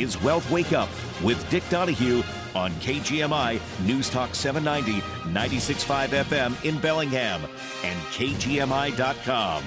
is 0.00 0.20
Wealth 0.22 0.50
Wake 0.50 0.72
Up 0.72 0.88
with 1.22 1.48
Dick 1.50 1.62
Donahue 1.68 2.22
on 2.54 2.70
KGMI 2.72 3.60
News 3.84 4.08
Talk 4.08 4.34
790, 4.34 5.02
96.5 5.30 6.08
FM 6.24 6.64
in 6.64 6.80
Bellingham 6.80 7.42
and 7.84 8.00
KGMI.com. 8.04 9.62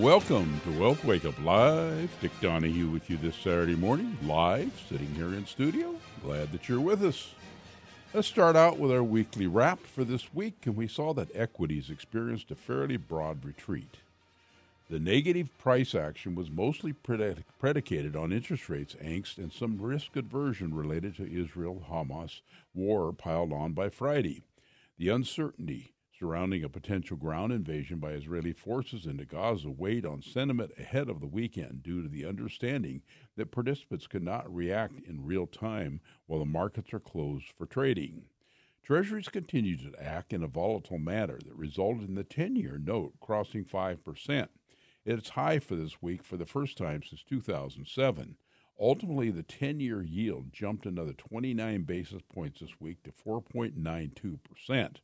Welcome 0.00 0.60
to 0.64 0.78
Wealth 0.78 1.04
Wake 1.04 1.24
Up 1.24 1.42
Live. 1.42 2.16
Dick 2.20 2.32
Donahue 2.40 2.88
with 2.88 3.10
you 3.10 3.16
this 3.16 3.34
Saturday 3.34 3.74
morning, 3.74 4.16
live, 4.22 4.70
sitting 4.88 5.12
here 5.16 5.34
in 5.34 5.46
studio. 5.46 5.96
Glad 6.22 6.52
that 6.52 6.68
you're 6.68 6.80
with 6.80 7.02
us. 7.02 7.34
Let's 8.14 8.28
start 8.28 8.54
out 8.54 8.78
with 8.78 8.92
our 8.92 9.02
weekly 9.02 9.48
wrap 9.48 9.84
for 9.84 10.04
this 10.04 10.32
week, 10.32 10.66
and 10.66 10.76
we 10.76 10.86
saw 10.86 11.12
that 11.14 11.34
equities 11.34 11.90
experienced 11.90 12.52
a 12.52 12.54
fairly 12.54 12.96
broad 12.96 13.44
retreat. 13.44 13.99
The 14.90 14.98
negative 14.98 15.56
price 15.56 15.94
action 15.94 16.34
was 16.34 16.50
mostly 16.50 16.92
predicated 16.92 18.16
on 18.16 18.32
interest 18.32 18.68
rates 18.68 18.96
angst 18.96 19.38
and 19.38 19.52
some 19.52 19.80
risk 19.80 20.16
aversion 20.16 20.74
related 20.74 21.14
to 21.14 21.32
Israel 21.32 21.86
Hamas 21.88 22.40
war 22.74 23.12
piled 23.12 23.52
on 23.52 23.72
by 23.72 23.88
Friday. 23.88 24.42
The 24.98 25.10
uncertainty 25.10 25.94
surrounding 26.18 26.64
a 26.64 26.68
potential 26.68 27.16
ground 27.16 27.52
invasion 27.52 28.00
by 28.00 28.10
Israeli 28.10 28.52
forces 28.52 29.06
into 29.06 29.24
Gaza 29.24 29.70
weighed 29.70 30.04
on 30.04 30.22
sentiment 30.22 30.72
ahead 30.76 31.08
of 31.08 31.20
the 31.20 31.28
weekend 31.28 31.84
due 31.84 32.02
to 32.02 32.08
the 32.08 32.26
understanding 32.26 33.02
that 33.36 33.52
participants 33.52 34.08
could 34.08 34.24
not 34.24 34.52
react 34.52 34.98
in 35.06 35.24
real 35.24 35.46
time 35.46 36.00
while 36.26 36.40
the 36.40 36.44
markets 36.44 36.92
are 36.92 36.98
closed 36.98 37.46
for 37.56 37.64
trading. 37.64 38.24
Treasuries 38.82 39.28
continued 39.28 39.92
to 39.92 40.02
act 40.02 40.32
in 40.32 40.42
a 40.42 40.48
volatile 40.48 40.98
manner 40.98 41.38
that 41.46 41.54
resulted 41.54 42.08
in 42.08 42.16
the 42.16 42.24
10 42.24 42.56
year 42.56 42.76
note 42.76 43.12
crossing 43.20 43.64
5%. 43.64 44.48
It's 45.04 45.30
high 45.30 45.58
for 45.58 45.76
this 45.76 46.02
week 46.02 46.22
for 46.22 46.36
the 46.36 46.46
first 46.46 46.76
time 46.76 47.02
since 47.02 47.22
2007. 47.22 48.36
Ultimately, 48.78 49.30
the 49.30 49.42
10 49.42 49.80
year 49.80 50.02
yield 50.02 50.52
jumped 50.52 50.86
another 50.86 51.12
29 51.12 51.82
basis 51.82 52.22
points 52.32 52.60
this 52.60 52.80
week 52.80 53.02
to 53.04 53.12
4.92%. 53.12 54.96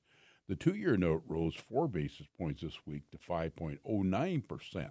The 0.49 0.57
two 0.57 0.75
year 0.75 0.97
note 0.97 1.23
rose 1.27 1.55
four 1.55 1.89
basis 1.89 2.27
points 2.39 2.63
this 2.63 2.79
week 2.87 3.11
to 3.11 3.19
5.09%. 3.19 4.91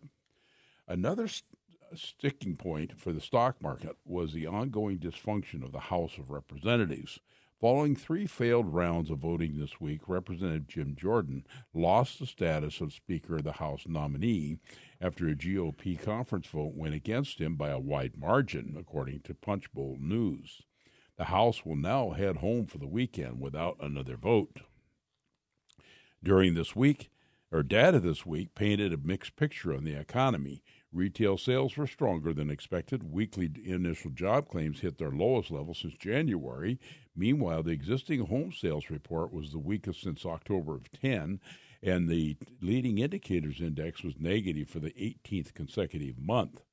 Another 0.88 1.28
st- 1.28 1.44
uh, 1.92 1.96
sticking 1.96 2.58
point 2.58 3.00
for 3.00 3.14
the 3.14 3.22
stock 3.22 3.62
market 3.62 3.96
was 4.06 4.34
the 4.34 4.48
ongoing 4.48 5.00
dysfunction 5.00 5.64
of 5.64 5.72
the 5.72 5.80
House 5.80 6.18
of 6.18 6.30
Representatives. 6.30 7.20
Following 7.62 7.96
three 7.96 8.28
failed 8.28 8.74
rounds 8.74 9.10
of 9.10 9.20
voting 9.20 9.58
this 9.58 9.80
week, 9.80 10.02
Representative 10.08 10.68
Jim 10.68 10.96
Jordan 11.00 11.46
lost 11.74 12.20
the 12.20 12.26
status 12.26 12.82
of 12.82 12.92
Speaker 12.92 13.38
of 13.38 13.46
the 13.46 13.54
House 13.54 13.86
nominee 13.88 14.58
after 15.06 15.28
a 15.28 15.36
GOP 15.36 16.02
conference 16.02 16.48
vote 16.48 16.74
went 16.74 16.96
against 16.96 17.40
him 17.40 17.56
by 17.56 17.70
a 17.70 17.78
wide 17.78 18.18
margin, 18.18 18.76
according 18.76 19.20
to 19.22 19.36
Punchbowl 19.36 19.98
News. 20.00 20.64
The 21.18 21.26
House 21.26 21.64
will 21.64 21.76
now 21.76 22.12
head 22.12 22.38
home 22.38 22.66
for 22.66 22.80
the 22.80 22.88
weekend 22.88 23.40
without 23.40 23.78
another 23.80 24.18
vote. 24.18 24.62
During 26.24 26.56
this 26.56 26.76
week, 26.76 27.12
or 27.52 27.62
data 27.62 28.00
this 28.00 28.26
week 28.26 28.56
painted 28.56 28.92
a 28.92 28.98
mixed 28.98 29.36
picture 29.36 29.76
on 29.76 29.84
the 29.84 29.94
economy. 29.94 30.64
Retail 30.92 31.38
sales 31.38 31.78
were 31.78 31.86
stronger 31.86 32.34
than 32.34 32.50
expected. 32.50 33.12
Weekly 33.12 33.52
initial 33.64 34.10
job 34.10 34.50
claims 34.50 34.80
hit 34.80 34.98
their 34.98 35.12
lowest 35.12 35.52
level 35.52 35.76
since 35.76 35.94
January. 35.94 36.80
Meanwhile, 37.16 37.62
the 37.62 37.72
existing 37.72 38.26
home 38.26 38.52
sales 38.52 38.90
report 38.90 39.32
was 39.32 39.52
the 39.52 39.60
weakest 39.60 40.02
since 40.02 40.26
October 40.26 40.74
of 40.74 40.92
10, 40.92 41.40
and 41.86 42.10
the 42.10 42.36
leading 42.62 42.98
indicators 42.98 43.62
index 43.62 44.04
was 44.04 44.16
negative 44.20 44.68
for 44.68 44.80
the 44.80 44.90
18th 44.92 45.54
consecutive 45.54 46.18
month. 46.18 46.64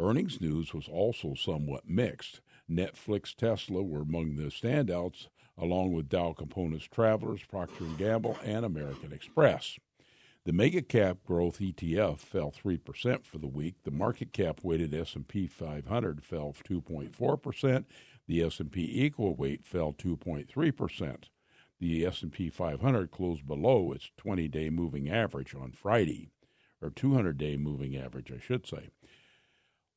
Earnings 0.00 0.40
news 0.40 0.74
was 0.74 0.88
also 0.88 1.34
somewhat 1.34 1.88
mixed. 1.88 2.40
Netflix, 2.68 3.34
Tesla 3.34 3.82
were 3.82 4.02
among 4.02 4.34
the 4.34 4.46
standouts, 4.46 5.28
along 5.56 5.92
with 5.92 6.08
Dow 6.08 6.32
Components 6.32 6.86
Travelers, 6.86 7.44
Procter 7.44 7.84
& 7.90 7.98
Gamble, 7.98 8.36
and 8.44 8.64
American 8.64 9.12
Express. 9.12 9.78
The 10.44 10.52
mega 10.52 10.82
cap 10.82 11.18
growth 11.24 11.60
ETF 11.60 12.18
fell 12.18 12.52
3% 12.52 13.24
for 13.24 13.38
the 13.38 13.46
week. 13.46 13.76
The 13.84 13.90
market 13.90 14.32
cap 14.32 14.60
weighted 14.64 14.94
S&P 14.94 15.46
500 15.46 16.24
fell 16.24 16.54
2.4%. 16.68 17.84
The 18.26 18.42
S&P 18.42 19.04
equal 19.04 19.34
weight 19.36 19.66
fell 19.66 19.92
2.3%. 19.92 21.24
The 21.80 22.04
S&P 22.06 22.50
500 22.50 23.10
closed 23.10 23.46
below 23.46 23.92
its 23.92 24.10
20-day 24.20 24.70
moving 24.70 25.08
average 25.08 25.54
on 25.54 25.72
Friday, 25.72 26.30
or 26.82 26.90
200-day 26.90 27.56
moving 27.56 27.96
average, 27.96 28.32
I 28.32 28.40
should 28.40 28.66
say. 28.66 28.88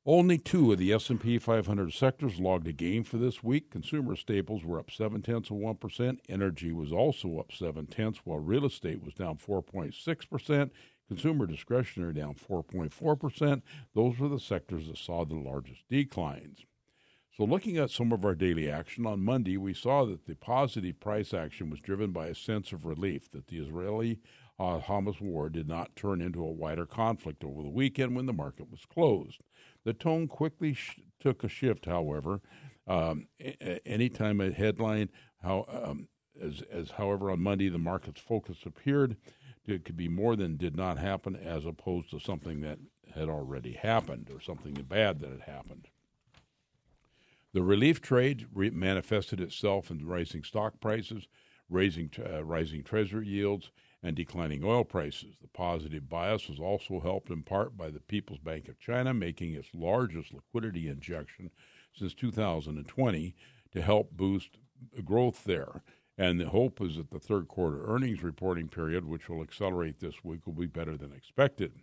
Only 0.05 0.39
two 0.39 0.71
of 0.71 0.79
the 0.79 0.93
S&P 0.93 1.37
500 1.37 1.93
sectors 1.93 2.39
logged 2.39 2.67
a 2.67 2.73
gain 2.73 3.03
for 3.03 3.17
this 3.17 3.43
week. 3.43 3.69
Consumer 3.69 4.15
staples 4.15 4.63
were 4.63 4.79
up 4.79 4.89
seven 4.89 5.21
tenths 5.21 5.51
of 5.51 5.57
one 5.57 5.75
percent. 5.75 6.21
Energy 6.27 6.71
was 6.71 6.91
also 6.91 7.37
up 7.37 7.51
seven 7.51 7.85
tenths, 7.85 8.21
while 8.23 8.39
real 8.39 8.65
estate 8.65 9.03
was 9.03 9.13
down 9.13 9.37
4.6 9.37 10.29
percent. 10.29 10.71
Consumer 11.07 11.45
discretionary 11.45 12.13
down 12.13 12.33
4.4 12.33 13.19
percent. 13.19 13.63
Those 13.93 14.17
were 14.17 14.29
the 14.29 14.39
sectors 14.39 14.87
that 14.87 14.97
saw 14.97 15.23
the 15.23 15.35
largest 15.35 15.87
declines. 15.87 16.65
So, 17.37 17.45
looking 17.45 17.77
at 17.77 17.89
some 17.91 18.11
of 18.11 18.25
our 18.25 18.35
daily 18.35 18.69
action 18.69 19.05
on 19.05 19.23
Monday, 19.23 19.55
we 19.55 19.73
saw 19.73 20.05
that 20.05 20.25
the 20.25 20.35
positive 20.35 20.99
price 20.99 21.33
action 21.33 21.69
was 21.69 21.79
driven 21.79 22.11
by 22.11 22.27
a 22.27 22.35
sense 22.35 22.73
of 22.73 22.85
relief 22.85 23.31
that 23.31 23.47
the 23.47 23.57
Israeli 23.57 24.19
uh, 24.59 24.79
Hamas 24.79 25.21
war 25.21 25.49
did 25.49 25.67
not 25.67 25.95
turn 25.95 26.21
into 26.21 26.43
a 26.43 26.51
wider 26.51 26.85
conflict 26.85 27.43
over 27.45 27.63
the 27.63 27.69
weekend 27.69 28.15
when 28.17 28.25
the 28.25 28.33
market 28.33 28.69
was 28.69 28.85
closed. 28.85 29.45
The 29.85 29.93
tone 29.93 30.27
quickly 30.27 30.73
sh- 30.73 30.99
took 31.21 31.43
a 31.45 31.47
shift, 31.47 31.85
however. 31.85 32.41
Um, 32.85 33.27
a- 33.39 33.87
anytime 33.87 34.41
a 34.41 34.51
headline, 34.51 35.09
how 35.41 35.65
um, 35.69 36.09
as, 36.39 36.61
as 36.69 36.91
however 36.91 37.31
on 37.31 37.41
Monday 37.41 37.69
the 37.69 37.79
market's 37.79 38.21
focus 38.21 38.57
appeared, 38.65 39.15
it 39.65 39.85
could 39.85 39.97
be 39.97 40.09
more 40.09 40.35
than 40.35 40.57
did 40.57 40.75
not 40.75 40.97
happen, 40.97 41.37
as 41.37 41.65
opposed 41.65 42.09
to 42.11 42.19
something 42.19 42.59
that 42.59 42.79
had 43.15 43.29
already 43.29 43.71
happened 43.71 44.29
or 44.33 44.41
something 44.41 44.73
bad 44.73 45.21
that 45.21 45.31
had 45.31 45.41
happened. 45.41 45.87
The 47.53 47.63
relief 47.63 48.01
trade 48.01 48.47
re- 48.53 48.69
manifested 48.69 49.41
itself 49.41 49.91
in 49.91 50.07
rising 50.07 50.43
stock 50.43 50.79
prices, 50.79 51.27
raising 51.69 52.09
uh, 52.17 52.43
rising 52.43 52.83
treasury 52.83 53.27
yields, 53.27 53.71
and 54.03 54.15
declining 54.15 54.63
oil 54.63 54.83
prices. 54.83 55.35
The 55.41 55.47
positive 55.47 56.09
bias 56.09 56.47
was 56.47 56.59
also 56.59 56.99
helped 56.99 57.29
in 57.29 57.43
part 57.43 57.77
by 57.77 57.89
the 57.89 57.99
People's 57.99 58.39
Bank 58.39 58.67
of 58.67 58.79
China 58.79 59.13
making 59.13 59.53
its 59.53 59.69
largest 59.73 60.33
liquidity 60.33 60.87
injection 60.87 61.51
since 61.93 62.13
2020 62.13 63.35
to 63.73 63.81
help 63.81 64.11
boost 64.11 64.57
growth 65.03 65.43
there. 65.43 65.83
And 66.17 66.39
the 66.39 66.49
hope 66.49 66.81
is 66.81 66.97
that 66.97 67.11
the 67.11 67.19
third 67.19 67.47
quarter 67.47 67.83
earnings 67.85 68.23
reporting 68.23 68.67
period, 68.67 69.05
which 69.05 69.29
will 69.29 69.41
accelerate 69.41 69.99
this 69.99 70.23
week, 70.23 70.45
will 70.45 70.53
be 70.53 70.67
better 70.67 70.97
than 70.97 71.13
expected. 71.13 71.73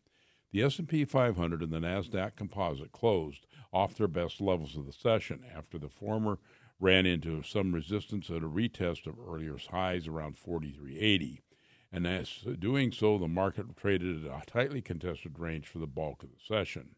The 0.52 0.62
S&P 0.62 1.04
500 1.04 1.62
and 1.62 1.72
the 1.72 1.78
Nasdaq 1.78 2.36
Composite 2.36 2.92
closed 2.92 3.46
off 3.72 3.94
their 3.94 4.08
best 4.08 4.40
levels 4.40 4.76
of 4.76 4.86
the 4.86 4.92
session 4.92 5.44
after 5.54 5.78
the 5.78 5.88
former 5.88 6.38
ran 6.80 7.06
into 7.06 7.42
some 7.42 7.74
resistance 7.74 8.30
at 8.30 8.42
a 8.42 8.48
retest 8.48 9.06
of 9.06 9.18
earlier 9.18 9.56
highs 9.70 10.06
around 10.06 10.38
4380 10.38 11.42
and 11.90 12.06
as 12.06 12.44
doing 12.58 12.92
so, 12.92 13.16
the 13.16 13.28
market 13.28 13.76
traded 13.76 14.26
at 14.26 14.42
a 14.42 14.46
tightly 14.46 14.82
contested 14.82 15.38
range 15.38 15.66
for 15.66 15.78
the 15.78 15.86
bulk 15.86 16.22
of 16.22 16.30
the 16.30 16.36
session. 16.44 16.96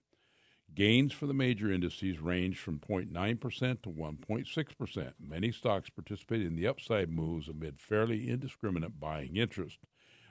Gains 0.74 1.12
for 1.12 1.26
the 1.26 1.34
major 1.34 1.70
indices 1.70 2.20
ranged 2.20 2.58
from 2.58 2.78
0.9% 2.78 3.82
to 3.82 3.88
1.6%. 3.88 5.12
Many 5.20 5.52
stocks 5.52 5.90
participated 5.90 6.46
in 6.46 6.56
the 6.56 6.66
upside 6.66 7.10
moves 7.10 7.48
amid 7.48 7.80
fairly 7.80 8.28
indiscriminate 8.28 9.00
buying 9.00 9.36
interest. 9.36 9.78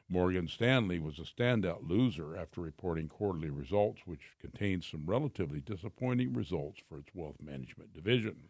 Morgan 0.10 0.48
Stanley 0.48 1.00
was 1.00 1.20
a 1.20 1.22
standout 1.22 1.88
loser 1.88 2.36
after 2.36 2.62
reporting 2.62 3.08
quarterly 3.08 3.50
results, 3.50 4.02
which 4.06 4.34
contained 4.42 4.84
some 4.84 5.06
relatively 5.06 5.62
disappointing 5.62 6.34
results 6.34 6.82
for 6.88 6.98
its 6.98 7.10
wealth 7.14 7.38
management 7.42 7.94
division. 7.94 8.50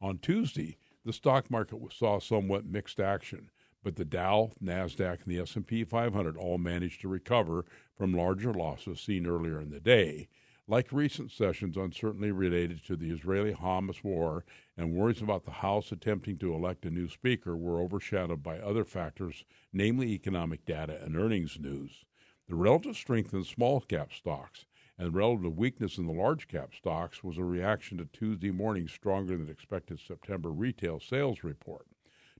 On 0.00 0.18
Tuesday, 0.18 0.76
the 1.04 1.12
stock 1.12 1.50
market 1.50 1.78
saw 1.92 2.20
somewhat 2.20 2.64
mixed 2.64 3.00
action 3.00 3.50
but 3.84 3.96
the 3.96 4.04
Dow, 4.04 4.50
Nasdaq, 4.62 5.24
and 5.24 5.26
the 5.26 5.38
S&P 5.38 5.84
500 5.84 6.36
all 6.36 6.58
managed 6.58 7.02
to 7.02 7.08
recover 7.08 7.66
from 7.96 8.14
larger 8.14 8.52
losses 8.52 8.98
seen 8.98 9.26
earlier 9.26 9.60
in 9.60 9.70
the 9.70 9.78
day. 9.78 10.26
Like 10.66 10.92
recent 10.92 11.30
sessions, 11.30 11.76
uncertainty 11.76 12.30
related 12.30 12.82
to 12.86 12.96
the 12.96 13.10
Israeli-Hamas 13.10 14.02
war 14.02 14.46
and 14.78 14.94
worries 14.94 15.20
about 15.20 15.44
the 15.44 15.50
House 15.50 15.92
attempting 15.92 16.38
to 16.38 16.54
elect 16.54 16.86
a 16.86 16.90
new 16.90 17.06
speaker 17.06 17.54
were 17.54 17.82
overshadowed 17.82 18.42
by 18.42 18.58
other 18.58 18.84
factors, 18.86 19.44
namely 19.74 20.12
economic 20.12 20.64
data 20.64 20.98
and 21.04 21.18
earnings 21.18 21.58
news. 21.60 22.06
The 22.48 22.54
relative 22.54 22.96
strength 22.96 23.34
in 23.34 23.44
small 23.44 23.82
cap 23.82 24.10
stocks 24.14 24.64
and 24.96 25.14
relative 25.14 25.54
weakness 25.54 25.98
in 25.98 26.06
the 26.06 26.12
large 26.14 26.48
cap 26.48 26.70
stocks 26.74 27.22
was 27.22 27.36
a 27.36 27.44
reaction 27.44 27.98
to 27.98 28.06
Tuesday 28.06 28.50
morning's 28.50 28.92
stronger 28.92 29.36
than 29.36 29.50
expected 29.50 30.00
September 30.00 30.50
retail 30.50 30.98
sales 30.98 31.44
report. 31.44 31.86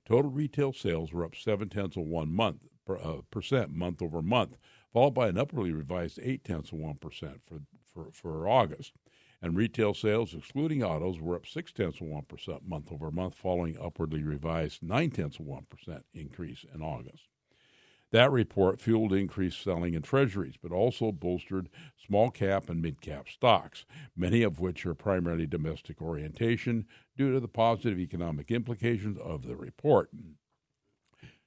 Total 0.03 0.31
retail 0.31 0.73
sales 0.73 1.13
were 1.13 1.25
up 1.25 1.35
seven 1.35 1.69
tenths 1.69 1.97
of 1.97 2.05
one 2.05 2.33
month 2.33 2.61
per, 2.85 2.97
uh, 2.97 3.21
percent 3.29 3.71
month 3.71 4.01
over 4.01 4.21
month, 4.21 4.57
followed 4.93 5.13
by 5.13 5.27
an 5.27 5.37
upwardly 5.37 5.71
revised 5.71 6.19
8 6.21 6.43
tenths 6.43 6.71
of 6.71 6.79
1% 6.79 6.99
for, 7.43 7.61
for, 7.95 8.11
for 8.11 8.47
August. 8.47 8.93
And 9.41 9.55
retail 9.55 9.93
sales, 9.93 10.33
excluding 10.33 10.83
autos, 10.83 11.19
were 11.19 11.35
up 11.35 11.45
6 11.45 11.71
tenths 11.73 12.01
of 12.01 12.07
1% 12.07 12.67
month 12.67 12.91
over 12.91 13.11
month, 13.11 13.35
following 13.35 13.77
upwardly 13.81 14.23
revised 14.23 14.83
9 14.83 15.11
tenths 15.11 15.39
of 15.39 15.45
1% 15.45 16.01
increase 16.13 16.65
in 16.73 16.81
August. 16.81 17.27
That 18.11 18.31
report 18.31 18.79
fueled 18.79 19.13
increased 19.13 19.61
selling 19.61 19.93
in 19.93 20.01
treasuries, 20.01 20.55
but 20.61 20.71
also 20.71 21.11
bolstered 21.11 21.69
small 21.97 22.31
cap 22.31 22.69
and 22.69 22.81
mid 22.81 23.01
cap 23.01 23.27
stocks, 23.27 23.85
many 24.15 24.41
of 24.41 24.59
which 24.59 24.85
are 24.85 24.93
primarily 24.93 25.47
domestic 25.47 26.01
orientation 26.01 26.85
due 27.17 27.33
to 27.33 27.39
the 27.39 27.47
positive 27.47 27.99
economic 27.99 28.51
implications 28.51 29.17
of 29.19 29.45
the 29.45 29.55
report. 29.55 30.11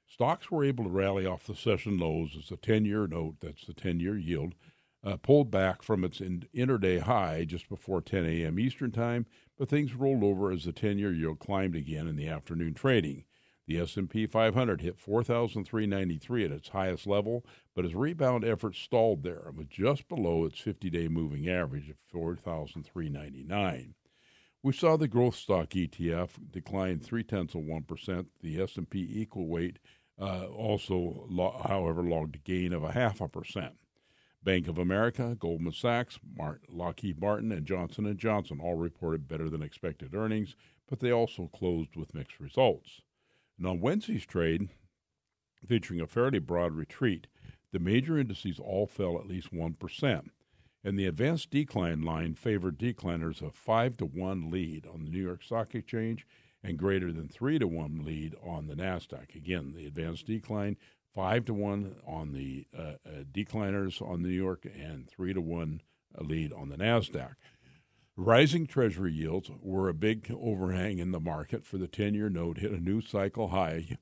Stocks 0.07 0.51
were 0.51 0.65
able 0.65 0.85
to 0.85 0.91
rally 0.91 1.27
off 1.27 1.47
the 1.47 1.55
session 1.55 1.99
lows 1.99 2.37
as 2.37 2.49
the 2.49 2.57
10 2.57 2.85
year 2.85 3.07
note, 3.07 3.37
that's 3.41 3.67
the 3.67 3.75
10 3.75 4.01
year 4.01 4.17
yield, 4.19 4.55
uh, 5.05 5.17
pulled 5.17 5.51
back 5.51 5.83
from 5.83 6.05
its 6.05 6.21
in- 6.21 6.47
intraday 6.55 7.01
high 7.01 7.45
just 7.45 7.69
before 7.69 8.01
10 8.01 8.25
a.m. 8.25 8.59
Eastern 8.59 8.91
Time, 8.91 9.27
but 9.57 9.69
things 9.69 9.95
rolled 9.95 10.25
over 10.25 10.51
as 10.51 10.65
the 10.65 10.73
10 10.73 10.99
year 10.99 11.13
yield 11.13 11.39
climbed 11.39 11.77
again 11.77 12.07
in 12.07 12.17
the 12.17 12.29
afternoon 12.29 12.75
trading. 12.75 13.25
The 13.67 13.81
S&P 13.81 14.27
500 14.27 14.81
hit 14.81 14.99
4,393 14.99 16.45
at 16.47 16.51
its 16.51 16.71
highest 16.71 17.07
level, 17.07 17.45
but 17.75 17.85
its 17.85 17.95
rebound 17.95 18.43
efforts 18.43 18.79
stalled 18.79 19.23
there 19.23 19.43
and 19.47 19.59
was 19.59 19.67
just 19.69 20.09
below 20.09 20.47
its 20.47 20.59
50-day 20.59 21.09
moving 21.09 21.49
average 21.51 21.91
of 21.91 21.97
4,399. 22.11 23.95
We 24.63 24.73
saw 24.73 24.97
the 24.97 25.07
growth 25.07 25.37
stock 25.37 25.71
ETF 25.71 26.31
decline 26.51 26.99
three 26.99 27.23
tenths 27.23 27.55
of 27.55 27.61
one 27.61 27.83
percent. 27.83 28.29
The 28.41 28.61
S&P 28.61 29.07
equal 29.09 29.47
weight 29.47 29.79
uh, 30.21 30.47
also, 30.47 31.27
lo- 31.29 31.63
however, 31.69 32.03
logged 32.03 32.37
a 32.37 32.39
gain 32.39 32.73
of 32.73 32.83
a 32.83 32.93
half 32.93 33.21
a 33.21 33.29
percent. 33.29 33.75
Bank 34.43 34.69
of 34.69 34.79
America, 34.79 35.37
Goldman 35.39 35.73
Sachs, 35.73 36.19
Lockheed 36.69 37.21
Martin, 37.21 37.53
and 37.53 37.67
Johnson 37.67 38.17
Johnson 38.17 38.61
all 38.61 38.77
reported 38.77 39.29
better 39.29 39.51
than 39.51 39.63
expected 39.63 40.15
earnings, 40.15 40.57
but 40.89 41.01
they 41.01 41.11
also 41.13 41.49
closed 41.49 41.97
with 41.97 42.15
mixed 42.15 42.41
results. 42.41 43.03
And 43.59 43.67
on 43.67 43.81
Wednesday's 43.81 44.25
trade, 44.25 44.69
featuring 45.67 46.01
a 46.01 46.07
fairly 46.07 46.39
broad 46.39 46.73
retreat, 46.73 47.27
the 47.73 47.79
major 47.79 48.17
indices 48.17 48.59
all 48.59 48.87
fell 48.87 49.19
at 49.19 49.27
least 49.27 49.53
1%. 49.53 50.31
And 50.85 50.99
the 50.99 51.07
advanced 51.07 51.51
decline 51.51 52.03
line 52.03 52.35
favored 52.35 52.79
decliners 52.79 53.43
of 53.43 53.55
5 53.55 53.97
to 53.99 54.07
1 54.07 54.51
lead 54.51 54.87
on 54.87 55.03
the 55.03 55.11
New 55.11 55.23
York 55.23 55.43
Stock 55.43 55.75
Exchange 55.75 56.27
and 56.63 56.79
greater 56.79 57.13
than 57.13 57.29
3 57.29 57.59
to 57.59 57.67
1 57.67 58.05
lead 58.05 58.35
on 58.43 58.69
the 58.69 58.75
NASDAQ. 58.77 59.35
Again, 59.35 59.75
the 59.77 59.87
advanced 59.87 60.27
decline 60.27 60.77
5 61.15 61.47
to 61.47 61.55
1 61.55 61.97
on 62.07 62.33
the 62.33 62.67
uh, 62.77 62.83
uh, 62.83 63.25
decliners 63.33 64.01
on 64.01 64.23
New 64.23 64.29
York 64.29 64.65
and 64.65 65.09
3 65.09 65.35
to 65.35 65.41
1 65.41 65.83
lead 66.21 66.53
on 66.53 66.69
the 66.69 66.77
NASDAQ. 66.77 67.35
Rising 68.17 68.67
Treasury 68.67 69.13
yields 69.13 69.51
were 69.63 69.89
a 69.89 69.95
big 69.95 70.35
overhang 70.37 70.99
in 70.99 71.13
the 71.13 71.21
market 71.21 71.65
for 71.65 71.79
the 71.79 71.87
10 71.87 72.15
year 72.15 72.29
note, 72.29 72.59
hit 72.59 72.73
a 72.73 72.81
new 72.81 73.01
cycle 73.01 73.49
high. 73.49 73.97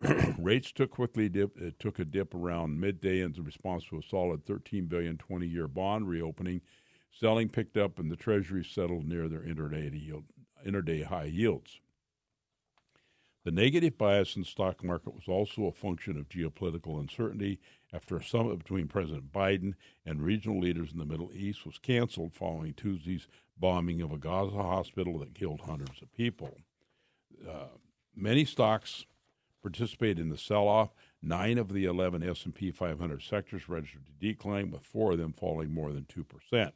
Rates 0.38 0.70
took 0.70 0.92
quickly 0.92 1.28
dip, 1.28 1.60
it 1.60 1.80
took 1.80 1.98
a 1.98 2.04
dip 2.04 2.34
around 2.34 2.78
midday 2.78 3.20
in 3.20 3.32
response 3.32 3.84
to 3.86 3.98
a 3.98 4.02
solid 4.02 4.44
13 4.44 4.86
billion 4.86 5.18
20 5.18 5.46
year 5.46 5.66
bond 5.66 6.08
reopening. 6.08 6.60
Selling 7.10 7.48
picked 7.48 7.76
up 7.76 7.98
and 7.98 8.10
the 8.10 8.16
Treasury 8.16 8.64
settled 8.64 9.06
near 9.06 9.28
their 9.28 9.40
intraday, 9.40 9.90
yield, 10.00 10.24
intraday 10.64 11.04
high 11.04 11.24
yields. 11.24 11.80
The 13.48 13.52
negative 13.52 13.96
bias 13.96 14.36
in 14.36 14.42
the 14.42 14.46
stock 14.46 14.84
market 14.84 15.14
was 15.14 15.26
also 15.26 15.68
a 15.68 15.72
function 15.72 16.18
of 16.18 16.28
geopolitical 16.28 17.00
uncertainty 17.00 17.58
after 17.94 18.18
a 18.18 18.22
summit 18.22 18.58
between 18.58 18.88
President 18.88 19.32
Biden 19.32 19.72
and 20.04 20.22
regional 20.22 20.60
leaders 20.60 20.92
in 20.92 20.98
the 20.98 21.06
Middle 21.06 21.30
East 21.32 21.64
was 21.64 21.78
canceled 21.78 22.34
following 22.34 22.74
Tuesday's 22.74 23.26
bombing 23.58 24.02
of 24.02 24.12
a 24.12 24.18
Gaza 24.18 24.54
hospital 24.54 25.18
that 25.20 25.34
killed 25.34 25.62
hundreds 25.62 26.02
of 26.02 26.12
people. 26.12 26.58
Uh, 27.48 27.68
many 28.14 28.44
stocks 28.44 29.06
participated 29.62 30.18
in 30.18 30.28
the 30.28 30.36
sell-off. 30.36 30.90
Nine 31.22 31.56
of 31.56 31.72
the 31.72 31.86
11 31.86 32.22
S&P 32.22 32.70
500 32.70 33.22
sectors 33.22 33.66
registered 33.66 34.02
a 34.10 34.22
decline, 34.22 34.70
with 34.70 34.82
four 34.82 35.12
of 35.12 35.18
them 35.18 35.32
falling 35.32 35.72
more 35.72 35.94
than 35.94 36.04
2%. 36.04 36.72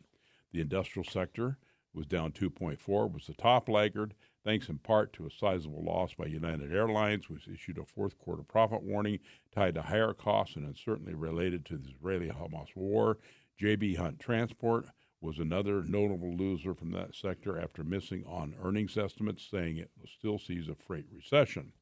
The 0.52 0.60
industrial 0.62 1.04
sector 1.04 1.58
was 1.92 2.06
down 2.06 2.32
2.4, 2.32 3.12
was 3.12 3.26
the 3.26 3.34
top 3.34 3.69
laggard, 3.69 4.14
thanks 4.44 4.69
in 4.69 4.79
part 4.79 5.12
to 5.15 5.27
a 5.27 5.31
sizable 5.31 5.83
loss 5.85 6.15
by 6.15 6.27
United 6.27 6.73
Airlines, 6.73 7.29
which 7.29 7.49
issued 7.49 7.79
a 7.79 7.85
fourth 7.85 8.19
quarter 8.19 8.43
profit 8.43 8.83
warning 8.83 9.19
tied 9.55 9.75
to 9.75 9.83
higher 9.83 10.12
costs 10.12 10.56
and 10.56 10.67
uncertainty 10.67 11.15
related 11.15 11.65
to 11.67 11.77
the 11.77 11.91
Israeli 11.91 12.29
Hamas 12.29 12.69
war. 12.75 13.19
JB 13.61 13.97
Hunt 13.97 14.19
Transport 14.19 14.87
was 15.21 15.39
another 15.39 15.85
notable 15.85 16.35
loser 16.37 16.75
from 16.75 16.91
that 16.91 17.15
sector 17.15 17.59
after 17.61 17.85
missing 17.85 18.25
on 18.27 18.55
earnings 18.62 18.99
estimates, 18.99 19.47
saying 19.49 19.79
it 19.79 19.91
still 20.19 20.39
sees 20.39 20.69
a 20.69 20.75
freight 20.75 21.06
recession. 21.15 21.73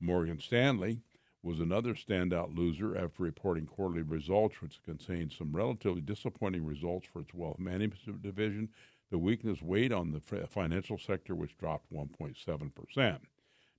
Morgan 0.00 0.38
Stanley 0.38 1.00
was 1.42 1.60
another 1.60 1.94
standout 1.94 2.56
loser 2.56 2.96
after 2.96 3.22
reporting 3.22 3.66
quarterly 3.66 4.02
results, 4.02 4.60
which 4.60 4.82
contained 4.84 5.32
some 5.32 5.54
relatively 5.54 6.00
disappointing 6.00 6.64
results 6.64 7.06
for 7.12 7.20
its 7.20 7.34
wealth 7.34 7.58
management 7.58 8.22
division, 8.22 8.68
the 9.10 9.18
weakness 9.18 9.62
weighed 9.62 9.92
on 9.92 10.12
the 10.12 10.46
financial 10.48 10.98
sector, 10.98 11.34
which 11.34 11.56
dropped 11.58 11.92
1.7%. 11.92 13.18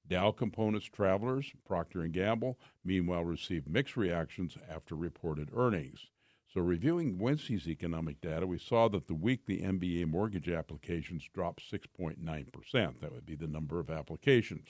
Dow 0.10 0.32
Components 0.32 0.86
Travelers, 0.86 1.52
Procter 1.66 2.08
& 2.08 2.10
Gamble, 2.10 2.58
meanwhile 2.86 3.26
received 3.26 3.68
mixed 3.68 3.98
reactions 3.98 4.58
after 4.70 4.96
reported 4.96 5.50
earnings. 5.54 6.08
So 6.54 6.62
reviewing 6.62 7.20
Wednesday's 7.20 7.68
economic 7.68 8.22
data, 8.22 8.48
we 8.48 8.58
saw 8.58 8.88
that 8.88 9.08
the 9.08 9.14
weekly 9.14 9.58
MBA 9.58 10.08
mortgage 10.08 10.48
applications 10.48 11.28
dropped 11.34 11.62
6.9%. 11.70 13.02
That 13.02 13.12
would 13.12 13.26
be 13.26 13.36
the 13.36 13.48
number 13.48 13.82
of 13.82 13.90
applications. 13.90 14.70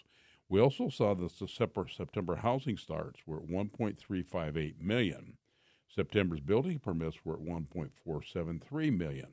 We 0.49 0.59
also 0.59 0.89
saw 0.89 1.13
that 1.13 1.37
the 1.37 1.47
September 1.47 2.37
housing 2.37 2.77
starts 2.77 3.19
were 3.27 3.37
at 3.37 3.47
1.358 3.47 4.81
million. 4.81 5.37
September's 5.87 6.39
building 6.39 6.79
permits 6.79 7.17
were 7.23 7.35
at 7.35 7.41
1.473 7.41 8.97
million. 8.97 9.27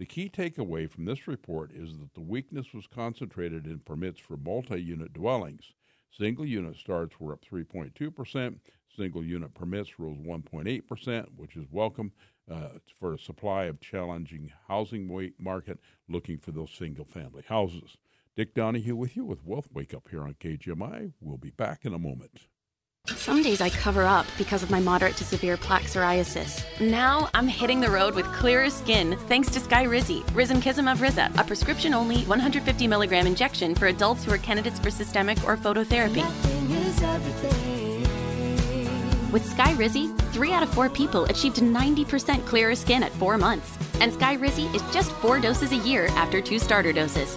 The 0.00 0.06
key 0.06 0.30
takeaway 0.30 0.90
from 0.90 1.04
this 1.04 1.28
report 1.28 1.72
is 1.74 1.98
that 1.98 2.14
the 2.14 2.22
weakness 2.22 2.72
was 2.72 2.86
concentrated 2.86 3.66
in 3.66 3.80
permits 3.80 4.18
for 4.18 4.38
multi 4.38 4.80
unit 4.80 5.12
dwellings. 5.12 5.74
Single 6.10 6.46
unit 6.46 6.76
starts 6.76 7.20
were 7.20 7.34
up 7.34 7.44
3.2%, 7.44 8.60
single 8.96 9.22
unit 9.22 9.52
permits 9.52 9.98
rose 9.98 10.16
1.8%, 10.16 11.26
which 11.36 11.54
is 11.54 11.66
welcome 11.70 12.12
uh, 12.50 12.78
for 12.98 13.12
a 13.12 13.18
supply 13.18 13.64
of 13.64 13.82
challenging 13.82 14.50
housing 14.68 15.32
market 15.38 15.78
looking 16.08 16.38
for 16.38 16.52
those 16.52 16.70
single 16.70 17.04
family 17.04 17.44
houses. 17.46 17.98
Dick 18.36 18.54
Donahue 18.54 18.96
with 18.96 19.18
you 19.18 19.26
with 19.26 19.44
Wealth 19.44 19.68
Wake 19.70 19.92
Up 19.92 20.08
here 20.10 20.22
on 20.22 20.32
KGMI. 20.32 21.12
We'll 21.20 21.36
be 21.36 21.50
back 21.50 21.84
in 21.84 21.92
a 21.92 21.98
moment. 21.98 22.46
Some 23.08 23.42
days 23.42 23.60
I 23.60 23.70
cover 23.70 24.04
up 24.04 24.26
because 24.38 24.62
of 24.62 24.70
my 24.70 24.78
moderate 24.78 25.16
to 25.16 25.24
severe 25.24 25.56
plaque 25.56 25.84
psoriasis. 25.84 26.64
Now 26.80 27.28
I'm 27.34 27.48
hitting 27.48 27.80
the 27.80 27.90
road 27.90 28.14
with 28.14 28.26
clearer 28.26 28.70
skin 28.70 29.16
thanks 29.26 29.50
to 29.52 29.60
Skyrizi, 29.60 30.22
Risankizumab 30.28 31.00
Riza, 31.00 31.30
a 31.36 31.44
prescription-only 31.44 32.24
150 32.24 32.86
milligram 32.86 33.26
injection 33.26 33.74
for 33.74 33.86
adults 33.86 34.24
who 34.24 34.32
are 34.32 34.38
candidates 34.38 34.78
for 34.78 34.90
systemic 34.90 35.38
or 35.44 35.56
phototherapy. 35.56 36.24
With 39.32 39.44
Skyrizi, 39.44 40.16
three 40.32 40.52
out 40.52 40.62
of 40.62 40.70
four 40.70 40.88
people 40.88 41.24
achieved 41.24 41.56
90% 41.56 42.44
clearer 42.46 42.74
skin 42.74 43.02
at 43.02 43.12
four 43.12 43.38
months. 43.38 43.78
And 44.00 44.12
Skyrizi 44.12 44.72
is 44.74 44.82
just 44.92 45.10
four 45.12 45.40
doses 45.40 45.72
a 45.72 45.76
year 45.76 46.06
after 46.08 46.40
two 46.40 46.58
starter 46.58 46.92
doses. 46.92 47.36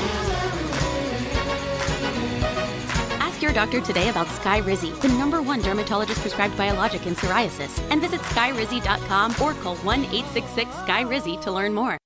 Your 3.51 3.65
doctor 3.65 3.81
today 3.81 4.09
about 4.09 4.27
Skyrizi, 4.27 4.97
the 5.01 5.09
number 5.09 5.41
one 5.41 5.61
dermatologist 5.61 6.21
prescribed 6.21 6.55
biologic 6.57 7.05
in 7.05 7.15
psoriasis, 7.15 7.79
and 7.91 7.99
visit 7.99 8.21
skyrizi.com 8.21 9.31
or 9.41 9.53
call 9.55 9.75
1 9.77 10.05
866 10.05 10.69
Skyrizi 10.71 11.41
to 11.41 11.51
learn 11.51 11.73
more. 11.73 11.97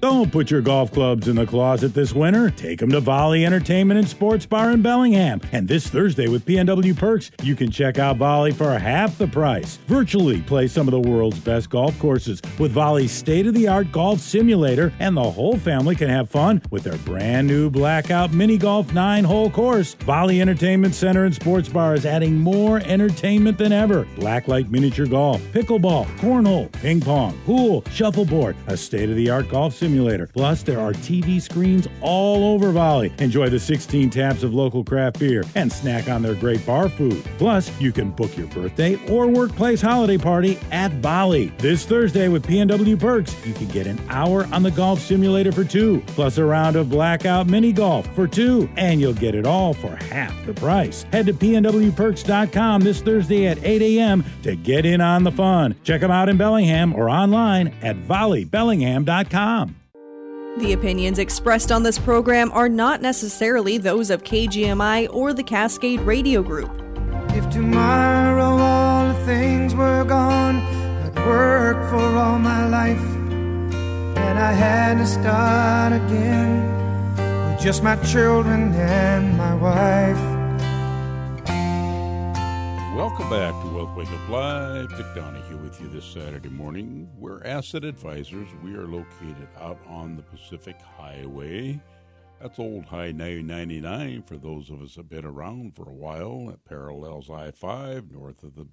Don't 0.00 0.32
put 0.32 0.50
your 0.50 0.62
golf 0.62 0.92
clubs 0.92 1.28
in 1.28 1.36
the 1.36 1.44
closet 1.44 1.92
this 1.92 2.14
winter. 2.14 2.48
Take 2.48 2.78
them 2.78 2.88
to 2.88 3.00
Volley 3.00 3.44
Entertainment 3.44 4.00
and 4.00 4.08
Sports 4.08 4.46
Bar 4.46 4.70
in 4.70 4.80
Bellingham. 4.80 5.42
And 5.52 5.68
this 5.68 5.88
Thursday 5.88 6.26
with 6.26 6.46
PNW 6.46 6.96
Perks, 6.96 7.30
you 7.42 7.54
can 7.54 7.70
check 7.70 7.98
out 7.98 8.16
Volley 8.16 8.50
for 8.50 8.78
half 8.78 9.18
the 9.18 9.26
price. 9.26 9.76
Virtually 9.88 10.40
play 10.40 10.68
some 10.68 10.88
of 10.88 10.92
the 10.92 11.10
world's 11.10 11.38
best 11.40 11.68
golf 11.68 11.98
courses 11.98 12.40
with 12.58 12.72
Volley's 12.72 13.12
state 13.12 13.46
of 13.46 13.52
the 13.52 13.68
art 13.68 13.92
golf 13.92 14.20
simulator, 14.20 14.90
and 15.00 15.14
the 15.14 15.30
whole 15.30 15.58
family 15.58 15.94
can 15.94 16.08
have 16.08 16.30
fun 16.30 16.62
with 16.70 16.84
their 16.84 16.96
brand 16.98 17.46
new 17.46 17.68
Blackout 17.68 18.32
Mini 18.32 18.56
Golf 18.56 18.94
9 18.94 19.24
hole 19.24 19.50
course. 19.50 19.92
Volley 20.00 20.40
Entertainment 20.40 20.94
Center 20.94 21.26
and 21.26 21.34
Sports 21.34 21.68
Bar 21.68 21.92
is 21.92 22.06
adding 22.06 22.38
more 22.38 22.78
entertainment 22.86 23.58
than 23.58 23.70
ever. 23.70 24.06
Blacklight 24.16 24.70
miniature 24.70 25.06
golf, 25.06 25.42
pickleball, 25.52 26.06
cornhole, 26.16 26.72
ping 26.72 27.02
pong, 27.02 27.38
pool, 27.44 27.84
shuffleboard, 27.92 28.56
a 28.66 28.78
state 28.78 29.10
of 29.10 29.16
the 29.16 29.28
art 29.28 29.50
golf 29.50 29.74
simulator 29.74 29.89
simulator. 29.90 30.26
Plus, 30.26 30.62
there 30.62 30.78
are 30.78 30.92
TV 30.92 31.42
screens 31.42 31.88
all 32.00 32.54
over 32.54 32.70
Volley. 32.70 33.12
Enjoy 33.18 33.48
the 33.48 33.58
16 33.58 34.10
taps 34.10 34.42
of 34.42 34.54
local 34.54 34.84
craft 34.84 35.18
beer 35.18 35.42
and 35.56 35.72
snack 35.72 36.08
on 36.08 36.22
their 36.22 36.34
great 36.34 36.64
bar 36.64 36.88
food. 36.88 37.24
Plus, 37.38 37.70
you 37.80 37.90
can 37.90 38.10
book 38.10 38.36
your 38.36 38.46
birthday 38.48 38.94
or 39.08 39.26
workplace 39.26 39.80
holiday 39.80 40.16
party 40.16 40.58
at 40.70 40.92
Volley. 40.94 41.46
This 41.58 41.84
Thursday 41.84 42.28
with 42.28 42.46
PNW 42.46 42.98
Perks, 42.98 43.34
you 43.44 43.52
can 43.52 43.66
get 43.68 43.86
an 43.86 44.00
hour 44.08 44.46
on 44.52 44.62
the 44.62 44.70
golf 44.70 45.00
simulator 45.00 45.50
for 45.50 45.64
two, 45.64 46.02
plus 46.08 46.38
a 46.38 46.44
round 46.44 46.76
of 46.76 46.88
blackout 46.88 47.48
mini 47.48 47.72
golf 47.72 48.06
for 48.14 48.28
two, 48.28 48.68
and 48.76 49.00
you'll 49.00 49.12
get 49.12 49.34
it 49.34 49.46
all 49.46 49.74
for 49.74 49.96
half 49.96 50.34
the 50.46 50.54
price. 50.54 51.04
Head 51.12 51.26
to 51.26 51.32
pnwperks.com 51.32 52.82
this 52.82 53.00
Thursday 53.00 53.48
at 53.48 53.58
8 53.64 53.82
a.m. 53.82 54.24
to 54.42 54.54
get 54.54 54.86
in 54.86 55.00
on 55.00 55.24
the 55.24 55.32
fun. 55.32 55.74
Check 55.82 56.00
them 56.00 56.10
out 56.10 56.28
in 56.28 56.36
Bellingham 56.36 56.94
or 56.94 57.10
online 57.10 57.68
at 57.82 57.96
volleybellingham.com. 57.96 59.79
The 60.56 60.72
opinions 60.72 61.20
expressed 61.20 61.70
on 61.70 61.84
this 61.84 61.96
program 61.96 62.50
are 62.50 62.68
not 62.68 63.00
necessarily 63.00 63.78
those 63.78 64.10
of 64.10 64.24
KGMI 64.24 65.08
or 65.14 65.32
the 65.32 65.44
Cascade 65.44 66.00
Radio 66.00 66.42
Group. 66.42 66.70
If 67.28 67.48
tomorrow 67.50 68.58
all 68.58 69.08
the 69.12 69.24
things 69.24 69.76
were 69.76 70.04
gone, 70.04 70.56
I'd 70.56 71.14
work 71.24 71.88
for 71.88 72.16
all 72.16 72.40
my 72.40 72.66
life, 72.66 72.98
and 72.98 74.38
I 74.40 74.50
had 74.52 74.98
to 74.98 75.06
start 75.06 75.92
again 75.92 77.52
with 77.52 77.62
just 77.62 77.84
my 77.84 77.94
children 78.02 78.74
and 78.74 79.38
my 79.38 79.54
wife. 79.54 80.18
Welcome 82.96 83.30
back 83.30 83.54
to 83.62 83.68
Wealth 83.72 83.96
Wake 83.96 84.10
Up 84.10 84.28
Live. 84.28 84.88
Dick 84.96 85.06
Donahue 85.14 85.30
with 85.30 85.36
you 85.36 85.39
this 86.00 86.14
Saturday 86.14 86.48
morning. 86.48 87.10
We're 87.18 87.44
asset 87.44 87.84
advisors. 87.84 88.48
We 88.64 88.74
are 88.74 88.86
located 88.86 89.48
out 89.60 89.78
on 89.86 90.16
the 90.16 90.22
Pacific 90.22 90.80
Highway. 90.96 91.78
That's 92.40 92.58
old 92.58 92.86
High 92.86 93.12
999 93.12 94.22
for 94.22 94.38
those 94.38 94.70
of 94.70 94.80
us 94.80 94.94
that 94.94 95.00
have 95.00 95.08
been 95.10 95.26
around 95.26 95.76
for 95.76 95.90
a 95.90 95.92
while. 95.92 96.48
It 96.54 96.64
parallels 96.64 97.28
I 97.28 97.50
5 97.50 98.12
north 98.12 98.42
of 98.42 98.54
the, 98.54 98.66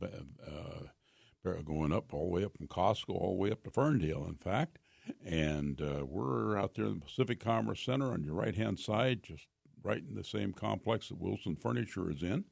uh, 0.48 1.62
going 1.64 1.92
up 1.92 2.14
all 2.14 2.28
the 2.28 2.32
way 2.32 2.46
up 2.46 2.56
from 2.56 2.68
Costco, 2.68 3.10
all 3.10 3.32
the 3.32 3.42
way 3.42 3.52
up 3.52 3.62
to 3.66 3.72
Ferndale, 3.72 4.26
in 4.26 4.36
fact. 4.36 4.80
And 5.26 5.82
uh, 5.82 6.06
we're 6.06 6.58
out 6.58 6.76
there 6.76 6.86
in 6.86 7.00
the 7.00 7.06
Pacific 7.06 7.42
Commerce 7.42 7.82
Center 7.82 8.14
on 8.14 8.24
your 8.24 8.36
right 8.36 8.56
hand 8.56 8.80
side, 8.80 9.22
just 9.22 9.48
right 9.84 10.02
in 10.08 10.16
the 10.16 10.24
same 10.24 10.54
complex 10.54 11.10
that 11.10 11.20
Wilson 11.20 11.58
Furniture 11.58 12.10
is 12.10 12.24
in. 12.24 12.46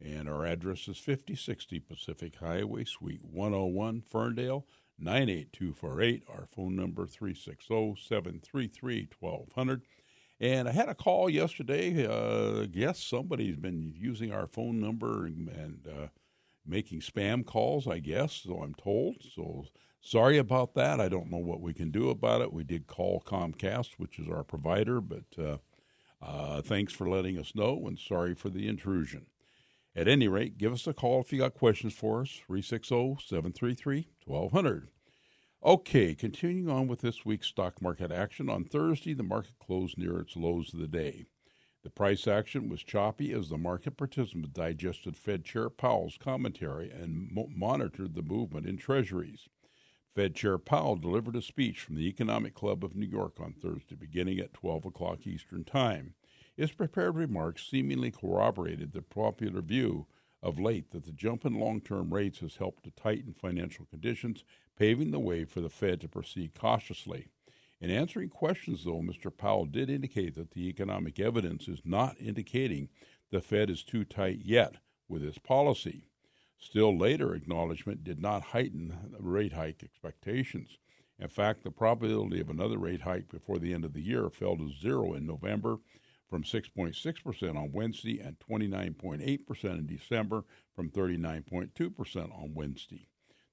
And 0.00 0.28
our 0.28 0.44
address 0.44 0.88
is 0.88 0.98
5060 0.98 1.80
Pacific 1.80 2.36
Highway, 2.36 2.84
Suite 2.84 3.24
101, 3.24 4.02
Ferndale, 4.02 4.66
98248. 4.98 6.24
Our 6.28 6.46
phone 6.46 6.76
number 6.76 7.06
360 7.06 7.96
733 8.06 9.08
1200. 9.18 9.82
And 10.38 10.68
I 10.68 10.72
had 10.72 10.90
a 10.90 10.94
call 10.94 11.30
yesterday. 11.30 12.06
Uh, 12.06 12.66
guess 12.66 13.02
somebody's 13.02 13.56
been 13.56 13.94
using 13.96 14.32
our 14.32 14.46
phone 14.46 14.80
number 14.80 15.24
and, 15.24 15.48
and 15.48 15.88
uh, 15.88 16.06
making 16.66 17.00
spam 17.00 17.44
calls, 17.44 17.86
I 17.86 18.00
guess, 18.00 18.42
so 18.44 18.62
I'm 18.62 18.74
told. 18.74 19.22
So 19.34 19.64
sorry 20.02 20.36
about 20.36 20.74
that. 20.74 21.00
I 21.00 21.08
don't 21.08 21.30
know 21.30 21.38
what 21.38 21.62
we 21.62 21.72
can 21.72 21.90
do 21.90 22.10
about 22.10 22.42
it. 22.42 22.52
We 22.52 22.64
did 22.64 22.86
call 22.86 23.22
Comcast, 23.26 23.92
which 23.96 24.18
is 24.18 24.28
our 24.28 24.44
provider, 24.44 25.00
but 25.00 25.24
uh, 25.38 25.56
uh 26.22 26.62
thanks 26.62 26.92
for 26.92 27.08
letting 27.08 27.38
us 27.38 27.54
know 27.54 27.86
and 27.86 27.98
sorry 27.98 28.34
for 28.34 28.50
the 28.50 28.68
intrusion. 28.68 29.26
At 29.96 30.08
any 30.08 30.28
rate, 30.28 30.58
give 30.58 30.74
us 30.74 30.86
a 30.86 30.92
call 30.92 31.22
if 31.22 31.32
you 31.32 31.38
got 31.38 31.54
questions 31.54 31.94
for 31.94 32.20
us, 32.20 32.28
360 32.46 33.16
733 33.26 34.08
1200. 34.26 34.88
Okay, 35.64 36.14
continuing 36.14 36.68
on 36.68 36.86
with 36.86 37.00
this 37.00 37.24
week's 37.24 37.46
stock 37.46 37.80
market 37.80 38.12
action. 38.12 38.50
On 38.50 38.62
Thursday, 38.62 39.14
the 39.14 39.22
market 39.22 39.58
closed 39.58 39.96
near 39.96 40.18
its 40.20 40.36
lows 40.36 40.74
of 40.74 40.80
the 40.80 40.86
day. 40.86 41.24
The 41.82 41.88
price 41.88 42.28
action 42.28 42.68
was 42.68 42.82
choppy 42.82 43.32
as 43.32 43.48
the 43.48 43.56
market 43.56 43.96
participants 43.96 44.50
digested 44.52 45.16
Fed 45.16 45.46
Chair 45.46 45.70
Powell's 45.70 46.18
commentary 46.18 46.90
and 46.90 47.32
mo- 47.32 47.48
monitored 47.56 48.14
the 48.14 48.22
movement 48.22 48.66
in 48.66 48.76
treasuries. 48.76 49.48
Fed 50.14 50.34
Chair 50.34 50.58
Powell 50.58 50.96
delivered 50.96 51.36
a 51.36 51.42
speech 51.42 51.80
from 51.80 51.94
the 51.94 52.06
Economic 52.06 52.54
Club 52.54 52.84
of 52.84 52.94
New 52.94 53.06
York 53.06 53.40
on 53.40 53.54
Thursday, 53.54 53.94
beginning 53.94 54.40
at 54.40 54.52
12 54.52 54.84
o'clock 54.84 55.26
Eastern 55.26 55.64
Time. 55.64 56.14
His 56.56 56.72
prepared 56.72 57.16
remarks 57.16 57.68
seemingly 57.68 58.10
corroborated 58.10 58.92
the 58.92 59.02
popular 59.02 59.60
view 59.60 60.06
of 60.42 60.58
late 60.58 60.90
that 60.90 61.04
the 61.04 61.12
jump 61.12 61.44
in 61.44 61.60
long 61.60 61.82
term 61.82 62.14
rates 62.14 62.38
has 62.38 62.56
helped 62.56 62.84
to 62.84 62.90
tighten 62.90 63.34
financial 63.34 63.84
conditions, 63.86 64.42
paving 64.78 65.10
the 65.10 65.18
way 65.18 65.44
for 65.44 65.60
the 65.60 65.68
Fed 65.68 66.00
to 66.00 66.08
proceed 66.08 66.54
cautiously. 66.54 67.28
In 67.78 67.90
answering 67.90 68.30
questions, 68.30 68.84
though, 68.84 69.02
Mr. 69.02 69.36
Powell 69.36 69.66
did 69.66 69.90
indicate 69.90 70.34
that 70.36 70.52
the 70.52 70.66
economic 70.68 71.20
evidence 71.20 71.68
is 71.68 71.82
not 71.84 72.16
indicating 72.18 72.88
the 73.30 73.42
Fed 73.42 73.68
is 73.68 73.84
too 73.84 74.04
tight 74.04 74.40
yet 74.42 74.76
with 75.08 75.22
its 75.22 75.38
policy. 75.38 76.04
Still, 76.58 76.96
later 76.96 77.34
acknowledgement 77.34 78.02
did 78.02 78.18
not 78.18 78.42
heighten 78.42 78.96
rate 79.20 79.52
hike 79.52 79.82
expectations. 79.82 80.78
In 81.18 81.28
fact, 81.28 81.64
the 81.64 81.70
probability 81.70 82.40
of 82.40 82.48
another 82.48 82.78
rate 82.78 83.02
hike 83.02 83.28
before 83.28 83.58
the 83.58 83.74
end 83.74 83.84
of 83.84 83.92
the 83.92 84.02
year 84.02 84.30
fell 84.30 84.56
to 84.56 84.72
zero 84.72 85.12
in 85.12 85.26
November 85.26 85.78
from 86.28 86.42
6.6% 86.42 87.56
on 87.56 87.72
Wednesday 87.72 88.20
and 88.20 88.36
29.8% 88.38 89.64
in 89.64 89.86
December 89.86 90.44
from 90.74 90.90
39.2% 90.90 92.16
on 92.32 92.54
Wednesday. 92.54 93.08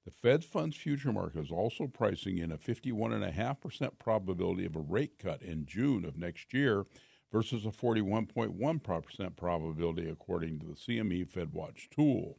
The 0.06 0.12
Fed 0.12 0.44
funds 0.44 0.76
future 0.76 1.14
market 1.14 1.40
is 1.40 1.52
also 1.52 1.88
pricing 1.88 2.38
in 2.38 2.52
a 2.52 2.58
51.5% 2.58 4.00
probability 4.00 4.66
of 4.66 4.76
a 4.76 4.82
rate 4.82 5.18
cut 5.18 5.42
in 5.42 5.66
June 5.66 6.04
of 6.04 6.18
next 6.18 6.54
year 6.54 6.86
versus 7.32 7.66
a 7.66 7.70
41.1% 7.70 9.36
probability 9.38 10.10
according 10.10 10.60
to 10.60 10.66
the 10.66 10.74
CME 10.74 11.32
FedWatch 11.32 11.90
tool. 11.90 12.38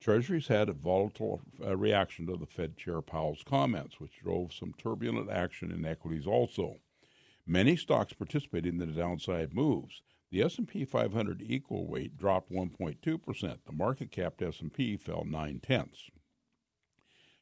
Treasuries 0.00 0.48
had 0.48 0.68
a 0.68 0.72
volatile 0.72 1.40
uh, 1.64 1.76
reaction 1.76 2.26
to 2.26 2.36
the 2.36 2.46
Fed 2.46 2.76
Chair 2.76 3.00
Powell's 3.00 3.42
comments, 3.44 3.98
which 3.98 4.20
drove 4.22 4.52
some 4.52 4.74
turbulent 4.78 5.30
action 5.30 5.72
in 5.72 5.84
equities 5.84 6.26
also. 6.26 6.76
Many 7.46 7.76
stocks 7.76 8.12
participated 8.12 8.72
in 8.72 8.78
the 8.78 8.86
downside 8.86 9.52
moves. 9.52 10.02
The 10.30 10.42
S&P 10.42 10.84
500 10.84 11.42
equal 11.42 11.86
weight 11.86 12.16
dropped 12.16 12.50
1.2%. 12.50 13.58
The 13.66 13.72
market 13.72 14.10
cap 14.10 14.40
S&P 14.40 14.96
fell 14.96 15.24
9 15.24 15.60
tenths. 15.60 16.10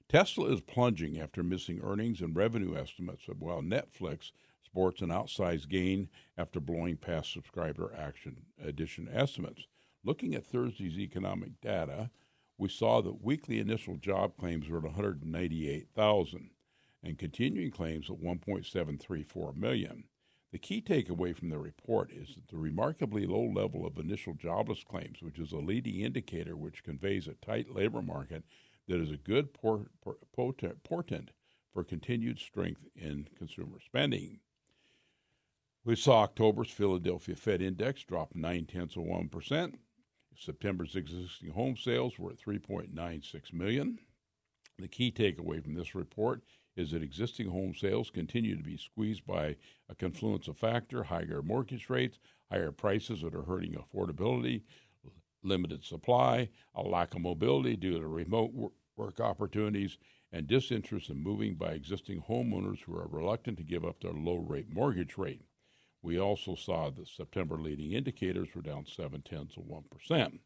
Tesla 0.08 0.52
is 0.52 0.60
plunging 0.60 1.18
after 1.18 1.42
missing 1.42 1.80
earnings 1.82 2.20
and 2.20 2.36
revenue 2.36 2.76
estimates, 2.76 3.24
while 3.38 3.62
Netflix 3.62 4.32
sports 4.62 5.00
an 5.00 5.08
outsized 5.08 5.68
gain 5.68 6.08
after 6.36 6.60
blowing 6.60 6.96
past 6.96 7.32
subscriber 7.32 7.94
action 7.96 8.42
addition 8.62 9.08
estimates. 9.10 9.66
Looking 10.04 10.34
at 10.34 10.44
Thursday's 10.44 10.98
economic 10.98 11.60
data, 11.60 12.10
we 12.58 12.68
saw 12.68 13.00
that 13.02 13.22
weekly 13.22 13.58
initial 13.58 13.96
job 13.96 14.36
claims 14.36 14.68
were 14.68 14.78
at 14.78 14.84
198,000 14.84 16.50
and 17.02 17.18
continuing 17.18 17.70
claims 17.70 18.08
of 18.08 18.16
1.734 18.16 19.56
million. 19.56 20.04
The 20.52 20.58
key 20.58 20.82
takeaway 20.82 21.34
from 21.34 21.48
the 21.48 21.58
report 21.58 22.12
is 22.12 22.34
that 22.34 22.48
the 22.48 22.58
remarkably 22.58 23.26
low 23.26 23.44
level 23.44 23.86
of 23.86 23.98
initial 23.98 24.34
jobless 24.34 24.84
claims, 24.84 25.22
which 25.22 25.38
is 25.38 25.52
a 25.52 25.56
leading 25.56 26.00
indicator 26.00 26.54
which 26.54 26.84
conveys 26.84 27.26
a 27.26 27.34
tight 27.34 27.74
labor 27.74 28.02
market 28.02 28.44
that 28.86 29.00
is 29.00 29.10
a 29.10 29.16
good 29.16 29.54
por- 29.54 29.90
por- 30.02 30.18
portent 30.34 31.30
for 31.72 31.82
continued 31.82 32.38
strength 32.38 32.82
in 32.94 33.28
consumer 33.36 33.78
spending. 33.84 34.40
We 35.84 35.96
saw 35.96 36.22
October's 36.22 36.70
Philadelphia 36.70 37.34
Fed 37.34 37.62
Index 37.62 38.04
drop 38.04 38.34
nine 38.34 38.66
tenths 38.66 38.96
of 38.96 39.04
one 39.04 39.28
percent. 39.28 39.78
September's 40.36 40.96
existing 40.96 41.50
home 41.50 41.76
sales 41.76 42.18
were 42.18 42.30
at 42.30 42.40
3.96 42.40 43.52
million. 43.52 43.98
The 44.78 44.88
key 44.88 45.10
takeaway 45.12 45.62
from 45.62 45.74
this 45.74 45.94
report 45.94 46.42
is 46.76 46.90
that 46.92 47.02
existing 47.02 47.48
home 47.48 47.74
sales 47.74 48.10
continue 48.10 48.56
to 48.56 48.62
be 48.62 48.76
squeezed 48.76 49.26
by 49.26 49.56
a 49.88 49.94
confluence 49.94 50.48
of 50.48 50.56
factors 50.56 51.06
higher 51.06 51.42
mortgage 51.42 51.90
rates, 51.90 52.18
higher 52.50 52.72
prices 52.72 53.22
that 53.22 53.34
are 53.34 53.42
hurting 53.42 53.74
affordability, 53.74 54.62
limited 55.42 55.84
supply, 55.84 56.48
a 56.74 56.82
lack 56.82 57.14
of 57.14 57.20
mobility 57.20 57.76
due 57.76 57.98
to 57.98 58.06
remote 58.06 58.72
work 58.96 59.20
opportunities, 59.20 59.98
and 60.32 60.46
disinterest 60.46 61.10
in 61.10 61.22
moving 61.22 61.54
by 61.54 61.72
existing 61.72 62.22
homeowners 62.28 62.80
who 62.84 62.96
are 62.96 63.06
reluctant 63.06 63.58
to 63.58 63.64
give 63.64 63.84
up 63.84 64.00
their 64.00 64.12
low 64.12 64.36
rate 64.36 64.72
mortgage 64.72 65.18
rate. 65.18 65.42
We 66.00 66.18
also 66.18 66.54
saw 66.54 66.90
that 66.90 67.08
September 67.08 67.56
leading 67.56 67.92
indicators 67.92 68.48
were 68.54 68.62
down 68.62 68.86
seven 68.86 69.22
tenths 69.22 69.56
of 69.56 69.64
1%. 69.64 70.38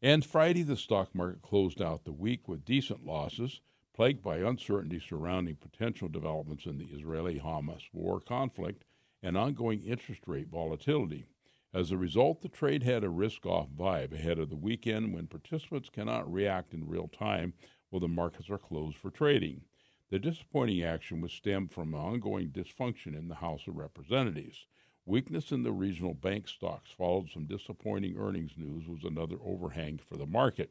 And 0.00 0.24
Friday, 0.24 0.62
the 0.62 0.76
stock 0.76 1.14
market 1.14 1.42
closed 1.42 1.82
out 1.82 2.04
the 2.04 2.12
week 2.12 2.48
with 2.48 2.64
decent 2.64 3.04
losses, 3.04 3.60
plagued 3.96 4.22
by 4.22 4.36
uncertainty 4.36 5.00
surrounding 5.00 5.56
potential 5.56 6.06
developments 6.06 6.66
in 6.66 6.76
the 6.76 6.84
Israeli 6.84 7.40
Hamas 7.40 7.80
war 7.94 8.20
conflict 8.20 8.84
and 9.22 9.38
ongoing 9.38 9.82
interest 9.86 10.20
rate 10.26 10.48
volatility. 10.48 11.24
As 11.72 11.90
a 11.90 11.96
result, 11.96 12.42
the 12.42 12.50
trade 12.50 12.82
had 12.82 13.04
a 13.04 13.08
risk 13.08 13.46
off 13.46 13.68
vibe 13.70 14.12
ahead 14.12 14.38
of 14.38 14.50
the 14.50 14.56
weekend 14.56 15.14
when 15.14 15.26
participants 15.26 15.88
cannot 15.88 16.30
react 16.30 16.74
in 16.74 16.86
real 16.86 17.08
time 17.08 17.54
while 17.88 18.00
the 18.00 18.06
markets 18.06 18.50
are 18.50 18.58
closed 18.58 18.98
for 18.98 19.10
trading. 19.10 19.62
The 20.10 20.18
disappointing 20.18 20.82
action 20.82 21.22
was 21.22 21.32
stemmed 21.32 21.72
from 21.72 21.94
ongoing 21.94 22.50
dysfunction 22.50 23.18
in 23.18 23.28
the 23.28 23.36
House 23.36 23.66
of 23.66 23.76
Representatives. 23.76 24.66
Weakness 25.06 25.52
in 25.52 25.62
the 25.62 25.72
regional 25.72 26.14
bank 26.14 26.48
stocks 26.48 26.90
followed 26.90 27.30
some 27.30 27.46
disappointing 27.46 28.16
earnings 28.18 28.52
news 28.58 28.86
was 28.86 29.04
another 29.04 29.36
overhang 29.42 29.98
for 29.98 30.18
the 30.18 30.26
market. 30.26 30.70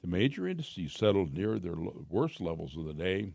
The 0.00 0.08
major 0.08 0.46
indices 0.46 0.92
settled 0.92 1.34
near 1.34 1.58
their 1.58 1.76
worst 1.76 2.40
levels 2.40 2.76
of 2.76 2.84
the 2.84 2.94
day, 2.94 3.32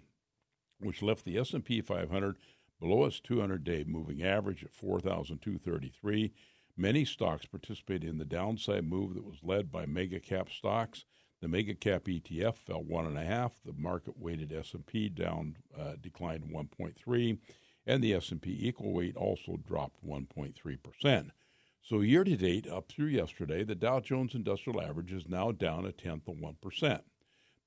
which 0.79 1.01
left 1.01 1.25
the 1.25 1.37
S&P 1.37 1.81
500 1.81 2.37
below 2.79 3.05
its 3.05 3.19
200-day 3.19 3.85
moving 3.87 4.23
average 4.23 4.63
at 4.63 4.73
4,233 4.73 6.33
Many 6.75 7.05
stocks 7.05 7.45
participated 7.45 8.09
in 8.09 8.17
the 8.17 8.25
downside 8.25 8.85
move 8.85 9.13
that 9.13 9.25
was 9.25 9.43
led 9.43 9.71
by 9.71 9.85
mega 9.85 10.19
cap 10.19 10.49
stocks. 10.49 11.05
The 11.39 11.47
mega 11.47 11.75
cap 11.75 12.05
ETF 12.05 12.55
fell 12.55 12.83
one 12.83 13.05
and 13.05 13.17
a 13.17 13.23
half. 13.23 13.53
The 13.63 13.73
market 13.73 14.17
weighted 14.17 14.51
S&P 14.51 15.09
down 15.09 15.57
uh, 15.77 15.93
declined 16.01 16.45
1.3, 16.45 17.37
and 17.85 18.03
the 18.03 18.13
S&P 18.13 18.57
equal 18.67 18.91
weight 18.91 19.15
also 19.15 19.57
dropped 19.57 20.03
1.3 20.03 20.55
percent. 20.81 21.31
So 21.83 21.99
year 21.99 22.23
to 22.23 22.37
date, 22.37 22.65
up 22.65 22.87
through 22.87 23.07
yesterday, 23.07 23.65
the 23.65 23.75
Dow 23.75 23.99
Jones 23.99 24.35
Industrial 24.35 24.81
Average 24.81 25.11
is 25.11 25.27
now 25.27 25.51
down 25.51 25.85
a 25.85 25.91
tenth 25.91 26.29
of 26.29 26.39
one 26.39 26.55
percent. 26.61 27.03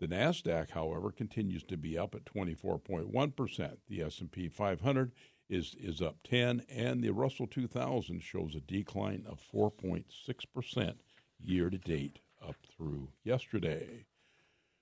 The 0.00 0.08
Nasdaq, 0.08 0.70
however, 0.70 1.12
continues 1.12 1.62
to 1.64 1.76
be 1.76 1.98
up 1.98 2.14
at 2.14 2.24
24.1 2.24 3.36
percent. 3.36 3.78
The 3.88 4.00
S&P 4.00 4.48
500 4.48 5.12
is 5.50 5.76
is 5.78 6.00
up 6.00 6.16
10 6.24 6.62
and 6.70 7.04
the 7.04 7.10
Russell 7.10 7.46
2000 7.46 8.22
shows 8.22 8.54
a 8.54 8.60
decline 8.60 9.24
of 9.28 9.38
4.6% 9.54 10.94
year 11.38 11.68
to 11.68 11.78
date 11.78 12.20
up 12.42 12.56
through 12.74 13.10
yesterday. 13.22 14.06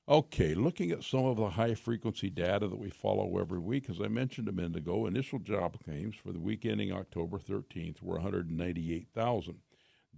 Okay, 0.06 0.54
looking 0.54 0.90
at 0.90 1.02
some 1.02 1.25
of 1.25 1.38
the 1.38 1.49
high 1.49 1.75
frequency 1.75 2.28
data 2.28 2.68
that 2.68 2.78
we 2.78 2.90
follow 2.90 3.38
every 3.38 3.58
week, 3.58 3.88
as 3.88 4.02
I 4.02 4.08
mentioned 4.08 4.49
a 4.49 4.52
minute 4.52 4.76
ago, 4.76 5.06
initial 5.06 5.38
job 5.38 5.82
claims 5.82 6.14
for 6.14 6.30
the 6.30 6.38
week 6.38 6.66
ending 6.66 6.92
October 6.92 7.38
13th 7.38 8.02
were 8.02 8.16
198,000. 8.16 9.61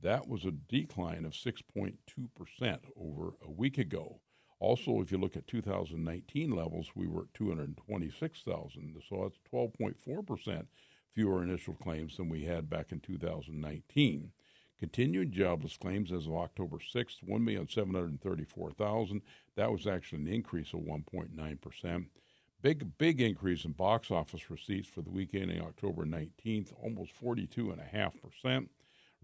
That 0.02 0.26
was 0.26 0.44
a 0.44 0.50
decline 0.50 1.24
of 1.24 1.34
6.2% 1.34 2.78
over 2.96 3.34
a 3.44 3.50
week 3.52 3.78
ago. 3.78 4.20
Also, 4.58 5.00
if 5.00 5.12
you 5.12 5.18
look 5.18 5.36
at 5.36 5.46
2019 5.46 6.50
levels, 6.50 6.90
we 6.96 7.06
were 7.06 7.22
at 7.22 7.34
226,000. 7.34 9.00
So 9.08 9.22
that's 9.22 9.38
12.4% 9.52 10.66
fewer 11.14 11.44
initial 11.44 11.74
claims 11.74 12.16
than 12.16 12.28
we 12.28 12.42
had 12.42 12.68
back 12.68 12.90
in 12.90 12.98
2019. 12.98 14.32
Continuing 14.78 15.30
jobless 15.30 15.78
claims 15.78 16.12
as 16.12 16.26
of 16.26 16.34
October 16.34 16.76
6th, 16.76 17.24
1,734,000. 17.26 19.22
That 19.56 19.72
was 19.72 19.86
actually 19.86 20.20
an 20.22 20.28
increase 20.28 20.74
of 20.74 20.80
1.9%. 20.80 22.06
Big, 22.60 22.98
big 22.98 23.20
increase 23.20 23.64
in 23.64 23.72
box 23.72 24.10
office 24.10 24.50
receipts 24.50 24.88
for 24.88 25.00
the 25.00 25.10
weekend 25.10 25.44
ending 25.44 25.62
October 25.62 26.04
19th, 26.04 26.72
almost 26.82 27.12
42.5%. 27.22 28.68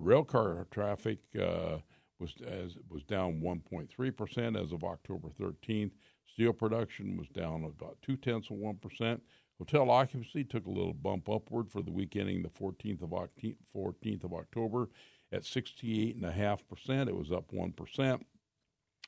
Railcar 0.00 0.70
traffic 0.70 1.18
uh, 1.38 1.78
was 2.18 2.34
as 2.46 2.76
was 2.88 3.02
down 3.04 3.40
1.3 3.40 4.16
percent 4.16 4.56
as 4.56 4.72
of 4.72 4.84
October 4.84 5.28
13th. 5.40 5.90
Steel 6.32 6.52
production 6.52 7.16
was 7.16 7.28
down 7.28 7.64
about 7.64 7.98
two 8.00 8.16
tenths 8.16 8.50
of 8.50 8.56
one 8.56 8.76
percent. 8.76 9.22
Hotel 9.58 9.90
occupancy 9.90 10.44
took 10.44 10.66
a 10.66 10.70
little 10.70 10.94
bump 10.94 11.28
upward 11.28 11.70
for 11.70 11.82
the 11.82 11.90
week 11.90 12.16
ending 12.16 12.42
the 12.42 12.48
14th 12.48 13.02
of 13.02 13.10
14th 13.10 14.24
of 14.24 14.32
October 14.32 14.88
at 15.32 15.42
68.5 15.42 16.68
percent. 16.68 17.08
It 17.08 17.16
was 17.16 17.32
up 17.32 17.52
one 17.52 17.72
percent. 17.72 18.26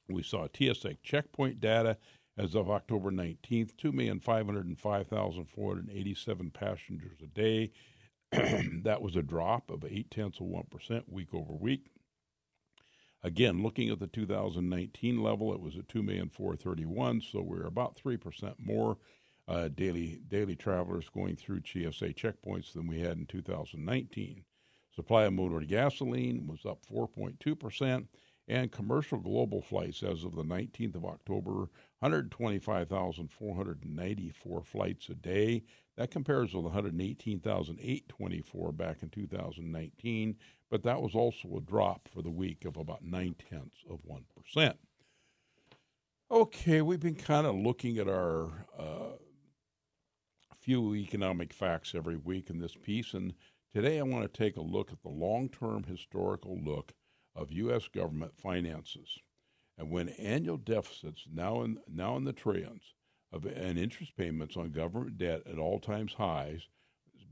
We 0.08 0.22
saw 0.22 0.48
TSA 0.52 0.94
checkpoint 1.02 1.60
data 1.60 1.98
as 2.36 2.54
of 2.54 2.70
October 2.70 3.10
19th, 3.10 3.74
2,505,487 3.76 6.52
passengers 6.52 7.22
a 7.22 7.26
day. 7.26 7.72
that 8.82 9.00
was 9.00 9.16
a 9.16 9.22
drop 9.22 9.70
of 9.70 9.84
eight 9.88 10.10
tenths 10.10 10.40
of 10.40 10.46
one 10.46 10.66
percent 10.70 11.10
week 11.10 11.32
over 11.32 11.52
week. 11.52 11.86
Again, 13.22 13.62
looking 13.62 13.88
at 13.88 14.00
the 14.00 14.06
2019 14.06 15.22
level, 15.22 15.54
it 15.54 15.60
was 15.60 15.78
at 15.78 15.88
2,431, 15.88 17.22
so 17.22 17.40
we're 17.40 17.64
about 17.64 17.96
3% 17.96 18.54
more 18.58 18.98
uh, 19.48 19.68
daily 19.68 20.20
daily 20.28 20.56
travelers 20.56 21.08
going 21.08 21.36
through 21.36 21.62
TSA 21.64 22.12
checkpoints 22.12 22.74
than 22.74 22.86
we 22.86 23.00
had 23.00 23.16
in 23.16 23.24
2019. 23.26 24.44
Supply 24.94 25.24
of 25.24 25.32
motor 25.32 25.60
gasoline 25.60 26.46
was 26.46 26.64
up 26.64 26.78
4.2%, 26.90 28.06
and 28.46 28.70
commercial 28.70 29.18
global 29.18 29.62
flights 29.62 30.02
as 30.02 30.22
of 30.22 30.36
the 30.36 30.44
19th 30.44 30.96
of 30.96 31.06
October, 31.06 31.70
125,494 32.00 34.62
flights 34.62 35.08
a 35.08 35.14
day. 35.14 35.62
That 35.96 36.10
compares 36.10 36.52
with 36.52 36.64
118,824 36.64 38.72
back 38.72 39.02
in 39.02 39.08
2019 39.08 40.36
but 40.74 40.82
that 40.82 41.00
was 41.00 41.14
also 41.14 41.56
a 41.56 41.60
drop 41.60 42.08
for 42.08 42.20
the 42.20 42.30
week 42.30 42.64
of 42.64 42.76
about 42.76 43.04
nine 43.04 43.36
tenths 43.48 43.84
of 43.88 44.00
1%. 44.04 44.74
Okay, 46.28 46.82
we've 46.82 46.98
been 46.98 47.14
kind 47.14 47.46
of 47.46 47.54
looking 47.54 47.98
at 47.98 48.08
our 48.08 48.66
uh, 48.76 49.12
few 50.60 50.96
economic 50.96 51.52
facts 51.52 51.94
every 51.94 52.16
week 52.16 52.50
in 52.50 52.58
this 52.58 52.74
piece, 52.74 53.14
and 53.14 53.34
today 53.74 53.98
I 53.98 54.02
want 54.04 54.22
to 54.22 54.38
take 54.38 54.56
a 54.56 54.62
look 54.62 54.92
at 54.92 55.02
the 55.02 55.08
long 55.08 55.48
term 55.48 55.82
historical 55.82 56.56
look 56.62 56.92
of 57.34 57.50
U.S. 57.50 57.88
government 57.88 58.38
finances. 58.38 59.18
And 59.76 59.90
when 59.90 60.10
annual 60.10 60.58
deficits 60.58 61.26
now 61.32 61.62
in, 61.62 61.80
now 61.88 62.16
in 62.16 62.22
the 62.22 62.32
trillions 62.32 62.94
of, 63.32 63.44
and 63.44 63.76
interest 63.76 64.16
payments 64.16 64.56
on 64.56 64.70
government 64.70 65.18
debt 65.18 65.42
at 65.50 65.58
all 65.58 65.80
times 65.80 66.14
highs, 66.14 66.68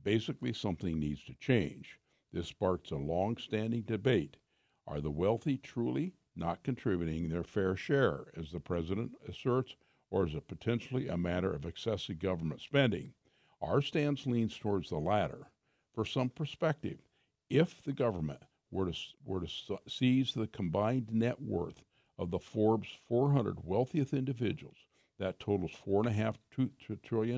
basically 0.03 0.53
something 0.53 0.99
needs 0.99 1.23
to 1.25 1.35
change. 1.35 2.01
This 2.33 2.49
sparks 2.49 2.91
a 2.91 2.97
long 2.97 3.37
standing 3.37 3.83
debate. 3.83 4.37
Are 4.85 5.01
the 5.01 5.13
wealthy 5.13 5.57
truly 5.59 6.15
not 6.35 6.65
contributing 6.65 7.29
their 7.29 7.45
fair 7.45 7.77
share, 7.77 8.33
as 8.37 8.51
the 8.51 8.59
president 8.59 9.13
asserts, 9.29 9.77
or 10.11 10.27
is 10.27 10.35
it 10.35 10.49
potentially 10.49 11.07
a 11.07 11.17
matter 11.17 11.53
of 11.53 11.65
excessive 11.65 12.19
government 12.19 12.63
spending? 12.63 13.13
Our 13.61 13.81
stance 13.81 14.27
leans 14.27 14.59
towards 14.59 14.89
the 14.89 14.99
latter. 14.99 15.52
For 15.93 16.05
some 16.05 16.31
perspective, 16.31 16.99
if 17.51 17.83
the 17.83 17.93
government 17.93 18.43
were 18.71 18.91
to, 18.91 18.99
were 19.25 19.41
to 19.41 19.79
seize 19.87 20.33
the 20.33 20.47
combined 20.47 21.13
net 21.13 21.41
worth 21.41 21.83
of 22.19 22.31
the 22.31 22.39
Forbes 22.39 22.89
400 23.09 23.59
wealthiest 23.65 24.15
individuals, 24.15 24.77
that 25.19 25.39
totals 25.39 25.73
$4.5 25.87 27.01
trillion 27.03 27.37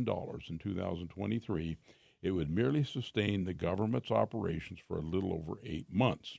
in 0.49 0.59
2023, 0.59 1.77
it 2.23 2.31
would 2.31 2.51
merely 2.51 2.85
sustain 2.85 3.45
the 3.45 3.53
government's 3.53 4.11
operations 4.11 4.81
for 4.87 4.97
a 4.97 5.03
little 5.03 5.33
over 5.33 5.59
eight 5.65 5.93
months. 5.93 6.39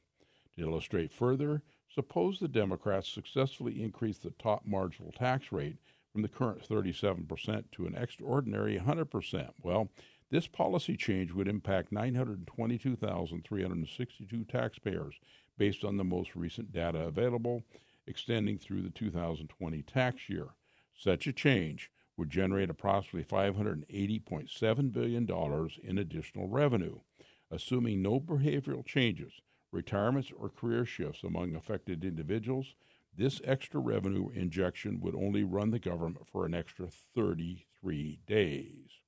To 0.55 0.61
illustrate 0.61 1.11
further, 1.11 1.61
suppose 1.93 2.39
the 2.39 2.47
Democrats 2.47 3.09
successfully 3.09 3.83
increase 3.83 4.17
the 4.17 4.31
top 4.31 4.65
marginal 4.65 5.11
tax 5.11 5.51
rate 5.51 5.77
from 6.11 6.21
the 6.21 6.29
current 6.29 6.67
37% 6.67 7.65
to 7.73 7.85
an 7.85 7.95
extraordinary 7.95 8.79
100%. 8.79 9.49
Well, 9.61 9.89
this 10.35 10.47
policy 10.47 10.97
change 10.97 11.31
would 11.31 11.47
impact 11.47 11.93
922,362 11.93 14.43
taxpayers 14.43 15.15
based 15.57 15.85
on 15.85 15.95
the 15.95 16.03
most 16.03 16.35
recent 16.35 16.73
data 16.73 16.99
available, 16.99 17.63
extending 18.05 18.57
through 18.57 18.81
the 18.81 18.89
2020 18.89 19.81
tax 19.83 20.27
year. 20.27 20.47
Such 20.93 21.25
a 21.25 21.31
change 21.31 21.89
would 22.17 22.29
generate 22.29 22.69
approximately 22.69 23.23
$580.7 23.23 24.91
billion 24.91 25.25
in 25.81 25.97
additional 25.97 26.49
revenue. 26.49 26.99
Assuming 27.49 28.01
no 28.01 28.19
behavioral 28.19 28.85
changes, 28.85 29.31
retirements, 29.71 30.33
or 30.37 30.49
career 30.49 30.85
shifts 30.85 31.23
among 31.23 31.55
affected 31.55 32.03
individuals, 32.03 32.75
this 33.17 33.39
extra 33.45 33.79
revenue 33.79 34.27
injection 34.33 34.99
would 34.99 35.15
only 35.15 35.45
run 35.45 35.71
the 35.71 35.79
government 35.79 36.27
for 36.29 36.45
an 36.45 36.53
extra 36.53 36.89
33 37.15 38.19
days. 38.27 38.99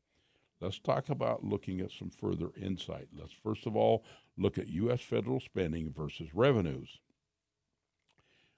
Let's 0.59 0.79
talk 0.79 1.09
about 1.09 1.43
looking 1.43 1.81
at 1.81 1.91
some 1.91 2.09
further 2.09 2.49
insight. 2.59 3.09
Let's 3.13 3.33
first 3.43 3.67
of 3.67 3.75
all 3.75 4.03
look 4.37 4.57
at 4.57 4.67
U.S. 4.67 5.01
federal 5.01 5.39
spending 5.39 5.93
versus 5.95 6.33
revenues. 6.33 6.99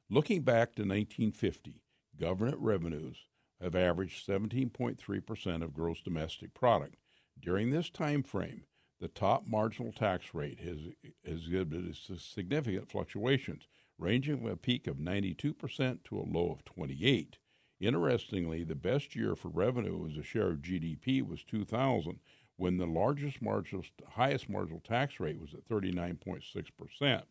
Looking 0.10 0.42
back 0.42 0.76
to 0.76 0.84
1950, 0.84 1.82
government 2.20 2.58
revenues 2.60 3.18
have 3.62 3.76
averaged 3.76 4.26
17.3% 4.26 5.62
of 5.62 5.74
gross 5.74 6.02
domestic 6.02 6.54
product. 6.54 6.96
During 7.40 7.70
this 7.70 7.90
time 7.90 8.24
frame, 8.24 8.64
the 9.00 9.08
top 9.08 9.48
marginal 9.48 9.92
tax 9.92 10.34
rate 10.34 10.60
has, 10.60 10.80
has 11.26 11.46
exhibited 11.46 11.96
significant 12.18 12.90
fluctuations, 12.90 13.68
ranging 13.98 14.38
from 14.38 14.48
a 14.48 14.56
peak 14.56 14.88
of 14.88 14.98
92% 14.98 16.04
to 16.06 16.18
a 16.18 16.30
low 16.30 16.52
of 16.52 16.66
28. 16.66 17.38
Interestingly, 17.80 18.64
the 18.64 18.76
best 18.76 19.16
year 19.16 19.36
for 19.36 19.48
revenue 19.48 20.08
as 20.10 20.18
a 20.18 20.24
share 20.24 20.50
of 20.50 20.58
GDP 20.58 21.26
was 21.26 21.44
2000, 21.44 22.20
when 22.58 22.78
the 22.78 22.86
largest 22.86 23.42
marginal, 23.42 23.86
highest 24.10 24.50
marginal 24.50 24.82
tax 24.82 25.20
rate 25.20 25.40
was 25.40 25.54
at 25.54 25.68
39.6%. 25.68 27.24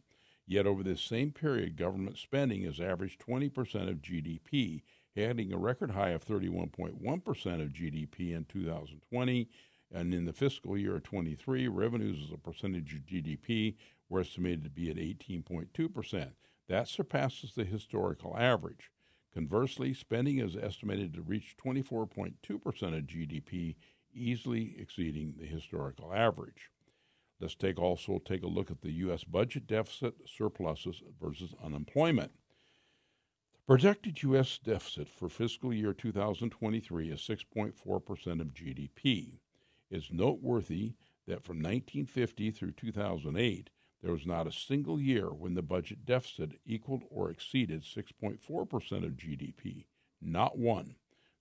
Yet 0.47 0.67
over 0.67 0.83
this 0.83 1.03
same 1.03 1.33
period, 1.33 1.77
government 1.77 2.17
spending 2.17 2.63
has 2.63 2.81
averaged 2.81 3.21
20% 3.21 3.91
of 3.91 4.01
GDP, 4.01 4.81
hitting 5.15 5.53
a 5.53 5.59
record 5.59 5.91
high 5.91 6.11
of 6.11 6.25
31.1% 6.25 6.97
of 7.63 7.69
GDP 7.69 8.35
in 8.35 8.47
2020. 8.49 9.51
And 9.93 10.15
in 10.15 10.25
the 10.25 10.33
fiscal 10.33 10.79
year 10.79 10.97
of 10.97 11.03
23, 11.03 11.69
revenues 11.69 12.25
as 12.25 12.33
a 12.33 12.39
percentage 12.39 12.95
of 12.95 13.01
GDP 13.01 13.77
were 14.09 14.21
estimated 14.21 14.65
to 14.65 14.71
be 14.71 14.89
at 14.89 14.97
18.2%. 14.97 16.31
That 16.69 16.89
surpasses 16.89 17.53
the 17.55 17.65
historical 17.65 18.35
average. 18.39 18.91
Conversely, 19.39 19.95
spending 19.95 20.41
is 20.41 20.57
estimated 20.57 21.15
to 21.15 21.23
reach 21.23 21.55
24.2% 21.65 22.35
of 22.43 23.05
GDP, 23.05 23.77
easily 24.13 24.75
exceeding 24.77 25.35
the 25.39 25.47
historical 25.47 26.13
average. 26.13 26.73
Let's 27.41 27.55
take 27.55 27.79
also 27.79 28.19
take 28.19 28.43
a 28.43 28.49
look 28.49 28.73
at 28.73 28.81
the 28.81 28.91
U.S. 28.95 29.23
budget 29.23 29.69
deficit, 29.69 30.15
surpluses 30.27 31.03
versus 31.23 31.55
unemployment. 31.63 32.33
The 33.53 33.61
projected 33.65 34.21
U.S. 34.25 34.59
deficit 34.59 35.09
for 35.09 35.29
fiscal 35.29 35.73
year 35.73 35.93
2023 35.93 37.13
is 37.13 37.21
6.4% 37.21 38.41
of 38.41 38.53
GDP. 38.53 39.39
It's 39.89 40.11
noteworthy 40.11 40.95
that 41.29 41.45
from 41.45 41.59
1950 41.59 42.51
through 42.51 42.73
2008, 42.73 43.71
there 44.03 44.13
was 44.13 44.27
not 44.27 44.47
a 44.47 44.53
single 44.53 45.01
year 45.01 45.33
when 45.33 45.55
the 45.55 45.63
budget 45.63 46.07
deficit 46.07 46.61
equaled 46.65 47.03
or 47.11 47.31
exceeded 47.31 47.83
6.4% 47.83 48.41
of 49.05 49.17
GDP. 49.17 49.87
Not 50.21 50.57
one. 50.57 50.95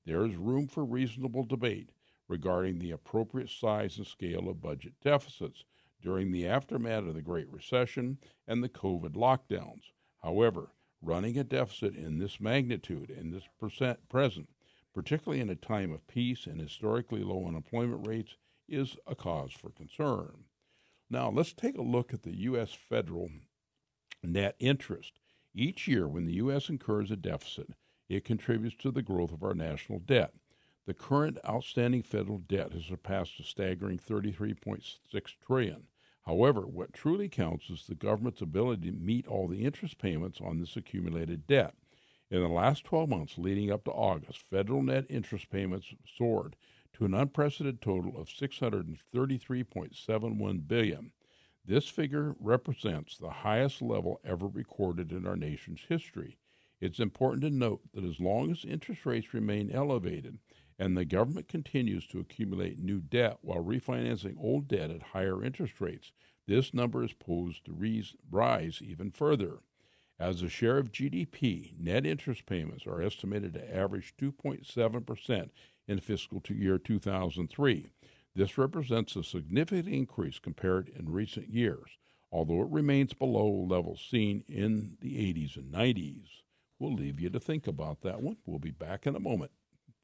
There 0.06 0.26
is 0.26 0.36
room 0.36 0.68
for 0.68 0.84
reasonable 0.84 1.44
debate 1.44 1.92
regarding 2.28 2.80
the 2.80 2.92
appropriate 2.92 3.50
size 3.50 3.98
and 3.98 4.08
scale 4.08 4.50
of 4.50 4.62
budget 4.62 4.94
deficits 5.04 5.66
during 6.02 6.32
the 6.32 6.48
aftermath 6.48 7.08
of 7.08 7.14
the 7.14 7.22
Great 7.22 7.52
Recession 7.52 8.18
and 8.48 8.64
the 8.64 8.70
COVID 8.70 9.14
lockdowns. 9.14 9.92
However, 10.24 10.72
running 11.02 11.38
a 11.38 11.44
deficit 11.44 11.96
in 11.96 12.18
this 12.18 12.40
magnitude 12.40 13.10
in 13.10 13.32
this 13.32 13.48
percent 13.60 14.10
present, 14.10 14.50
particularly 14.94 15.42
in 15.42 15.50
a 15.50 15.56
time 15.56 15.92
of 15.92 16.08
peace 16.08 16.48
and 16.48 16.60
historically 16.60 17.24
low 17.24 17.46
unemployment 17.48 18.08
rates, 18.08 18.36
is 18.68 18.98
a 19.06 19.16
cause 19.16 19.54
for 19.54 19.70
concern. 19.70 20.46
Now, 21.10 21.30
let's 21.30 21.54
take 21.54 21.78
a 21.78 21.82
look 21.82 22.14
at 22.14 22.24
the 22.24 22.38
U.S. 22.42 22.72
federal 22.74 23.30
net 24.24 24.56
interest. 24.60 25.14
Each 25.54 25.88
year, 25.88 26.08
when 26.08 26.26
the 26.26 26.34
U.S. 26.34 26.70
incurs 26.70 27.12
a 27.12 27.16
deficit, 27.16 27.70
it 28.10 28.26
contributes 28.26 28.76
to 28.78 28.92
the 28.92 29.02
growth 29.02 29.32
of 29.32 29.44
our 29.44 29.54
national 29.54 30.00
debt. 30.00 30.34
The 30.86 30.94
current 30.94 31.38
outstanding 31.48 32.04
federal 32.04 32.38
debt 32.38 32.74
has 32.74 32.86
surpassed 32.86 33.40
a 33.40 33.44
staggering 33.44 34.00
33.6 34.00 34.98
trillion. 35.46 35.84
However, 36.26 36.62
what 36.62 36.94
truly 36.94 37.30
counts 37.30 37.70
is 37.70 37.86
the 37.88 37.96
government's 37.96 38.42
ability 38.42 38.92
to 38.92 38.98
meet 38.98 39.28
all 39.28 39.48
the 39.48 39.64
interest 39.64 39.98
payments 39.98 40.40
on 40.42 40.60
this 40.60 40.76
accumulated 40.76 41.48
debt. 41.48 41.74
In 42.30 42.42
the 42.42 42.50
last 42.50 42.84
12 42.84 43.10
months 43.10 43.38
leading 43.38 43.72
up 43.72 43.86
to 43.86 43.92
August, 43.92 44.42
federal 44.42 44.84
net 44.84 45.06
interest 45.10 45.50
payments 45.50 45.94
soared 46.18 46.58
to 46.98 47.06
an 47.06 47.14
unprecedented 47.14 47.82
total 47.82 48.20
of 48.20 48.28
633.71 48.28 50.68
billion. 50.68 51.12
This 51.64 51.88
figure 51.88 52.36
represents 52.40 53.16
the 53.18 53.30
highest 53.30 53.84
level 53.84 54.20
ever 54.24 54.48
recorded 54.48 55.12
in 55.12 55.28
our 55.28 55.36
nation's 55.36 55.82
history. 55.88 56.40
It's 56.82 57.00
important 57.00 57.44
to 57.44 57.52
note 57.52 57.82
that 57.94 58.04
as 58.04 58.20
long 58.20 58.50
as 58.52 58.66
interest 58.66 59.06
rates 59.06 59.32
remain 59.34 59.72
elevated, 59.72 60.40
and 60.80 60.98
the 60.98 61.06
government 61.06 61.48
continues 61.48 62.08
to 62.08 62.20
accumulate 62.20 62.80
new 62.80 63.00
debt 63.00 63.38
while 63.42 63.64
refinancing 63.64 64.36
old 64.40 64.68
debt 64.68 64.90
at 64.90 65.02
higher 65.02 65.44
interest 65.44 65.80
rates, 65.80 66.12
this 66.48 66.74
number 66.74 67.04
is 67.04 67.14
posed 67.14 67.64
to 67.66 68.04
rise 68.32 68.82
even 68.82 69.12
further. 69.12 69.60
As 70.20 70.42
a 70.42 70.50
share 70.50 70.80
of 70.80 70.92
GDP, 70.92 71.80
net 71.80 72.08
interest 72.08 72.48
payments 72.48 72.88
are 72.88 73.04
estimated 73.04 73.54
to 73.54 73.76
average 73.76 74.16
2.7% 74.20 75.50
in 75.88 76.00
fiscal 76.00 76.42
year 76.50 76.78
2003. 76.78 77.92
This 78.36 78.58
represents 78.58 79.16
a 79.16 79.24
significant 79.24 79.88
increase 79.88 80.38
compared 80.38 80.90
in 80.90 81.12
recent 81.12 81.50
years, 81.50 81.98
although 82.32 82.62
it 82.62 82.70
remains 82.70 83.14
below 83.14 83.48
levels 83.48 84.06
seen 84.10 84.44
in 84.48 84.98
the 85.02 85.16
80s 85.16 85.56
and 85.58 85.74
90s. 85.74 86.28
We'll 86.80 86.94
leave 86.94 87.20
you 87.20 87.30
to 87.32 87.40
think 87.40 87.66
about 87.66 88.02
that 88.02 88.22
one. 88.22 88.38
We'll 88.46 88.60
be 88.60 88.72
back 88.72 89.08
in 89.08 89.16
a 89.16 89.20
moment. 89.20 89.52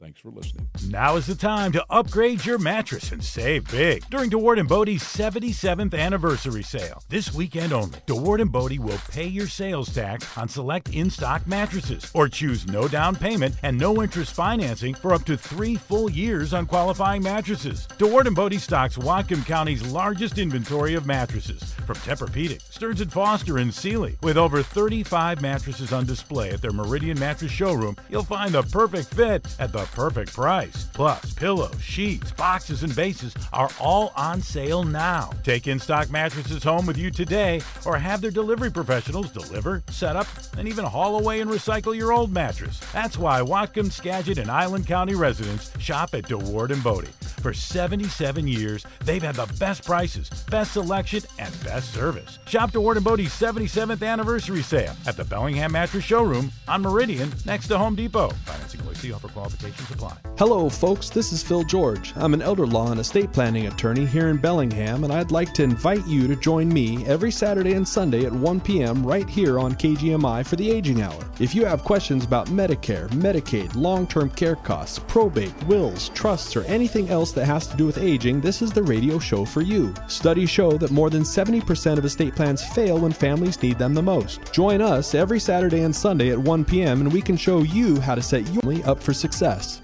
Thanks 0.04 0.20
for 0.20 0.32
listening. 0.32 0.68
Now 0.90 1.16
is 1.16 1.28
the 1.28 1.34
time 1.34 1.72
to 1.72 1.86
upgrade 1.90 2.46
your 2.46 2.58
mattress 2.58 3.14
and 3.14 3.24
save 3.24 3.72
big 3.72 4.04
during 4.10 4.30
DeWaard 4.30 4.60
and 4.60 4.68
Bode's 4.68 5.02
77th 5.02 5.98
anniversary 5.98 6.62
sale. 6.62 7.02
This 7.08 7.34
weekend 7.34 7.72
only, 7.72 8.00
DeWaard 8.06 8.42
and 8.42 8.52
Bode 8.52 8.80
will 8.80 8.98
pay 9.10 9.26
your 9.26 9.48
sales 9.48 9.96
tax 9.96 10.38
on 10.38 10.50
select 10.50 10.90
in-stock 10.90 11.48
mattresses 11.48 12.12
or 12.14 12.28
choose 12.28 12.68
no 12.68 12.90
down 12.90 13.16
payment 13.16 13.56
and 13.64 13.78
no 13.78 14.04
interest 14.04 14.34
financing 14.34 14.94
for 14.94 15.14
up 15.14 15.24
to 15.24 15.38
three 15.38 15.76
full 15.76 16.12
years 16.12 16.54
on 16.54 16.66
qualifying 16.66 17.24
mattresses. 17.24 17.88
DeWard 17.98 18.26
and 18.26 18.36
Bodie 18.36 18.58
stocks 18.58 18.98
Whatcom 18.98 19.46
County's 19.46 19.86
largest 19.88 20.38
inventory 20.38 20.96
of 20.96 21.06
mattresses 21.06 21.74
from 21.86 21.96
Tempur-Pedic, 21.96 22.62
Stearns 22.62 23.02
& 23.04 23.06
Foster, 23.14 23.58
and 23.58 23.74
Sealy. 23.74 24.18
With 24.22 24.36
over 24.36 24.62
35 24.62 25.42
mattresses 25.42 25.94
on 25.94 26.06
display 26.06 26.50
at 26.50 26.62
their 26.62 26.74
Meridian 26.74 27.18
Mattress 27.18 27.52
Showroom, 27.54 27.96
you'll 28.10 28.24
find 28.24 28.54
the 28.54 28.64
perfect 28.64 29.14
fit 29.14 29.48
at 29.60 29.72
the 29.72 29.88
perfect 29.94 30.34
price. 30.34 30.86
Plus, 30.94 31.34
pillows, 31.34 31.80
sheets, 31.82 32.32
boxes, 32.32 32.84
and 32.84 32.96
bases 32.96 33.34
are 33.54 33.70
all 33.80 34.12
on 34.16 34.42
sale 34.42 34.84
now. 34.84 35.32
Take 35.44 35.68
in 35.68 35.80
stock 35.80 36.10
mattresses 36.10 36.64
home 36.64 36.86
with 36.86 36.98
you 36.98 37.12
today 37.12 37.62
or 37.86 37.98
have 37.98 38.22
their 38.22 38.32
delivery 38.32 38.72
professionals 38.72 39.32
deliver, 39.32 39.84
set 39.90 40.16
up, 40.16 40.28
and 40.58 40.68
even 40.68 40.86
haul 40.86 41.20
away 41.20 41.42
and 41.42 41.50
recycle 41.50 41.96
your 41.96 42.12
old 42.12 42.32
mattress. 42.32 42.80
That's 42.92 43.18
why 43.18 43.42
Whatcom, 43.42 43.92
Skagit, 43.92 44.38
and 44.38 44.50
Island 44.50 44.88
County 44.88 45.16
residents 45.16 45.72
shop 45.80 46.14
at 46.14 46.24
DeWaard 46.24 46.72
and 46.72 46.84
Bode. 46.84 47.10
For 47.44 47.54
77 47.54 48.48
years, 48.48 48.86
they've 49.04 49.22
had 49.22 49.36
the 49.36 49.54
best 49.60 49.84
prices, 49.84 50.30
best 50.50 50.72
selection, 50.72 51.24
and 51.40 51.54
best 51.62 51.94
service. 51.94 52.40
Shop 52.48 52.72
DeWaard 52.72 52.96
and 52.96 53.04
Bode's 53.04 53.38
77th 53.38 54.02
anniversary 54.02 54.62
sale 54.62 54.96
at 55.06 55.18
the 55.18 55.26
Bellingham 55.26 55.74
Mattress 55.74 56.06
Showroom 56.06 56.54
on 56.70 56.82
Meridian 56.82 57.34
next 57.46 57.68
to 57.68 57.78
Home 57.78 57.96
Depot. 57.96 58.30
Financing 58.46 58.80
see 59.04 59.12
offer 59.12 59.28
qualifications 59.28 59.92
apply. 59.92 60.16
Hello, 60.38 60.70
folks. 60.70 61.10
This 61.10 61.34
is 61.34 61.44
Phil 61.44 61.64
George. 61.66 62.14
I'm 62.16 62.34
an 62.34 62.42
elder 62.42 62.66
law 62.66 62.90
and 62.90 63.02
estate 63.02 63.34
planning 63.34 63.68
attorney 63.68 64.06
here 64.06 64.30
in 64.30 64.38
Bellingham, 64.38 65.04
and 65.04 65.12
I'd 65.12 65.32
like 65.32 65.54
to 65.56 65.64
invite 65.64 66.08
you 66.08 66.26
to 66.28 66.38
join 66.38 66.70
me 66.70 67.06
every 67.06 67.30
Saturday 67.30 67.74
and 67.74 67.86
Sunday 67.86 68.26
at 68.26 68.32
1 68.32 68.62
p.m. 68.62 69.06
right 69.06 69.30
here 69.30 69.60
on 69.60 69.74
KGMI 69.74 70.48
for 70.48 70.56
the 70.56 70.72
Aging 70.72 71.02
Hour. 71.02 71.20
If 71.40 71.54
you 71.54 71.66
have 71.66 71.84
questions 71.84 72.24
about 72.24 72.48
Medicare, 72.48 73.10
Medicaid, 73.10 73.76
long 73.76 74.08
term 74.08 74.30
care 74.30 74.56
costs, 74.56 75.00
probate, 75.00 75.62
wills, 75.66 76.08
trusts, 76.10 76.56
or 76.56 76.64
anything 76.64 77.10
else 77.10 77.33
that 77.34 77.46
has 77.46 77.68
to 77.68 77.78
do 77.78 77.86
with 77.86 77.98
aging, 77.98 78.42
this 78.42 78.62
is 78.62 78.72
the 78.72 78.84
radio 78.84 79.20
show 79.20 79.46
for 79.46 79.62
you. 79.62 79.94
Studies 80.08 80.50
show 80.50 80.78
that 80.78 80.92
more 80.92 81.10
than 81.10 81.24
70% 81.24 81.98
of 81.98 82.06
estate 82.06 82.36
plans 82.36 82.64
fail 82.64 83.00
when 83.00 83.12
families 83.12 83.62
need 83.62 83.78
them 83.78 83.94
the 83.94 84.02
most. 84.02 84.52
Join 84.52 84.82
us 84.82 85.14
every 85.16 85.40
Saturday 85.40 85.82
and 85.82 85.96
Sunday 85.96 86.32
at 86.32 86.40
1 86.40 86.66
p.m., 86.66 87.02
and 87.02 87.12
we 87.12 87.22
can 87.22 87.38
show 87.38 87.64
you 87.64 88.00
how 88.00 88.16
to 88.16 88.22
set 88.22 88.48
your 88.50 88.62
family 88.62 88.84
up 88.84 89.02
for 89.02 89.14
success. 89.14 89.82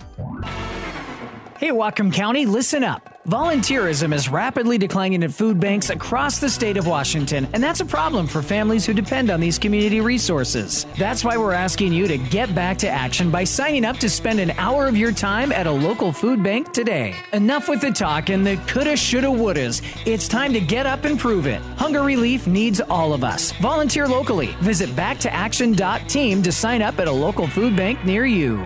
Hey, 1.59 1.71
Whatcom 1.71 2.13
County, 2.13 2.45
listen 2.45 2.85
up. 2.85 3.21
Volunteerism 3.27 4.13
is 4.13 4.29
rapidly 4.29 4.77
declining 4.77 5.25
at 5.25 5.33
food 5.33 5.59
banks 5.59 5.89
across 5.89 6.39
the 6.39 6.49
state 6.49 6.77
of 6.77 6.87
Washington, 6.87 7.49
and 7.51 7.61
that's 7.61 7.81
a 7.81 7.85
problem 7.85 8.27
for 8.27 8.41
families 8.41 8.85
who 8.85 8.93
depend 8.93 9.29
on 9.29 9.41
these 9.41 9.59
community 9.59 9.99
resources. 9.99 10.85
That's 10.97 11.25
why 11.25 11.35
we're 11.35 11.51
asking 11.51 11.91
you 11.91 12.07
to 12.07 12.17
get 12.17 12.55
back 12.55 12.77
to 12.77 12.89
action 12.89 13.29
by 13.29 13.43
signing 13.43 13.83
up 13.83 13.97
to 13.97 14.09
spend 14.09 14.39
an 14.39 14.51
hour 14.51 14.87
of 14.87 14.95
your 14.95 15.11
time 15.11 15.51
at 15.51 15.67
a 15.67 15.71
local 15.71 16.13
food 16.13 16.41
bank 16.41 16.71
today. 16.71 17.13
Enough 17.33 17.67
with 17.67 17.81
the 17.81 17.91
talk 17.91 18.29
and 18.29 18.47
the 18.47 18.55
coulda, 18.65 18.95
shoulda, 18.95 19.27
wouldas. 19.27 19.81
It's 20.07 20.29
time 20.29 20.53
to 20.53 20.61
get 20.61 20.85
up 20.85 21.03
and 21.03 21.19
prove 21.19 21.45
it. 21.45 21.61
Hunger 21.75 22.03
Relief 22.03 22.47
needs 22.47 22.79
all 22.79 23.11
of 23.11 23.25
us. 23.25 23.51
Volunteer 23.59 24.07
locally. 24.07 24.55
Visit 24.61 24.91
backtooaction.team 24.91 26.41
to 26.41 26.51
sign 26.53 26.81
up 26.81 26.99
at 26.99 27.09
a 27.09 27.11
local 27.11 27.47
food 27.47 27.75
bank 27.75 28.05
near 28.05 28.25
you. 28.25 28.65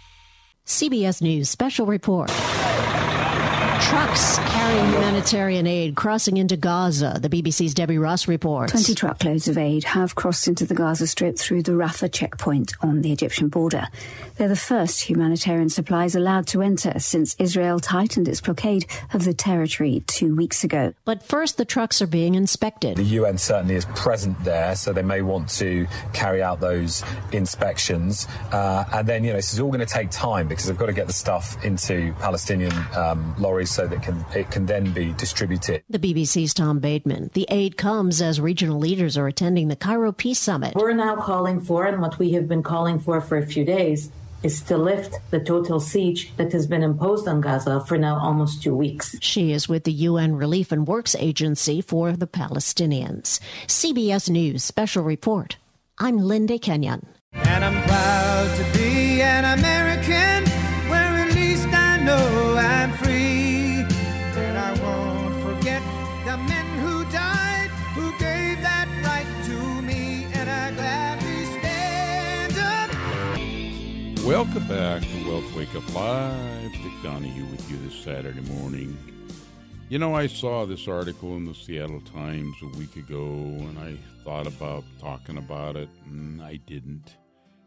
CBS 0.65 1.21
News 1.21 1.49
Special 1.49 1.85
Report. 1.85 2.29
Trucks 3.81 4.37
carrying 4.39 4.85
humanitarian 4.91 5.65
aid 5.65 5.95
crossing 5.95 6.37
into 6.37 6.55
Gaza. 6.55 7.17
The 7.19 7.29
BBC's 7.29 7.73
Debbie 7.73 7.97
Ross 7.97 8.27
reports. 8.27 8.71
20 8.71 8.93
truckloads 8.95 9.47
of 9.47 9.57
aid 9.57 9.83
have 9.83 10.13
crossed 10.15 10.47
into 10.47 10.65
the 10.65 10.75
Gaza 10.75 11.07
Strip 11.07 11.37
through 11.37 11.63
the 11.63 11.71
Rafah 11.71 12.11
checkpoint 12.11 12.73
on 12.81 13.01
the 13.01 13.11
Egyptian 13.11 13.49
border. 13.49 13.87
They're 14.37 14.47
the 14.47 14.55
first 14.55 15.01
humanitarian 15.01 15.69
supplies 15.69 16.15
allowed 16.15 16.47
to 16.47 16.61
enter 16.61 16.99
since 16.99 17.35
Israel 17.39 17.79
tightened 17.79 18.27
its 18.27 18.39
blockade 18.39 18.85
of 19.13 19.25
the 19.25 19.33
territory 19.33 20.03
two 20.07 20.35
weeks 20.35 20.63
ago. 20.63 20.93
But 21.03 21.23
first, 21.23 21.57
the 21.57 21.65
trucks 21.65 22.01
are 22.01 22.07
being 22.07 22.35
inspected. 22.35 22.97
The 22.97 23.03
UN 23.03 23.37
certainly 23.37 23.75
is 23.75 23.85
present 23.85 24.41
there, 24.43 24.75
so 24.75 24.93
they 24.93 25.01
may 25.01 25.21
want 25.21 25.49
to 25.57 25.87
carry 26.13 26.41
out 26.41 26.59
those 26.59 27.03
inspections. 27.31 28.27
Uh, 28.51 28.85
and 28.93 29.07
then, 29.07 29.23
you 29.23 29.31
know, 29.31 29.37
this 29.37 29.53
is 29.53 29.59
all 29.59 29.69
going 29.69 29.79
to 29.79 29.85
take 29.85 30.11
time 30.11 30.47
because 30.47 30.65
they've 30.65 30.77
got 30.77 30.85
to 30.85 30.93
get 30.93 31.07
the 31.07 31.13
stuff 31.13 31.63
into 31.65 32.13
Palestinian 32.19 32.73
um, 32.95 33.35
lorries 33.39 33.70
so 33.71 33.87
that 33.87 34.03
can, 34.03 34.25
it 34.35 34.51
can 34.51 34.65
then 34.65 34.91
be 34.91 35.13
distributed. 35.13 35.83
The 35.89 35.99
BBC's 35.99 36.53
Tom 36.53 36.79
Bateman. 36.79 37.31
The 37.33 37.47
aid 37.49 37.77
comes 37.77 38.21
as 38.21 38.39
regional 38.41 38.79
leaders 38.79 39.17
are 39.17 39.27
attending 39.27 39.67
the 39.67 39.75
Cairo 39.75 40.11
Peace 40.11 40.39
Summit. 40.39 40.75
We're 40.75 40.93
now 40.93 41.15
calling 41.15 41.61
for, 41.61 41.85
and 41.85 42.01
what 42.01 42.19
we 42.19 42.33
have 42.33 42.47
been 42.47 42.63
calling 42.63 42.99
for 42.99 43.21
for 43.21 43.37
a 43.37 43.45
few 43.45 43.63
days, 43.63 44.11
is 44.43 44.61
to 44.63 44.77
lift 44.77 45.17
the 45.29 45.39
total 45.39 45.79
siege 45.79 46.31
that 46.37 46.51
has 46.51 46.65
been 46.67 46.83
imposed 46.83 47.27
on 47.27 47.41
Gaza 47.41 47.81
for 47.81 47.97
now 47.97 48.19
almost 48.19 48.63
two 48.63 48.75
weeks. 48.75 49.15
She 49.21 49.51
is 49.51 49.69
with 49.69 49.83
the 49.83 49.91
UN 49.91 50.35
Relief 50.35 50.71
and 50.71 50.87
Works 50.87 51.15
Agency 51.15 51.81
for 51.81 52.13
the 52.13 52.27
Palestinians. 52.27 53.39
CBS 53.67 54.29
News 54.29 54.63
Special 54.63 55.03
Report. 55.03 55.57
I'm 55.99 56.17
Linda 56.17 56.57
Kenyon. 56.57 57.05
And 57.33 57.63
I'm 57.63 57.83
proud 57.83 58.57
to 58.57 58.77
be 58.77 59.21
an 59.21 59.59
American 59.59 59.80
Welcome 74.31 74.65
back 74.65 75.01
to 75.01 75.27
Wealth 75.29 75.53
Wake 75.57 75.75
Up 75.75 75.93
Live. 75.93 76.71
Dick 76.71 76.93
Donahue 77.03 77.45
with 77.47 77.69
you 77.69 77.75
this 77.79 78.01
Saturday 78.01 78.39
morning. 78.39 78.97
You 79.89 79.99
know, 79.99 80.15
I 80.15 80.27
saw 80.27 80.65
this 80.65 80.87
article 80.87 81.35
in 81.35 81.43
the 81.43 81.53
Seattle 81.53 81.99
Times 81.99 82.55
a 82.61 82.77
week 82.77 82.95
ago 82.95 83.17
and 83.19 83.77
I 83.77 83.97
thought 84.23 84.47
about 84.47 84.85
talking 85.01 85.37
about 85.37 85.75
it, 85.75 85.89
and 86.05 86.41
I 86.41 86.61
didn't. 86.65 87.17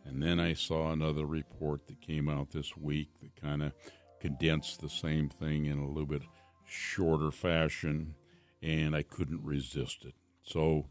And 0.07 0.23
then 0.23 0.41
I 0.41 0.55
saw 0.55 0.91
another 0.91 1.27
report 1.27 1.87
that 1.87 2.01
came 2.01 2.31
out 2.31 2.51
this 2.51 2.75
week 2.79 3.11
that 3.21 3.39
kind 3.39 3.63
of 3.63 3.75
condensed 4.19 4.81
the 4.81 4.89
same 4.89 5.29
thing 5.29 5.67
in 5.67 5.79
a 5.79 5.87
little 5.87 6.07
bit 6.07 6.23
shorter 6.67 7.31
fashion, 7.31 8.15
and 8.63 8.97
I 8.97 9.03
couldn't 9.03 9.45
resist 9.45 10.07
it. 10.07 10.15
So, 10.43 10.87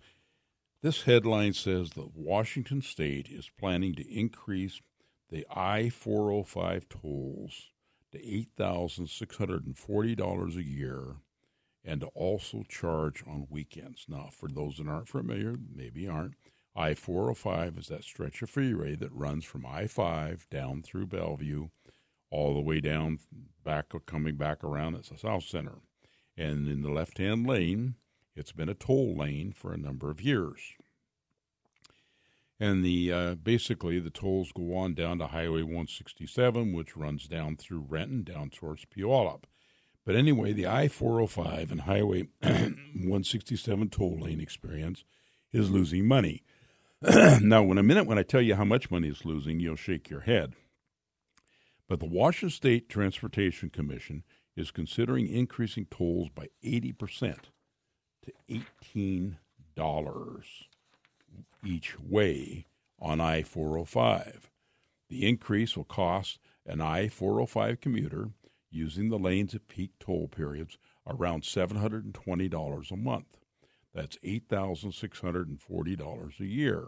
this 0.83 1.01
headline 1.01 1.53
says 1.53 1.93
that 1.93 2.15
Washington 2.15 2.83
State 2.83 3.27
is 3.31 3.49
planning 3.57 3.95
to 3.95 4.07
increase 4.07 4.79
the 5.33 5.45
I 5.49 5.89
405 5.89 6.87
tolls 6.87 7.71
to 8.11 8.19
$8,640 8.19 10.55
a 10.55 10.63
year 10.63 11.15
and 11.83 12.01
to 12.01 12.07
also 12.07 12.63
charge 12.69 13.23
on 13.27 13.47
weekends. 13.49 14.05
Now, 14.07 14.29
for 14.31 14.47
those 14.47 14.77
that 14.77 14.87
aren't 14.87 15.09
familiar, 15.09 15.55
maybe 15.75 16.07
aren't, 16.07 16.35
I 16.75 16.93
405 16.93 17.79
is 17.79 17.87
that 17.87 18.03
stretch 18.03 18.43
of 18.43 18.51
freeway 18.51 18.95
that 18.95 19.11
runs 19.11 19.43
from 19.43 19.65
I 19.65 19.87
5 19.87 20.45
down 20.51 20.83
through 20.83 21.07
Bellevue 21.07 21.69
all 22.29 22.53
the 22.53 22.61
way 22.61 22.79
down 22.79 23.17
back, 23.63 23.91
coming 24.05 24.35
back 24.35 24.63
around 24.63 24.93
at 24.93 25.05
the 25.05 25.15
Southcenter. 25.15 25.79
And 26.37 26.67
in 26.67 26.83
the 26.83 26.91
left 26.91 27.17
hand 27.17 27.47
lane, 27.47 27.95
it's 28.35 28.51
been 28.51 28.69
a 28.69 28.75
toll 28.75 29.17
lane 29.17 29.51
for 29.51 29.73
a 29.73 29.77
number 29.77 30.11
of 30.11 30.21
years. 30.21 30.75
And 32.59 32.83
the 32.85 33.11
uh, 33.11 33.35
basically 33.35 33.99
the 33.99 34.09
tolls 34.09 34.51
go 34.53 34.75
on 34.75 34.93
down 34.93 35.19
to 35.19 35.27
Highway 35.27 35.63
167, 35.63 36.73
which 36.73 36.95
runs 36.95 37.27
down 37.27 37.57
through 37.57 37.85
Renton 37.89 38.23
down 38.23 38.49
towards 38.49 38.85
Puyallup. 38.85 39.43
But 40.05 40.15
anyway, 40.15 40.53
the 40.53 40.67
I 40.67 40.87
405 40.87 41.71
and 41.71 41.81
Highway 41.81 42.27
167 42.41 43.89
toll 43.89 44.19
lane 44.19 44.39
experience 44.39 45.03
is 45.51 45.71
losing 45.71 46.07
money. 46.07 46.43
now, 47.41 47.63
in 47.71 47.77
a 47.77 47.83
minute, 47.83 48.05
when 48.05 48.17
I 48.17 48.23
tell 48.23 48.41
you 48.41 48.55
how 48.55 48.65
much 48.65 48.91
money 48.91 49.09
it's 49.09 49.25
losing, 49.25 49.59
you'll 49.59 49.75
shake 49.75 50.09
your 50.09 50.21
head. 50.21 50.53
But 51.87 51.99
the 51.99 52.05
Washington 52.05 52.49
State 52.49 52.89
Transportation 52.89 53.69
Commission 53.69 54.23
is 54.55 54.71
considering 54.71 55.27
increasing 55.27 55.85
tolls 55.89 56.29
by 56.29 56.47
80% 56.63 57.37
to 58.23 58.31
$18 58.49 59.35
each 61.63 61.99
way 61.99 62.65
on 62.99 63.21
I 63.21 63.43
405. 63.43 64.49
The 65.09 65.27
increase 65.27 65.77
will 65.77 65.83
cost 65.83 66.39
an 66.65 66.81
I 66.81 67.09
405 67.09 67.81
commuter 67.81 68.31
using 68.71 69.09
the 69.09 69.19
lanes 69.19 69.53
at 69.53 69.67
peak 69.67 69.91
toll 69.99 70.27
periods 70.27 70.79
around 71.05 71.43
$720 71.43 72.91
a 72.91 72.95
month. 72.95 73.37
That's 73.93 74.17
$8,640 74.17 76.39
a 76.39 76.45
year. 76.45 76.87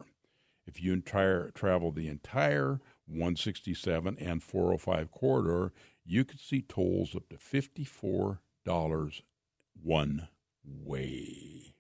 If 0.66 0.82
you 0.82 0.94
entire, 0.94 1.52
travel 1.52 1.92
the 1.92 2.08
entire 2.08 2.80
167 3.06 4.18
and 4.20 4.42
405 4.42 5.12
corridor, 5.12 5.72
you 6.04 6.26
could 6.26 6.40
see 6.40 6.64
tolls 6.64 7.16
up 7.16 7.30
to 7.30 7.38
$54 7.38 9.22
one 9.84 10.28
way. 10.64 11.75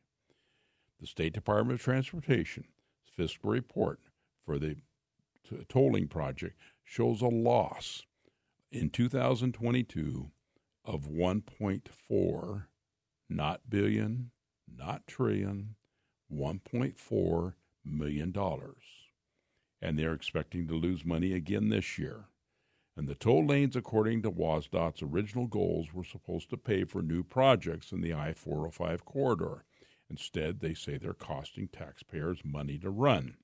The 1.05 1.09
State 1.09 1.33
Department 1.33 1.79
of 1.79 1.83
Transportation 1.83 2.63
fiscal 3.15 3.51
report 3.51 3.99
for 4.43 4.57
the 4.57 4.77
t- 5.47 5.63
tolling 5.69 6.07
project 6.07 6.57
shows 6.83 7.21
a 7.21 7.27
loss 7.27 8.07
in 8.71 8.89
2022 8.89 10.31
of 10.83 11.03
1.4 11.03 12.63
not 13.29 13.69
billion 13.69 14.31
not 14.67 15.05
trillion 15.05 15.75
1.4 16.33 17.53
million 17.85 18.31
dollars. 18.31 18.83
And 19.79 19.99
they're 19.99 20.13
expecting 20.13 20.67
to 20.69 20.73
lose 20.73 21.05
money 21.05 21.33
again 21.33 21.69
this 21.69 21.99
year. 21.99 22.29
And 22.97 23.07
the 23.07 23.13
toll 23.13 23.45
lanes 23.45 23.75
according 23.75 24.23
to 24.23 24.31
WSDOT's 24.31 25.03
original 25.03 25.45
goals 25.45 25.93
were 25.93 26.03
supposed 26.03 26.49
to 26.49 26.57
pay 26.57 26.83
for 26.83 27.03
new 27.03 27.21
projects 27.21 27.91
in 27.91 28.01
the 28.01 28.15
I-405 28.15 29.05
corridor 29.05 29.65
Instead, 30.09 30.59
they 30.59 30.73
say 30.73 30.97
they're 30.97 31.13
costing 31.13 31.67
taxpayers 31.67 32.39
money 32.43 32.77
to 32.77 32.89
run. 32.89 33.37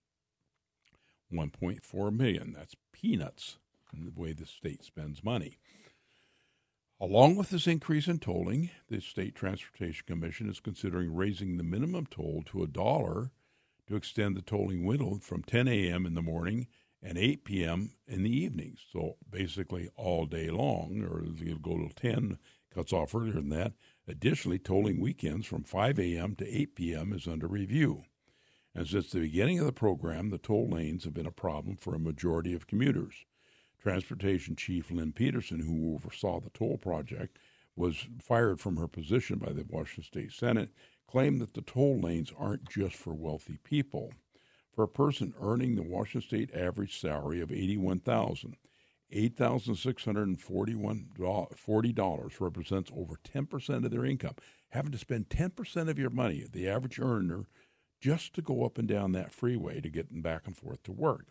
1.4 1.34 2.16
million, 2.16 2.54
that's 2.54 2.76
peanuts 2.92 3.58
in 3.94 4.06
the 4.06 4.12
way 4.12 4.34
the 4.34 4.46
state 4.46 4.84
spends 4.84 5.24
money. 5.24 5.58
Along 7.00 7.36
with 7.36 7.50
this 7.50 7.66
increase 7.66 8.08
in 8.08 8.20
tolling, 8.20 8.70
the 8.88 9.02
State 9.02 9.34
Transportation 9.34 10.04
Commission 10.06 10.48
is 10.48 10.60
considering 10.60 11.16
raising 11.16 11.58
the 11.58 11.64
minimum 11.64 12.06
toll 12.06 12.44
to 12.48 12.62
a 12.62 12.68
dollar 12.68 13.32
to 13.88 13.96
extend 13.96 14.38
the 14.38 14.42
tolling 14.44 14.86
window 14.86 15.18
from 15.20 15.42
10 15.42 15.68
a.m. 15.68 16.06
in 16.06 16.14
the 16.14 16.22
morning 16.22 16.68
and 17.02 17.18
8 17.18 17.44
p.m. 17.44 17.94
in 18.08 18.22
the 18.22 18.30
evening. 18.30 18.78
So 18.94 19.16
basically 19.28 19.90
all 19.96 20.28
day 20.28 20.52
long, 20.52 21.02
or 21.02 21.24
it'll 21.24 21.58
go 21.58 21.88
to 21.88 21.94
10, 21.96 22.38
cuts 22.72 22.94
off 22.94 23.16
earlier 23.16 23.34
than 23.34 23.50
that. 23.50 23.74
Additionally, 24.08 24.60
tolling 24.60 25.00
weekends 25.00 25.46
from 25.46 25.64
5 25.64 26.00
a.m. 26.00 26.36
to 26.36 26.48
8 26.48 26.76
p.m. 26.76 27.14
is 27.14 27.28
under 27.28 27.48
review. 27.48 28.04
And 28.74 28.88
since 28.88 29.12
the 29.12 29.20
beginning 29.20 29.60
of 29.60 29.66
the 29.66 29.74
program, 29.74 30.30
the 30.30 30.38
toll 30.38 30.70
lanes 30.70 31.04
have 31.04 31.14
been 31.14 31.28
a 31.28 31.32
problem 31.32 31.76
for 31.76 31.94
a 31.94 32.00
majority 32.00 32.54
of 32.54 32.68
commuters. 32.68 33.26
Transportation 33.82 34.56
Chief 34.56 34.92
Lynn 34.92 35.12
Peterson, 35.12 35.60
who 35.60 35.94
oversaw 35.94 36.40
the 36.40 36.52
toll 36.52 36.78
project, 36.78 37.38
was 37.76 38.08
fired 38.22 38.60
from 38.60 38.78
her 38.78 38.88
position 38.88 39.40
by 39.40 39.52
the 39.52 39.66
Washington 39.68 40.04
State 40.04 40.32
Senate, 40.32 40.70
claimed 41.08 41.42
that 41.42 41.54
the 41.54 41.62
toll 41.62 42.00
lanes 42.00 42.32
aren't 42.38 42.70
just 42.70 42.96
for 42.96 43.14
wealthy 43.14 43.58
people. 43.64 44.14
For 44.74 44.84
a 44.84 44.88
person 44.88 45.34
earning 45.42 45.76
the 45.76 45.84
Washington 45.84 46.28
State 46.28 46.56
average 46.56 47.00
salary 47.00 47.42
of 47.42 47.52
eighty-one 47.52 48.00
thousand, 49.12 49.24
eight 49.24 49.38
thousand 49.38 49.76
six 49.76 50.06
hundred 50.06 50.28
and 50.28 50.40
forty-one 50.40 51.08
forty 51.56 51.94
dollars 51.94 52.40
represents 52.40 52.92
over 52.96 53.16
ten 53.24 53.46
percent 53.46 53.86
of 53.86 53.92
their 53.92 54.06
income. 54.06 54.36
Having 54.70 54.94
to 54.94 54.98
spend 54.98 55.30
ten 55.30 55.50
percent 55.52 55.90
of 55.90 56.00
your 56.00 56.10
money, 56.10 56.46
the 56.52 56.70
average 56.70 57.00
earner, 57.00 57.46
just 58.00 58.34
to 58.34 58.42
go 58.42 58.66
up 58.66 58.78
and 58.78 58.88
down 58.88 59.12
that 59.12 59.32
freeway 59.32 59.82
to 59.82 59.90
get 59.90 60.24
back 60.24 60.44
and 60.46 60.58
forth 60.58 60.82
to 60.84 60.92
work. 60.92 61.28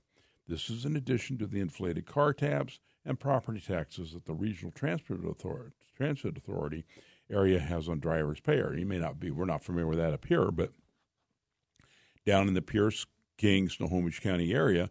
This 0.47 0.69
is 0.69 0.85
in 0.85 0.97
addition 0.97 1.38
to 1.38 1.47
the 1.47 1.61
inflated 1.61 2.07
car 2.07 2.33
tabs 2.33 2.81
and 3.05 3.21
property 3.21 3.61
taxes 3.61 4.12
that 4.12 4.27
the 4.27 4.35
Regional 4.35 4.73
Transit 4.73 5.25
Authority, 5.25 5.73
Transit 5.97 6.37
Authority 6.37 6.85
area 7.31 7.61
has 7.61 7.88
on 7.88 8.01
drivers' 8.01 8.40
pay. 8.40 8.59
Or 8.59 8.77
you 8.77 8.85
may 8.85 8.99
not 8.99 9.21
be, 9.21 9.31
we're 9.31 9.45
not 9.45 9.62
familiar 9.62 9.87
with 9.87 9.99
that 9.99 10.12
up 10.12 10.27
here, 10.27 10.51
but 10.51 10.73
down 12.27 12.49
in 12.49 12.55
the 12.55 12.62
Pierce, 12.62 13.07
King, 13.38 13.69
Snohomish 13.69 14.21
County 14.21 14.53
area, 14.53 14.90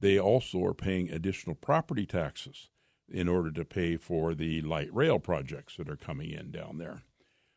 they 0.00 0.18
also 0.18 0.64
are 0.64 0.74
paying 0.74 1.10
additional 1.10 1.54
property 1.54 2.06
taxes 2.06 2.70
in 3.08 3.28
order 3.28 3.50
to 3.50 3.64
pay 3.64 3.96
for 3.96 4.34
the 4.34 4.62
light 4.62 4.92
rail 4.94 5.18
projects 5.18 5.76
that 5.76 5.88
are 5.88 5.96
coming 5.96 6.30
in 6.30 6.50
down 6.50 6.78
there. 6.78 7.02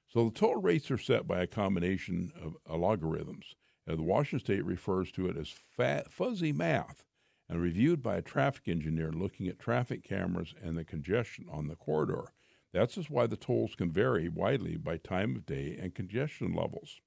So 0.08 0.26
the 0.26 0.32
toll 0.32 0.58
rates 0.58 0.92
are 0.92 0.98
set 0.98 1.28
by 1.28 1.42
a 1.42 1.48
combination 1.48 2.32
of 2.40 2.58
algorithms. 2.70 3.56
the 3.88 4.02
Washington 4.02 4.40
State 4.40 4.66
refers 4.66 5.12
to 5.14 5.28
it 5.28 5.38
as 5.38 5.50
fat, 5.50 6.12
fuzzy 6.12 6.52
math 6.52 7.06
and 7.50 7.62
reviewed 7.62 8.02
by 8.02 8.18
a 8.18 8.22
traffic 8.22 8.68
engineer 8.68 9.12
looking 9.12 9.48
at 9.48 9.60
traffic 9.60 10.04
cameras 10.04 10.54
and 10.62 10.78
the 10.78 10.86
congestion 10.86 11.46
on 11.52 11.68
the 11.68 11.76
corridor. 11.76 12.32
That's 12.74 12.96
just 12.96 13.10
why 13.10 13.28
the 13.28 13.38
tolls 13.38 13.76
can 13.76 13.92
vary 13.92 14.30
widely 14.30 14.78
by 14.78 14.98
time 14.98 15.36
of 15.36 15.46
day 15.46 15.78
and 15.80 15.94
congestion 15.94 16.54
levels. 16.54 17.02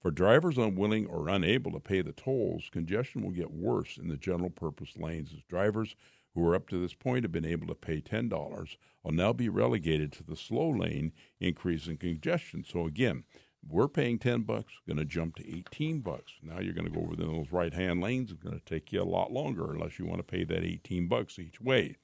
For 0.00 0.10
drivers 0.10 0.58
unwilling 0.58 1.06
or 1.06 1.28
unable 1.28 1.72
to 1.72 1.80
pay 1.80 2.02
the 2.02 2.12
tolls, 2.12 2.68
congestion 2.70 3.22
will 3.22 3.32
get 3.32 3.50
worse 3.50 3.96
in 3.96 4.08
the 4.08 4.16
general 4.16 4.50
purpose 4.50 4.96
lanes 4.96 5.32
as 5.32 5.42
drivers 5.48 5.96
who 6.34 6.46
are 6.46 6.54
up 6.54 6.68
to 6.68 6.80
this 6.80 6.94
point 6.94 7.24
have 7.24 7.32
been 7.32 7.44
able 7.44 7.66
to 7.66 7.74
pay 7.74 8.00
$10 8.00 8.76
will 9.02 9.12
now 9.12 9.32
be 9.32 9.48
relegated 9.48 10.12
to 10.12 10.22
the 10.22 10.36
slow 10.36 10.68
lane, 10.68 11.12
increasing 11.40 11.96
congestion. 11.96 12.62
So 12.62 12.86
again, 12.86 13.24
we're 13.66 13.88
paying 13.88 14.18
10 14.18 14.42
bucks, 14.42 14.74
going 14.86 14.98
to 14.98 15.04
jump 15.04 15.36
to 15.36 15.56
18 15.56 16.00
bucks. 16.00 16.32
Now 16.42 16.60
you're 16.60 16.74
going 16.74 16.86
to 16.86 16.94
go 16.94 17.06
within 17.06 17.32
those 17.32 17.50
right-hand 17.50 18.00
lanes. 18.00 18.30
It's 18.30 18.42
going 18.42 18.58
to 18.58 18.64
take 18.64 18.92
you 18.92 19.02
a 19.02 19.04
lot 19.04 19.32
longer 19.32 19.72
unless 19.72 19.98
you 19.98 20.06
want 20.06 20.18
to 20.18 20.22
pay 20.22 20.44
that 20.44 20.62
18 20.62 21.08
bucks 21.08 21.38
each 21.38 21.60
way. 21.60 21.96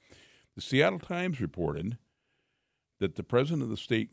The 0.55 0.61
Seattle 0.61 0.99
Times 0.99 1.39
reported 1.39 1.97
that 2.99 3.15
the 3.15 3.23
president 3.23 3.63
of 3.63 3.69
the 3.69 3.77
state 3.77 4.09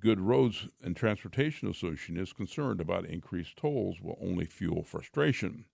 Good 0.00 0.20
Roads 0.20 0.68
and 0.82 0.96
Transportation 0.96 1.68
Association 1.68 2.16
is 2.16 2.32
concerned 2.32 2.80
about 2.80 3.04
increased 3.04 3.58
tolls 3.58 4.00
will 4.00 4.18
only 4.22 4.46
fuel 4.46 4.82
frustration. 4.82 5.66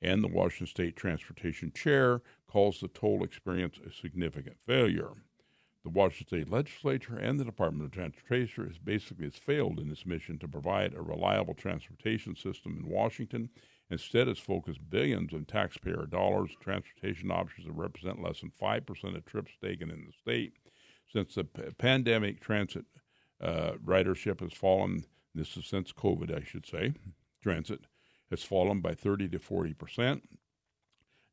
And 0.00 0.24
the 0.24 0.28
Washington 0.28 0.68
State 0.68 0.96
Transportation 0.96 1.70
Chair 1.70 2.22
calls 2.46 2.80
the 2.80 2.88
toll 2.88 3.22
experience 3.22 3.78
a 3.78 3.92
significant 3.92 4.56
failure. 4.66 5.10
The 5.84 5.90
Washington 5.90 6.26
State 6.26 6.50
Legislature 6.50 7.18
and 7.18 7.38
the 7.38 7.44
Department 7.44 7.84
of 7.84 7.90
Transportation 7.92 8.68
has 8.68 8.78
basically 8.78 9.26
has 9.26 9.36
failed 9.36 9.78
in 9.78 9.90
its 9.90 10.06
mission 10.06 10.38
to 10.38 10.48
provide 10.48 10.94
a 10.94 11.02
reliable 11.02 11.54
transportation 11.54 12.34
system 12.34 12.78
in 12.78 12.88
Washington. 12.88 13.50
Instead, 13.90 14.28
it's 14.28 14.40
focused 14.40 14.88
billions 14.88 15.34
of 15.34 15.46
taxpayer 15.46 16.06
dollars. 16.06 16.52
Transportation 16.60 17.30
options 17.30 17.66
that 17.66 17.72
represent 17.74 18.22
less 18.22 18.40
than 18.40 18.50
5% 18.50 19.16
of 19.16 19.26
trips 19.26 19.52
taken 19.62 19.90
in 19.90 20.06
the 20.06 20.12
state. 20.12 20.54
Since 21.12 21.34
the 21.34 21.44
p- 21.44 21.62
pandemic, 21.76 22.40
transit 22.40 22.86
uh, 23.42 23.72
ridership 23.84 24.40
has 24.40 24.52
fallen. 24.52 25.04
This 25.34 25.56
is 25.56 25.66
since 25.66 25.92
COVID, 25.92 26.34
I 26.34 26.44
should 26.44 26.66
say. 26.66 26.94
Transit 27.42 27.86
has 28.30 28.42
fallen 28.42 28.80
by 28.80 28.94
30 28.94 29.28
to 29.30 29.38
40 29.38 29.74
percent. 29.74 30.22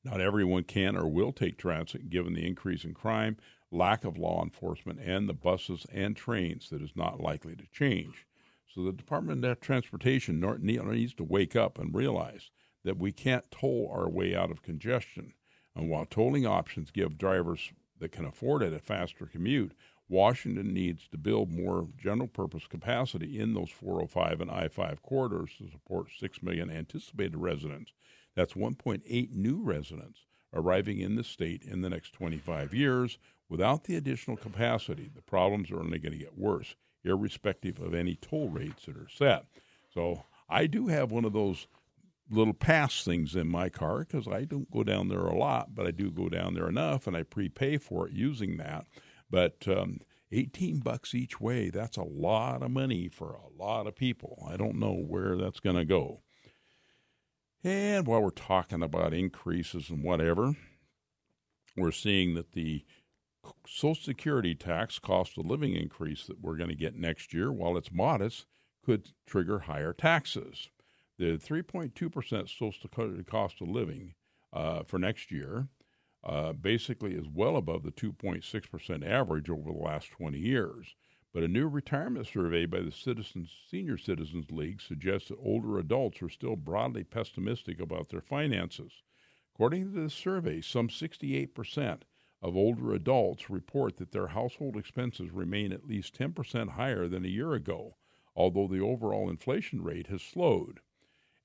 Not 0.04 0.22
everyone 0.22 0.64
can 0.64 0.96
or 0.96 1.08
will 1.08 1.34
take 1.34 1.58
transit 1.58 2.10
given 2.10 2.34
the 2.34 2.48
increase 2.48 2.86
in 2.86 2.94
crime, 2.94 3.38
lack 3.70 4.06
of 4.06 4.18
law 4.18 4.42
enforcement, 4.42 5.00
and 5.04 5.28
the 5.28 5.34
buses 5.34 5.86
and 5.92 6.16
trains 6.16 6.70
that 6.70 6.82
is 6.82 6.96
not 6.96 7.20
likely 7.20 7.56
to 7.56 7.68
change. 7.72 8.26
So 8.74 8.84
the 8.84 8.94
Department 8.94 9.44
of 9.44 9.60
Transportation 9.60 10.40
needs 10.40 11.14
to 11.16 11.24
wake 11.24 11.56
up 11.56 11.78
and 11.78 11.94
realize 11.94 12.50
that 12.84 12.98
we 12.98 13.12
can't 13.12 13.52
toll 13.52 13.92
our 13.94 14.10
way 14.10 14.36
out 14.36 14.52
of 14.52 14.62
congestion. 14.62 15.34
And 15.76 15.90
while 15.90 16.06
tolling 16.06 16.46
options 16.46 16.92
give 16.92 17.18
drivers 17.18 17.72
that 18.00 18.12
can 18.12 18.26
afford 18.26 18.64
it 18.64 18.74
a 18.74 18.80
faster 18.80 19.26
commute, 19.26 19.74
Washington 20.10 20.74
needs 20.74 21.08
to 21.08 21.18
build 21.18 21.52
more 21.52 21.88
general 21.98 22.28
purpose 22.28 22.66
capacity 22.68 23.40
in 23.40 23.54
those 23.54 23.70
405 23.70 24.42
and 24.42 24.50
I 24.50 24.68
5 24.68 25.04
corridors 25.04 25.52
to 25.60 25.70
support 25.70 26.08
6 26.18 26.42
million 26.42 26.72
anticipated 26.72 27.38
residents. 27.38 27.94
That's 28.36 28.54
1.8 28.54 29.36
new 29.36 29.62
residents 29.62 30.22
arriving 30.54 31.00
in 31.00 31.16
the 31.16 31.24
state 31.24 31.62
in 31.64 31.82
the 31.82 31.90
next 31.90 32.14
25 32.14 32.74
years. 32.74 33.20
Without 33.50 33.84
the 33.84 33.96
additional 33.96 34.38
capacity, 34.38 35.10
the 35.14 35.22
problems 35.22 35.70
are 35.72 35.80
only 35.80 36.00
going 36.00 36.14
to 36.14 36.18
get 36.18 36.38
worse, 36.38 36.76
irrespective 37.04 37.80
of 37.80 37.94
any 37.94 38.16
toll 38.16 38.50
rates 38.50 38.86
that 38.86 38.98
are 38.98 39.10
set. 39.14 39.46
So 39.94 40.24
I 40.50 40.66
do 40.66 40.88
have 40.88 41.12
one 41.12 41.26
of 41.26 41.34
those 41.34 41.68
little 42.32 42.54
pass 42.54 43.04
things 43.04 43.36
in 43.36 43.48
my 43.48 43.70
car 43.70 44.00
because 44.00 44.28
I 44.28 44.44
don't 44.44 44.70
go 44.72 44.84
down 44.84 45.08
there 45.08 45.26
a 45.26 45.38
lot, 45.38 45.74
but 45.74 45.88
I 45.88 45.92
do 45.92 46.12
go 46.12 46.30
down 46.30 46.54
there 46.54 46.70
enough 46.70 47.08
and 47.08 47.18
I 47.18 47.24
prepay 47.24 47.78
for 47.78 48.08
it 48.08 48.14
using 48.14 48.58
that. 48.58 48.86
But 49.30 49.68
um, 49.68 50.00
18 50.32 50.80
bucks 50.80 51.14
each 51.16 51.40
way, 51.40 51.70
that's 51.70 51.98
a 51.98 52.04
lot 52.04 52.64
of 52.64 52.72
money 52.72 53.08
for 53.08 53.32
a 53.32 53.62
lot 53.62 53.88
of 53.88 53.96
people. 53.96 54.48
I 54.50 54.58
don't 54.58 54.80
know 54.80 54.94
where 54.94 55.36
that's 55.36 55.60
going 55.60 55.76
to 55.76 55.86
go. 55.86 56.22
And 57.64 58.08
while 58.08 58.22
we're 58.22 58.30
talking 58.30 58.82
about 58.82 59.14
increases 59.14 59.90
and 59.90 60.04
whatever, 60.04 60.54
we're 61.76 61.92
seeing 61.92 62.36
that 62.36 62.54
the 62.54 62.86
Social 63.68 63.96
Security 63.96 64.56
tax 64.56 65.00
cost 65.00 65.38
of 65.38 65.46
living 65.46 65.76
increase 65.76 66.26
that 66.28 66.42
we're 66.42 66.58
going 66.58 66.70
to 66.70 66.76
get 66.76 66.96
next 66.96 67.34
year, 67.34 67.52
while 67.52 67.78
it's 67.78 67.92
modest, 67.92 68.46
could 68.86 69.10
trigger 69.26 69.60
higher 69.60 69.94
taxes. 69.94 70.70
The 71.18 71.38
3.2% 71.38 71.94
Social 72.50 72.72
Security 72.72 73.24
cost 73.24 73.62
of 73.62 73.68
living 73.68 74.14
uh, 74.54 74.84
for 74.84 75.00
next 75.00 75.32
year 75.32 75.68
uh, 76.24 76.54
basically 76.54 77.14
is 77.14 77.28
well 77.34 77.56
above 77.56 77.84
the 77.84 77.92
2.6% 77.92 79.08
average 79.08 79.50
over 79.50 79.72
the 79.72 79.78
last 79.78 80.12
20 80.12 80.38
years. 80.38 80.96
But 81.34 81.44
a 81.44 81.48
new 81.48 81.68
retirement 81.68 82.28
survey 82.28 82.66
by 82.66 82.82
the 82.82 82.92
Citizens 82.92 83.56
Senior 83.70 83.98
Citizens 83.98 84.50
League 84.52 84.82
suggests 84.82 85.30
that 85.30 85.38
older 85.38 85.78
adults 85.78 86.22
are 86.24 86.30
still 86.30 86.56
broadly 86.56 87.04
pessimistic 87.04 87.80
about 87.80 88.10
their 88.10 88.22
finances. 88.22 89.04
According 89.54 89.94
to 89.94 90.02
this 90.02 90.14
survey, 90.14 90.62
some 90.62 90.88
68% 90.88 92.02
of 92.42 92.56
older 92.56 92.94
adults 92.94 93.50
report 93.50 93.98
that 93.98 94.12
their 94.12 94.28
household 94.28 94.76
expenses 94.76 95.30
remain 95.32 95.72
at 95.72 95.88
least 95.88 96.18
10% 96.18 96.70
higher 96.70 97.08
than 97.08 97.26
a 97.26 97.30
year 97.30 97.54
ago, 97.54 97.98
although 98.36 98.68
the 98.68 98.80
overall 98.80 99.30
inflation 99.30 99.84
rate 99.84 100.08
has 100.08 100.22
slowed. 100.22 100.80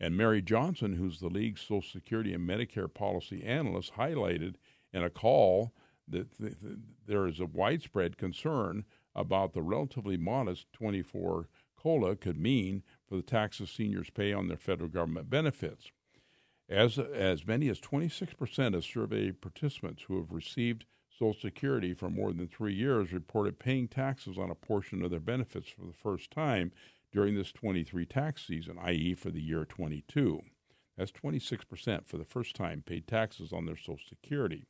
And 0.04 0.18
Mary 0.18 0.42
Johnson, 0.42 0.96
who's 0.96 1.20
the 1.20 1.30
league's 1.30 1.62
Social 1.62 1.80
Security 1.80 2.34
and 2.34 2.46
Medicare 2.46 2.92
policy 2.92 3.42
analyst, 3.42 3.94
highlighted 3.94 4.56
in 4.92 5.02
a 5.02 5.08
call 5.08 5.72
that 6.06 6.36
th- 6.36 6.60
th- 6.60 6.76
there 7.06 7.26
is 7.26 7.40
a 7.40 7.46
widespread 7.46 8.18
concern 8.18 8.84
about 9.16 9.54
the 9.54 9.62
relatively 9.62 10.18
modest 10.18 10.66
24 10.74 11.48
COLA 11.74 12.16
could 12.16 12.36
mean 12.36 12.82
for 13.08 13.16
the 13.16 13.22
taxes 13.22 13.70
seniors 13.70 14.10
pay 14.10 14.30
on 14.34 14.48
their 14.48 14.58
federal 14.58 14.90
government 14.90 15.30
benefits. 15.30 15.90
As, 16.68 16.98
as 16.98 17.46
many 17.46 17.70
as 17.70 17.80
26% 17.80 18.74
of 18.74 18.84
survey 18.84 19.32
participants 19.32 20.02
who 20.06 20.18
have 20.18 20.32
received 20.32 20.84
Social 21.18 21.40
Security 21.40 21.94
for 21.94 22.10
more 22.10 22.34
than 22.34 22.46
three 22.46 22.74
years 22.74 23.10
reported 23.10 23.58
paying 23.58 23.88
taxes 23.88 24.36
on 24.36 24.50
a 24.50 24.54
portion 24.54 25.02
of 25.02 25.10
their 25.10 25.18
benefits 25.18 25.70
for 25.70 25.86
the 25.86 25.94
first 25.94 26.30
time 26.30 26.72
during 27.14 27.36
this 27.36 27.52
23 27.52 28.04
tax 28.04 28.44
season, 28.44 28.76
i.e., 28.82 29.14
for 29.14 29.30
the 29.30 29.40
year 29.40 29.64
22. 29.64 30.42
That's 30.98 31.12
26% 31.12 32.06
for 32.06 32.18
the 32.18 32.24
first 32.24 32.56
time 32.56 32.82
paid 32.84 33.06
taxes 33.06 33.52
on 33.52 33.66
their 33.66 33.76
Social 33.76 33.98
Security. 34.08 34.64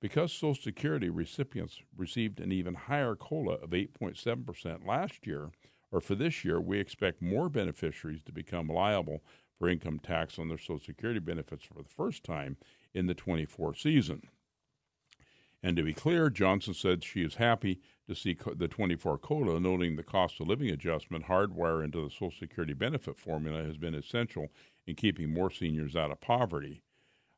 Because 0.00 0.32
Social 0.32 0.54
Security 0.54 1.10
recipients 1.10 1.78
received 1.96 2.40
an 2.40 2.52
even 2.52 2.74
higher 2.74 3.16
COLA 3.16 3.54
of 3.54 3.70
8.7% 3.70 4.86
last 4.86 5.26
year, 5.26 5.50
or 5.92 6.00
for 6.00 6.14
this 6.14 6.44
year, 6.44 6.60
we 6.60 6.78
expect 6.78 7.20
more 7.20 7.48
beneficiaries 7.48 8.22
to 8.24 8.32
become 8.32 8.68
liable 8.68 9.22
for 9.58 9.68
income 9.68 9.98
tax 9.98 10.38
on 10.38 10.48
their 10.48 10.58
Social 10.58 10.78
Security 10.78 11.20
benefits 11.20 11.64
for 11.64 11.74
the 11.74 11.88
first 11.88 12.24
time 12.24 12.56
in 12.94 13.06
the 13.06 13.14
24 13.14 13.74
season. 13.74 14.22
And 15.62 15.76
to 15.76 15.82
be 15.82 15.92
clear, 15.92 16.30
Johnson 16.30 16.72
said 16.72 17.04
she 17.04 17.22
is 17.22 17.34
happy 17.34 17.80
to 18.10 18.16
see 18.16 18.36
the 18.56 18.66
24 18.66 19.18
COLA, 19.18 19.60
noting 19.60 19.94
the 19.94 20.02
cost 20.02 20.40
of 20.40 20.48
living 20.48 20.68
adjustment 20.68 21.26
hardwire 21.26 21.84
into 21.84 22.02
the 22.02 22.10
Social 22.10 22.32
Security 22.32 22.74
benefit 22.74 23.16
formula 23.16 23.62
has 23.62 23.76
been 23.76 23.94
essential 23.94 24.48
in 24.84 24.96
keeping 24.96 25.32
more 25.32 25.48
seniors 25.48 25.94
out 25.94 26.10
of 26.10 26.20
poverty. 26.20 26.82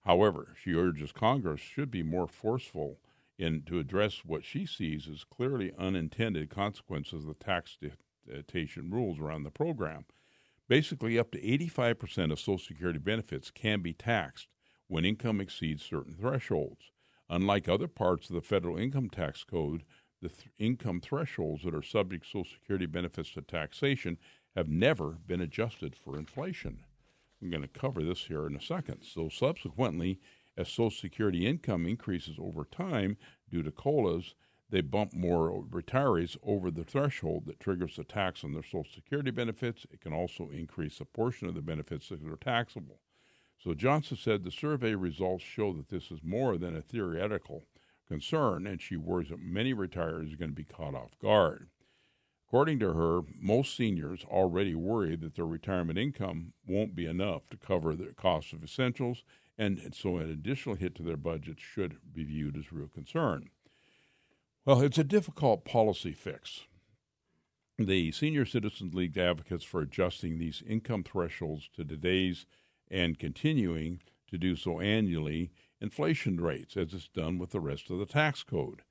However, 0.06 0.56
she 0.62 0.72
urges 0.72 1.12
Congress 1.12 1.60
should 1.60 1.90
be 1.90 2.02
more 2.02 2.26
forceful 2.26 2.96
in 3.38 3.64
to 3.64 3.78
address 3.80 4.22
what 4.24 4.46
she 4.46 4.64
sees 4.64 5.06
as 5.12 5.24
clearly 5.24 5.72
unintended 5.78 6.48
consequences 6.48 7.24
of 7.24 7.26
the 7.26 7.44
tax 7.44 7.76
dictation 8.26 8.90
rules 8.90 9.20
around 9.20 9.42
the 9.42 9.50
program. 9.50 10.06
Basically, 10.68 11.18
up 11.18 11.32
to 11.32 11.40
85% 11.40 12.32
of 12.32 12.40
Social 12.40 12.56
Security 12.56 12.98
benefits 12.98 13.50
can 13.50 13.82
be 13.82 13.92
taxed 13.92 14.48
when 14.88 15.04
income 15.04 15.38
exceeds 15.38 15.84
certain 15.84 16.14
thresholds. 16.14 16.92
Unlike 17.28 17.68
other 17.68 17.88
parts 17.88 18.30
of 18.30 18.34
the 18.34 18.42
federal 18.42 18.78
income 18.78 19.08
tax 19.10 19.44
code, 19.44 19.84
the 20.22 20.28
th- 20.28 20.48
income 20.58 21.00
thresholds 21.00 21.64
that 21.64 21.74
are 21.74 21.82
subject 21.82 22.24
to 22.24 22.30
Social 22.30 22.52
Security 22.58 22.86
benefits 22.86 23.32
to 23.32 23.42
taxation 23.42 24.16
have 24.54 24.68
never 24.68 25.18
been 25.26 25.40
adjusted 25.40 25.96
for 25.96 26.16
inflation. 26.16 26.84
I'm 27.42 27.50
going 27.50 27.62
to 27.62 27.68
cover 27.68 28.02
this 28.02 28.26
here 28.26 28.46
in 28.46 28.54
a 28.54 28.60
second. 28.60 29.02
So, 29.02 29.28
subsequently, 29.28 30.20
as 30.56 30.68
Social 30.68 30.90
Security 30.90 31.46
income 31.46 31.86
increases 31.86 32.36
over 32.38 32.64
time 32.64 33.16
due 33.50 33.64
to 33.64 33.72
COLAs, 33.72 34.34
they 34.70 34.80
bump 34.80 35.12
more 35.12 35.64
retirees 35.70 36.36
over 36.42 36.70
the 36.70 36.84
threshold 36.84 37.44
that 37.46 37.60
triggers 37.60 37.98
a 37.98 38.04
tax 38.04 38.44
on 38.44 38.52
their 38.52 38.62
Social 38.62 38.86
Security 38.94 39.30
benefits. 39.30 39.86
It 39.90 40.00
can 40.00 40.12
also 40.12 40.50
increase 40.50 41.00
a 41.00 41.04
portion 41.04 41.48
of 41.48 41.54
the 41.54 41.60
benefits 41.60 42.08
that 42.08 42.24
are 42.24 42.36
taxable. 42.36 43.00
So 43.62 43.74
Johnson 43.74 44.16
said 44.16 44.44
the 44.44 44.50
survey 44.50 44.94
results 44.94 45.44
show 45.44 45.72
that 45.74 45.88
this 45.88 46.10
is 46.10 46.20
more 46.22 46.56
than 46.56 46.76
a 46.76 46.82
theoretical 46.82 47.64
concern, 48.08 48.66
and 48.66 48.80
she 48.80 48.96
worries 48.96 49.28
that 49.30 49.40
many 49.40 49.72
retirees 49.72 50.32
are 50.32 50.36
going 50.36 50.50
to 50.50 50.54
be 50.54 50.64
caught 50.64 50.94
off 50.94 51.18
guard. 51.20 51.68
According 52.46 52.80
to 52.80 52.92
her, 52.92 53.22
most 53.40 53.74
seniors 53.74 54.24
already 54.24 54.74
worry 54.74 55.16
that 55.16 55.36
their 55.36 55.46
retirement 55.46 55.98
income 55.98 56.52
won't 56.66 56.94
be 56.94 57.06
enough 57.06 57.48
to 57.48 57.56
cover 57.56 57.94
the 57.94 58.12
cost 58.12 58.52
of 58.52 58.62
essentials, 58.62 59.24
and 59.56 59.94
so 59.94 60.18
an 60.18 60.30
additional 60.30 60.76
hit 60.76 60.94
to 60.96 61.02
their 61.02 61.16
budgets 61.16 61.62
should 61.62 61.96
be 62.12 62.24
viewed 62.24 62.56
as 62.56 62.72
real 62.72 62.88
concern. 62.88 63.48
Well, 64.66 64.82
it's 64.82 64.98
a 64.98 65.04
difficult 65.04 65.64
policy 65.64 66.12
fix. 66.12 66.64
The 67.78 68.12
Senior 68.12 68.44
Citizens 68.44 68.94
League 68.94 69.16
advocates 69.16 69.64
for 69.64 69.80
adjusting 69.80 70.38
these 70.38 70.62
income 70.68 71.04
thresholds 71.04 71.70
to 71.74 71.84
today's 71.84 72.44
and 72.90 73.18
continuing 73.18 74.02
to 74.30 74.36
do 74.36 74.56
so 74.56 74.78
annually 74.78 75.50
inflation 75.82 76.40
rates, 76.40 76.76
as 76.76 76.94
it's 76.94 77.08
done 77.08 77.38
with 77.38 77.50
the 77.50 77.60
rest 77.60 77.90
of 77.90 77.98
the 77.98 78.06
tax 78.06 78.42
code. 78.42 78.82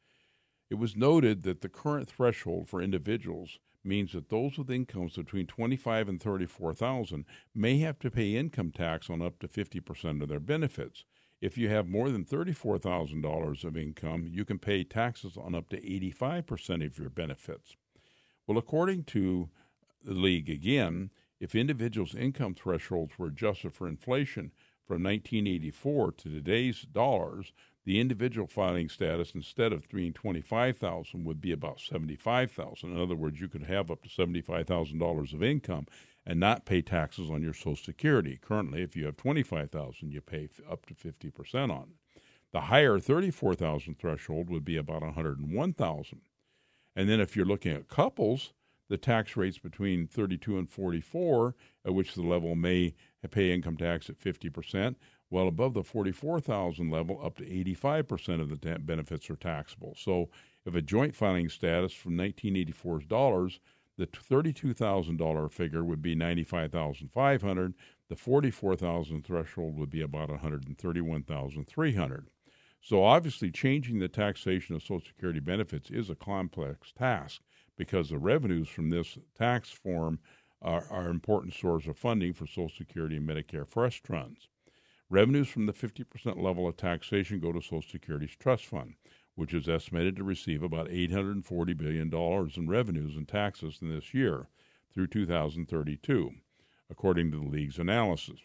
It 0.70 0.76
was 0.76 0.96
noted 0.96 1.44
that 1.44 1.62
the 1.62 1.70
current 1.70 2.08
threshold 2.08 2.68
for 2.68 2.82
individuals 2.82 3.60
means 3.84 4.12
that 4.14 4.30
those 4.30 4.58
with 4.58 4.70
incomes 4.70 5.16
between 5.16 5.48
25 5.48 6.10
and 6.10 6.22
34,000 6.22 7.26
may 7.56 7.80
have 7.80 7.98
to 8.00 8.12
pay 8.12 8.36
income 8.36 8.72
tax 8.72 9.10
on 9.10 9.22
up 9.22 9.40
to 9.40 9.48
50% 9.48 10.22
of 10.22 10.30
their 10.30 10.40
benefits. 10.40 11.04
If 11.42 11.58
you 11.58 11.70
have 11.70 11.88
more 11.88 12.12
than 12.12 12.24
$34,000 12.24 13.64
of 13.64 13.78
income, 13.78 14.28
you 14.30 14.46
can 14.46 14.60
pay 14.60 14.84
taxes 14.84 15.36
on 15.36 15.56
up 15.56 15.70
to 15.70 15.82
85% 15.82 16.86
of 16.86 17.00
your 17.00 17.10
benefits. 17.10 17.76
Well, 18.46 18.60
according 18.60 19.06
to 19.06 19.50
the 20.04 20.14
league 20.14 20.50
again, 20.50 21.10
if 21.40 21.56
individuals' 21.56 22.14
income 22.14 22.54
thresholds 22.54 23.18
were 23.18 23.28
adjusted 23.28 23.74
for 23.74 23.88
inflation 23.88 24.52
from 24.92 25.04
1984 25.04 26.12
to 26.12 26.30
today's 26.30 26.82
dollars, 26.82 27.54
the 27.86 27.98
individual 27.98 28.46
filing 28.46 28.90
status 28.90 29.32
instead 29.34 29.72
of 29.72 29.88
being 29.88 30.12
25,000 30.12 31.24
would 31.24 31.40
be 31.40 31.54
about 31.54 31.80
75,000. 31.80 32.92
In 32.92 33.02
other 33.02 33.16
words, 33.16 33.40
you 33.40 33.48
could 33.48 33.64
have 33.64 33.90
up 33.90 34.04
to 34.04 34.10
$75,000 34.10 35.34
of 35.34 35.42
income 35.42 35.88
and 36.26 36.42
not 36.42 36.66
pay 36.66 36.82
taxes 36.82 37.30
on 37.30 37.42
your 37.42 37.54
social 37.54 37.78
security. 37.78 38.38
Currently, 38.42 38.82
if 38.82 38.98
you 38.98 39.06
have 39.06 39.16
25,000, 39.16 40.12
you 40.12 40.20
pay 40.20 40.50
up 40.70 40.86
to 40.88 40.94
50% 40.94 41.72
on 41.72 41.84
it. 41.84 42.22
The 42.52 42.60
higher 42.60 43.00
34,000 43.00 43.98
threshold 43.98 44.50
would 44.50 44.66
be 44.66 44.76
about 44.76 45.04
101,000. 45.04 46.22
And 46.98 47.10
then 47.10 47.22
if 47.22 47.38
you're 47.38 47.46
looking 47.46 47.72
at 47.72 47.88
couples, 47.88 48.52
the 48.90 48.98
tax 48.98 49.38
rates 49.38 49.58
between 49.58 50.06
32 50.06 50.58
and 50.58 50.70
44, 50.70 51.56
at 51.86 51.94
which 51.94 52.14
the 52.14 52.24
level 52.24 52.56
may 52.56 52.94
pay 53.28 53.52
income 53.52 53.78
tax 53.78 54.10
at 54.10 54.20
50%, 54.20 54.96
while 55.30 55.48
above 55.48 55.74
the 55.74 55.84
44,000 55.84 56.90
level, 56.90 57.20
up 57.24 57.38
to 57.38 57.46
85% 57.46 58.42
of 58.42 58.50
the 58.50 58.80
benefits 58.80 59.30
are 59.30 59.36
taxable. 59.36 59.96
So 59.98 60.30
if 60.66 60.76
a 60.76 60.82
joint 60.82 61.16
filing 61.16 61.50
status 61.50 61.94
from 61.94 62.18
1984's 62.18 63.06
dollars, 63.06 63.60
the 63.98 64.08
$32,000 64.08 65.52
figure 65.52 65.84
would 65.84 66.02
be 66.02 66.16
95,500. 66.16 67.74
The 68.10 68.16
44,000 68.16 69.26
threshold 69.26 69.78
would 69.78 69.90
be 69.90 70.02
about 70.02 70.30
131,300. 70.30 72.28
So 72.82 73.04
obviously 73.04 73.52
changing 73.52 74.00
the 74.00 74.08
taxation 74.08 74.76
of 74.76 74.82
social 74.82 75.02
security 75.08 75.40
benefits 75.40 75.92
is 75.92 76.10
a 76.10 76.16
complex 76.16 76.92
task 76.92 77.42
because 77.78 78.10
the 78.10 78.18
revenues 78.18 78.68
from 78.68 78.90
this 78.90 79.20
tax 79.38 79.70
form 79.70 80.20
are, 80.62 80.86
are 80.90 81.06
an 81.06 81.12
important 81.12 81.54
source 81.54 81.88
of 81.88 81.98
funding 81.98 82.34
for 82.34 82.46
Social 82.46 82.70
Security 82.70 83.18
and 83.18 83.28
Medicare 83.28 83.70
Trust 83.70 84.06
funds. 84.06 84.48
Revenues 85.10 85.50
from 85.50 85.66
the 85.66 85.74
50% 85.74 86.42
level 86.42 86.68
of 86.68 86.78
taxation 86.78 87.40
go 87.40 87.52
to 87.52 87.62
Social 87.62 87.82
Security's 87.82 88.36
trust 88.40 88.66
fund, 88.66 88.96
which 89.36 89.54
is 89.54 89.68
estimated 89.68 90.16
to 90.16 90.24
receive 90.24 90.64
about 90.64 90.88
$840 90.88 91.78
billion 91.78 92.14
in 92.56 92.70
revenues 92.70 93.18
and 93.18 93.28
taxes 93.28 93.80
in 93.82 93.94
this 93.94 94.14
year 94.14 94.48
through 94.94 95.08
2032, 95.08 96.32
according 96.90 97.32
to 97.32 97.38
the 97.38 97.48
League's 97.48 97.80
analysis. 97.80 98.40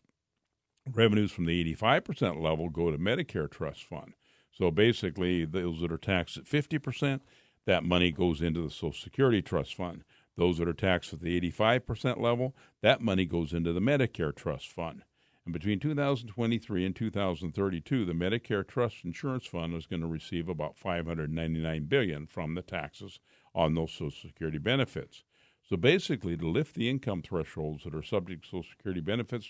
Revenues 0.93 1.33
from 1.33 1.47
the 1.47 1.75
85% 1.75 2.41
level 2.41 2.69
go 2.69 2.91
to 2.91 2.99
Medicare 2.99 3.51
Trust 3.51 3.85
Fund. 3.85 4.15
So 4.53 4.71
basically, 4.71 5.45
those 5.45 5.81
that 5.81 5.93
are 5.93 5.99
taxed 5.99 6.37
at 6.37 6.45
50%, 6.45 7.21
that 7.67 7.85
money 7.85 8.11
goes 8.11 8.41
into 8.41 8.63
the 8.63 8.71
Social 8.71 8.93
Security 8.93 9.43
Trust 9.43 9.75
Fund. 9.75 10.03
Those 10.37 10.59
that 10.59 10.69
are 10.69 10.75
taxed 10.75 11.13
at 11.13 11.21
the 11.21 11.41
85% 11.41 12.21
level, 12.21 12.55
that 12.83 13.01
money 13.01 13.25
goes 13.25 13.53
into 13.53 13.73
the 13.73 13.81
Medicare 13.81 14.35
Trust 14.35 14.71
Fund. 14.71 15.03
And 15.45 15.53
between 15.53 15.79
2023 15.79 16.85
and 16.85 16.95
2032, 16.95 18.05
the 18.05 18.13
Medicare 18.13 18.67
Trust 18.67 19.05
Insurance 19.05 19.47
Fund 19.47 19.75
is 19.75 19.87
going 19.87 20.03
to 20.03 20.09
receive 20.09 20.49
about 20.49 20.77
599 20.77 21.85
billion 21.85 22.27
from 22.27 22.55
the 22.55 22.63
taxes 22.63 23.21
on 23.55 23.75
those 23.75 23.93
Social 23.93 24.29
Security 24.29 24.59
benefits. 24.59 25.23
So 25.69 25.77
basically, 25.77 26.37
to 26.37 26.49
lift 26.49 26.75
the 26.75 26.91
income 26.91 27.23
thresholds 27.23 27.85
that 27.85 27.95
are 27.95 28.03
subject 28.03 28.45
to 28.45 28.49
Social 28.49 28.71
Security 28.71 29.01
benefits 29.01 29.49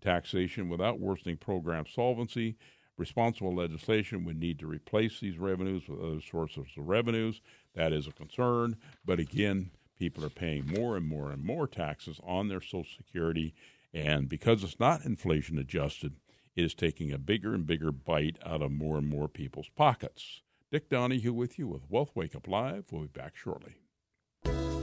taxation 0.00 0.68
without 0.68 1.00
worsening 1.00 1.36
program 1.36 1.84
solvency, 1.86 2.56
responsible 2.96 3.54
legislation 3.54 4.24
would 4.24 4.38
need 4.38 4.58
to 4.58 4.66
replace 4.66 5.20
these 5.20 5.38
revenues 5.38 5.88
with 5.88 6.00
other 6.00 6.20
sources 6.20 6.66
of 6.76 6.88
revenues. 6.88 7.40
That 7.74 7.92
is 7.92 8.06
a 8.06 8.12
concern. 8.12 8.76
But 9.04 9.20
again, 9.20 9.70
people 10.00 10.24
are 10.24 10.30
paying 10.30 10.66
more 10.66 10.96
and 10.96 11.06
more 11.06 11.30
and 11.30 11.44
more 11.44 11.68
taxes 11.68 12.18
on 12.24 12.48
their 12.48 12.62
Social 12.62 12.86
Security. 12.96 13.54
And 13.92 14.30
because 14.30 14.64
it's 14.64 14.80
not 14.80 15.04
inflation 15.04 15.58
adjusted, 15.58 16.14
it 16.56 16.64
is 16.64 16.74
taking 16.74 17.12
a 17.12 17.18
bigger 17.18 17.54
and 17.54 17.66
bigger 17.66 17.92
bite 17.92 18.38
out 18.44 18.62
of 18.62 18.72
more 18.72 18.96
and 18.96 19.06
more 19.06 19.28
people's 19.28 19.68
pockets. 19.68 20.40
Dick 20.72 20.88
Donahue 20.88 21.34
with 21.34 21.58
you 21.58 21.68
with 21.68 21.82
Wealth 21.90 22.12
Wake 22.14 22.34
Up 22.34 22.48
Live. 22.48 22.86
We'll 22.90 23.02
be 23.02 23.08
back 23.08 23.36
shortly. 23.36 23.79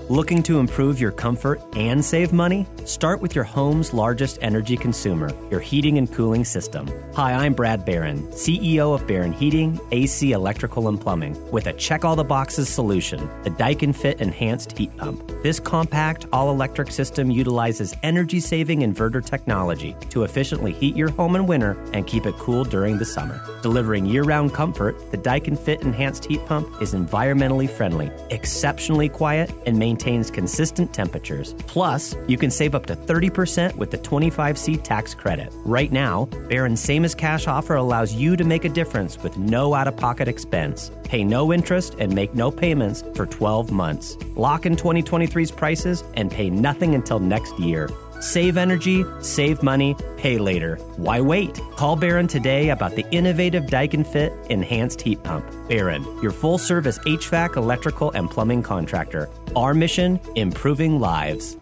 Looking 0.10 0.42
to 0.44 0.60
improve 0.60 1.02
your 1.02 1.12
comfort 1.12 1.60
and 1.76 2.04
save 2.04 2.32
money? 2.32 2.66
Start 2.86 3.20
with 3.20 3.36
your 3.36 3.44
home's 3.44 3.94
largest 3.94 4.40
energy 4.42 4.78
consumer, 4.78 5.30
your 5.52 5.60
heating 5.60 5.98
and 5.98 6.10
cooling 6.10 6.46
system. 6.46 6.90
Hi, 7.14 7.34
I'm 7.34 7.54
Brad 7.54 7.84
Barron, 7.84 8.26
CEO 8.28 8.96
of 8.96 9.06
Barron 9.06 9.34
Heating, 9.34 9.78
AC, 9.92 10.32
Electrical, 10.32 10.88
and 10.88 11.02
Plumbing, 11.02 11.36
with 11.52 11.68
a 11.68 11.74
check 11.74 12.06
all 12.06 12.16
the 12.16 12.24
boxes 12.24 12.70
solution, 12.70 13.30
the 13.44 13.50
Daikin 13.50 13.94
Fit 13.94 14.22
Enhanced 14.22 14.78
Heat 14.78 14.96
Pump. 14.96 15.30
This 15.44 15.60
compact, 15.60 16.26
all 16.32 16.52
electric 16.52 16.90
system 16.90 17.30
utilizes 17.30 17.94
energy 18.02 18.40
saving 18.40 18.80
inverter 18.80 19.26
technology 19.26 19.94
to 20.12 20.24
efficiently 20.24 20.72
heat 20.72 20.96
your 20.96 21.10
home 21.10 21.36
in 21.36 21.48
winter 21.48 21.78
and 21.92 22.08
keep 22.08 22.26
it 22.26 22.36
cool 22.36 22.64
during 22.64 22.98
the 22.98 23.04
summer. 23.04 23.42
Delivering 23.62 24.06
year 24.06 24.24
round 24.24 24.54
comfort, 24.54 25.12
the 25.12 25.18
Daikin 25.18 25.60
Fit 25.60 25.82
Enhanced 25.82 26.24
Heat 26.24 26.46
Pump 26.46 26.82
is 26.82 26.94
environmentally 26.94 27.70
friendly, 27.70 28.10
exceptionally 28.30 29.10
quiet, 29.10 29.52
and 29.66 29.78
maintains 29.78 29.97
maintains 29.98 30.30
consistent 30.30 30.94
temperatures. 30.94 31.56
Plus, 31.66 32.16
you 32.28 32.38
can 32.38 32.52
save 32.52 32.76
up 32.76 32.86
to 32.86 32.96
30% 32.96 33.76
with 33.78 33.90
the 33.90 33.98
25C 33.98 34.84
tax 34.84 35.16
credit. 35.16 35.52
Right 35.66 35.92
now, 35.92 36.26
Barron's 36.50 36.82
same 36.82 37.04
as 37.04 37.16
cash 37.16 37.48
offer 37.48 37.76
allows 37.76 38.14
you 38.14 38.38
to 38.38 38.44
make 38.44 38.64
a 38.64 38.70
difference 38.70 39.18
with 39.24 39.36
no 39.40 39.74
out 39.74 39.88
of 39.88 39.98
pocket 39.98 40.28
expense. 40.28 40.92
Pay 41.04 41.24
no 41.24 41.52
interest 41.52 41.96
and 41.98 42.14
make 42.14 42.36
no 42.36 42.52
payments 42.52 43.04
for 43.16 43.26
12 43.26 43.72
months. 43.72 44.18
Lock 44.36 44.68
in 44.68 44.76
2023's 44.76 45.52
prices 45.52 46.04
and 46.14 46.30
pay 46.30 46.52
nothing 46.52 46.94
until 46.94 47.20
next 47.20 47.58
year. 47.58 47.90
Save 48.20 48.58
energy, 48.58 49.06
save 49.22 49.62
money, 49.62 49.96
pay 50.18 50.40
later. 50.40 50.78
Why 50.96 51.22
wait? 51.22 51.60
Call 51.76 51.96
Barron 51.96 52.28
today 52.28 52.70
about 52.70 52.96
the 52.96 53.06
innovative 53.12 53.66
Daikin 53.66 54.06
Fit 54.06 54.34
Enhanced 54.50 55.02
Heat 55.02 55.22
Pump. 55.24 55.46
Barron, 55.70 56.04
your 56.22 56.32
full 56.32 56.58
service 56.58 56.98
HVAC, 57.00 57.56
electrical, 57.56 58.12
and 58.12 58.30
plumbing 58.30 58.64
contractor. 58.64 59.30
Our 59.56 59.74
mission 59.76 60.20
improving 60.36 61.00
lives. 61.00 61.58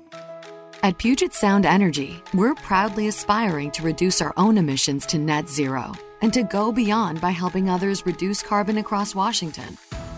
At 0.82 0.98
Puget 0.98 1.34
Sound 1.34 1.66
Energy, 1.66 2.22
we're 2.34 2.56
proudly 2.56 3.08
aspiring 3.08 3.72
to 3.72 3.84
reduce 3.84 4.22
our 4.22 4.34
own 4.38 4.58
emissions 4.58 5.06
to 5.08 5.18
net 5.18 5.50
zero 5.50 5.92
and 6.22 6.32
to 6.32 6.44
go 6.44 6.72
beyond 6.72 7.20
by 7.20 7.32
helping 7.32 7.70
others 7.70 8.06
reduce 8.06 8.42
carbon 8.42 8.78
across 8.78 9.14
Washington. 9.14 9.78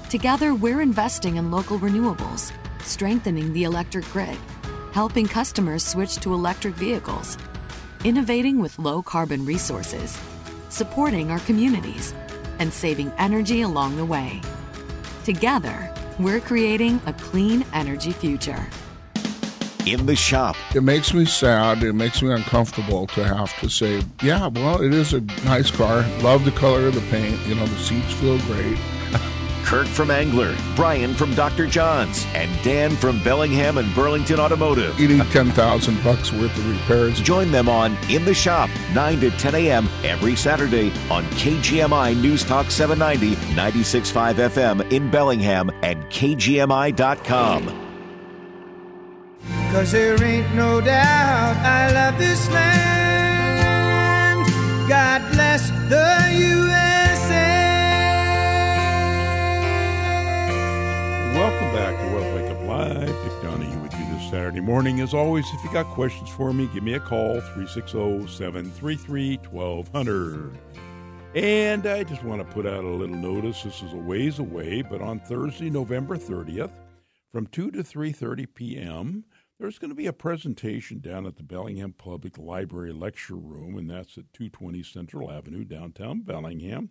Together, 0.10 0.54
we're 0.54 0.82
investing 0.82 1.38
in 1.38 1.52
local 1.52 1.80
renewables, 1.80 2.52
strengthening 2.82 3.54
the 3.54 3.64
electric 3.64 4.06
grid, 4.12 4.38
helping 4.92 5.28
customers 5.28 5.84
switch 5.86 6.16
to 6.18 6.34
electric 6.34 6.76
vehicles, 6.76 7.38
innovating 8.04 8.60
with 8.60 8.80
low 8.80 9.02
carbon 9.02 9.46
resources, 9.46 10.20
supporting 10.70 11.32
our 11.32 11.40
communities, 11.40 12.14
and 12.60 12.72
saving 12.72 13.12
energy 13.18 13.62
along 13.62 13.96
the 13.96 14.06
way. 14.06 14.42
Together, 15.24 15.94
we're 16.20 16.40
creating 16.40 17.02
a 17.06 17.14
clean 17.14 17.66
energy 17.74 18.12
future 18.12 18.68
in 19.88 20.06
the 20.06 20.16
shop. 20.16 20.56
It 20.76 20.82
makes 20.82 21.14
me 21.14 21.26
sad. 21.26 21.82
It 21.82 21.94
makes 21.94 22.22
me 22.22 22.32
uncomfortable 22.32 23.08
to 23.08 23.24
have 23.24 23.58
to 23.60 23.70
say, 23.70 24.04
yeah, 24.22 24.48
well, 24.48 24.82
it 24.82 24.94
is 24.94 25.14
a 25.14 25.22
nice 25.46 25.72
car. 25.72 26.02
Love 26.22 26.46
the 26.46 26.52
color 26.52 26.88
of 26.88 26.96
the 26.96 27.02
paint. 27.10 27.40
You 27.48 27.56
know, 27.56 27.66
the 27.66 27.78
seats 27.78 28.14
feel 28.14 28.38
great. 28.40 28.78
Kurt 29.68 29.88
from 29.88 30.10
Angler, 30.12 30.56
Brian 30.78 31.14
from 31.14 31.36
Dr. 31.36 31.68
John's, 31.68 32.26
and 32.28 32.50
Dan 32.64 32.92
from 32.92 33.22
Bellingham 33.22 33.78
and 33.78 33.94
Burlington 33.94 34.40
Automotive. 34.40 34.98
You 34.98 35.10
need 35.10 35.30
10000 35.30 36.02
bucks 36.06 36.32
worth 36.32 36.58
of 36.58 36.72
repairs. 36.72 37.20
Join 37.20 37.52
them 37.52 37.68
on 37.68 37.98
In 38.10 38.24
the 38.24 38.34
Shop, 38.34 38.70
9 38.94 39.20
to 39.20 39.30
10 39.32 39.56
a.m. 39.56 39.90
every 40.06 40.38
Saturday 40.38 40.94
on 41.12 41.26
KGMI 41.32 42.16
News 42.16 42.46
Talk 42.46 42.72
790, 42.72 43.36
96.5 43.56 44.36
FM 44.36 44.90
in 44.90 45.12
Bellingham 45.12 45.70
and 45.84 46.02
KGMI.com. 46.06 47.66
Cause 49.74 49.92
there 49.92 50.24
ain't 50.24 50.56
no 50.56 50.80
doubt 50.80 51.58
I 51.58 51.92
love 51.92 52.18
this 52.18 52.50
land. 52.52 52.88
God 54.88 55.30
bless 55.34 55.70
the 55.90 56.38
USA. 56.40 56.67
Welcome 61.48 61.74
back 61.74 61.98
to 61.98 62.14
Wealth 62.14 62.36
Wake 62.36 62.52
Up 62.52 62.62
Live. 62.68 63.24
Dick 63.24 63.42
Donahue 63.42 63.80
with 63.80 63.94
you 63.94 64.06
this 64.12 64.30
Saturday 64.30 64.60
morning. 64.60 65.00
As 65.00 65.14
always, 65.14 65.46
if 65.54 65.64
you 65.64 65.72
got 65.72 65.86
questions 65.86 66.30
for 66.30 66.52
me, 66.52 66.70
give 66.74 66.84
me 66.84 66.96
a 66.96 67.00
call 67.00 67.40
360 67.40 68.28
733 68.28 69.38
1200. 69.50 70.60
And 71.36 71.88
I 71.88 72.04
just 72.04 72.22
want 72.26 72.42
to 72.42 72.54
put 72.54 72.66
out 72.66 72.84
a 72.84 72.90
little 72.90 73.16
notice. 73.16 73.64
This 73.64 73.82
is 73.82 73.94
a 73.94 73.96
ways 73.96 74.40
away, 74.40 74.82
but 74.82 75.02
on 75.02 75.22
Thursday, 75.22 75.70
November 75.70 76.18
30th, 76.18 76.74
from 77.32 77.48
2 77.48 77.72
to 77.72 77.82
3:30 77.82 78.54
p.m., 78.54 79.24
there's 79.58 79.80
going 79.80 79.92
to 79.92 79.96
be 79.96 80.08
a 80.08 80.14
presentation 80.14 81.00
down 81.00 81.26
at 81.26 81.38
the 81.38 81.44
Bellingham 81.44 81.94
Public 81.94 82.38
Library 82.38 82.92
Lecture 82.92 83.38
Room, 83.38 83.78
and 83.78 83.90
that's 83.90 84.18
at 84.18 84.34
220 84.34 84.84
Central 84.84 85.32
Avenue, 85.32 85.64
downtown 85.64 86.24
Bellingham. 86.24 86.90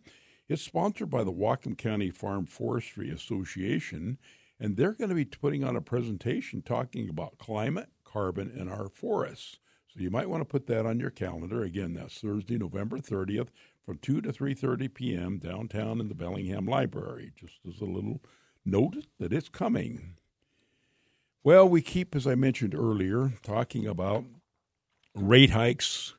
It's 0.49 0.63
sponsored 0.63 1.11
by 1.11 1.25
the 1.25 1.33
Whatcom 1.33 1.77
County 1.77 2.11
Farm 2.11 2.47
Forestry 2.47 3.11
Association, 3.11 4.17
and 4.59 4.77
they're 4.77 4.93
going 4.93 5.11
to 5.11 5.15
be 5.15 5.25
putting 5.25 5.65
on 5.65 5.77
a 5.77 5.81
presentation 5.81 6.63
talking 6.63 7.09
about 7.09 7.39
climate, 7.39 7.89
carbon, 8.05 8.53
and 8.57 8.71
our 8.71 8.89
forests. 8.89 9.59
So 9.89 10.01
you 10.01 10.11
might 10.11 10.29
want 10.29 10.41
to 10.41 10.47
put 10.47 10.67
that 10.67 10.87
on 10.87 11.01
your 11.01 11.11
calendar. 11.11 11.63
Again, 11.63 11.95
that's 11.95 12.19
Thursday, 12.19 12.57
November 12.59 12.99
30th, 12.99 13.49
from 13.85 13.99
2 13.99 14.21
to 14.23 14.33
3:30 14.33 14.93
p.m. 14.93 15.39
downtown 15.39 16.01
in 16.01 16.09
the 16.09 16.15
Bellingham 16.15 16.67
Library. 16.67 17.33
Just 17.37 17.61
as 17.69 17.81
a 17.81 17.85
little 17.85 18.21
note 18.65 19.07
that 19.19 19.33
it's 19.33 19.49
coming. 19.49 20.17
Well, 21.45 21.69
we 21.69 21.81
keep, 21.81 22.17
as 22.17 22.27
I 22.27 22.35
mentioned 22.35 22.75
earlier, 22.75 23.35
talking 23.43 23.87
about 23.87 24.25
rate 25.15 25.51
hikes. 25.51 26.15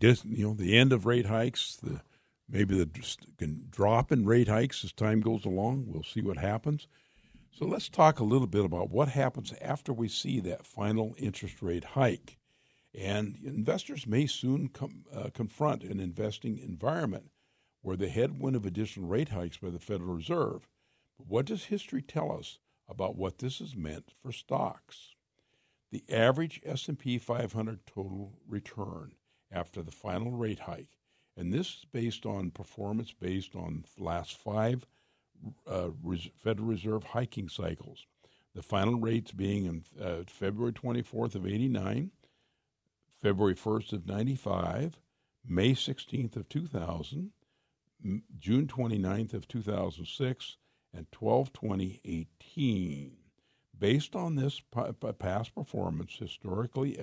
You 0.00 0.16
know, 0.24 0.54
the 0.54 0.76
end 0.76 0.92
of 0.92 1.06
rate 1.06 1.26
hikes, 1.26 1.76
the 1.76 2.00
maybe 2.48 2.76
the 2.76 3.46
drop 3.70 4.10
in 4.10 4.24
rate 4.24 4.48
hikes 4.48 4.84
as 4.84 4.92
time 4.92 5.20
goes 5.20 5.44
along. 5.44 5.84
We'll 5.86 6.02
see 6.02 6.20
what 6.22 6.38
happens. 6.38 6.88
So 7.52 7.66
let's 7.66 7.88
talk 7.88 8.18
a 8.18 8.24
little 8.24 8.46
bit 8.46 8.64
about 8.64 8.90
what 8.90 9.08
happens 9.08 9.52
after 9.60 9.92
we 9.92 10.08
see 10.08 10.40
that 10.40 10.66
final 10.66 11.14
interest 11.18 11.62
rate 11.62 11.84
hike. 11.84 12.38
And 12.94 13.38
investors 13.44 14.06
may 14.06 14.26
soon 14.26 14.68
com- 14.68 15.04
uh, 15.14 15.30
confront 15.32 15.82
an 15.82 16.00
investing 16.00 16.58
environment 16.58 17.30
where 17.82 17.96
the 17.96 18.08
headwind 18.08 18.56
of 18.56 18.66
additional 18.66 19.08
rate 19.08 19.30
hikes 19.30 19.58
by 19.58 19.70
the 19.70 19.78
Federal 19.78 20.14
Reserve. 20.14 20.68
But 21.18 21.26
what 21.28 21.46
does 21.46 21.64
history 21.64 22.02
tell 22.02 22.32
us 22.32 22.58
about 22.88 23.16
what 23.16 23.38
this 23.38 23.58
has 23.58 23.74
meant 23.74 24.12
for 24.22 24.32
stocks. 24.32 25.14
The 25.90 26.04
average 26.10 26.60
S&P 26.64 27.18
500 27.18 27.86
total 27.86 28.34
return 28.46 29.12
after 29.50 29.82
the 29.82 29.90
final 29.90 30.32
rate 30.32 30.60
hike, 30.60 30.98
and 31.36 31.52
this 31.52 31.68
is 31.68 31.84
based 31.90 32.24
on 32.24 32.50
performance 32.50 33.12
based 33.12 33.54
on 33.54 33.84
the 33.96 34.04
last 34.04 34.36
five 34.36 34.86
uh, 35.66 35.88
Federal 36.42 36.68
Reserve 36.68 37.04
hiking 37.04 37.48
cycles. 37.48 38.06
The 38.54 38.62
final 38.62 39.00
rates 39.00 39.32
being 39.32 39.64
in 39.64 39.84
uh, 40.00 40.22
February 40.26 40.72
24th 40.72 41.34
of 41.34 41.46
89, 41.46 42.10
February 43.20 43.54
1st 43.54 43.92
of 43.94 44.06
95, 44.06 44.98
May 45.48 45.72
16th 45.72 46.36
of 46.36 46.48
2000, 46.48 47.30
June 48.38 48.66
29th 48.66 49.32
of 49.32 49.48
2006, 49.48 50.56
and 50.94 51.06
12-2018. 51.10 53.12
Based 53.78 54.14
on 54.14 54.36
this 54.36 54.60
past 55.18 55.54
performance, 55.54 56.16
historically 56.18 56.98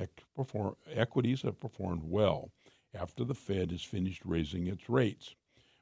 equities 0.93 1.41
have 1.41 1.59
performed 1.59 2.03
well 2.05 2.51
after 2.93 3.23
the 3.23 3.33
Fed 3.33 3.71
has 3.71 3.83
finished 3.83 4.21
raising 4.23 4.67
its 4.67 4.89
rates. 4.89 5.35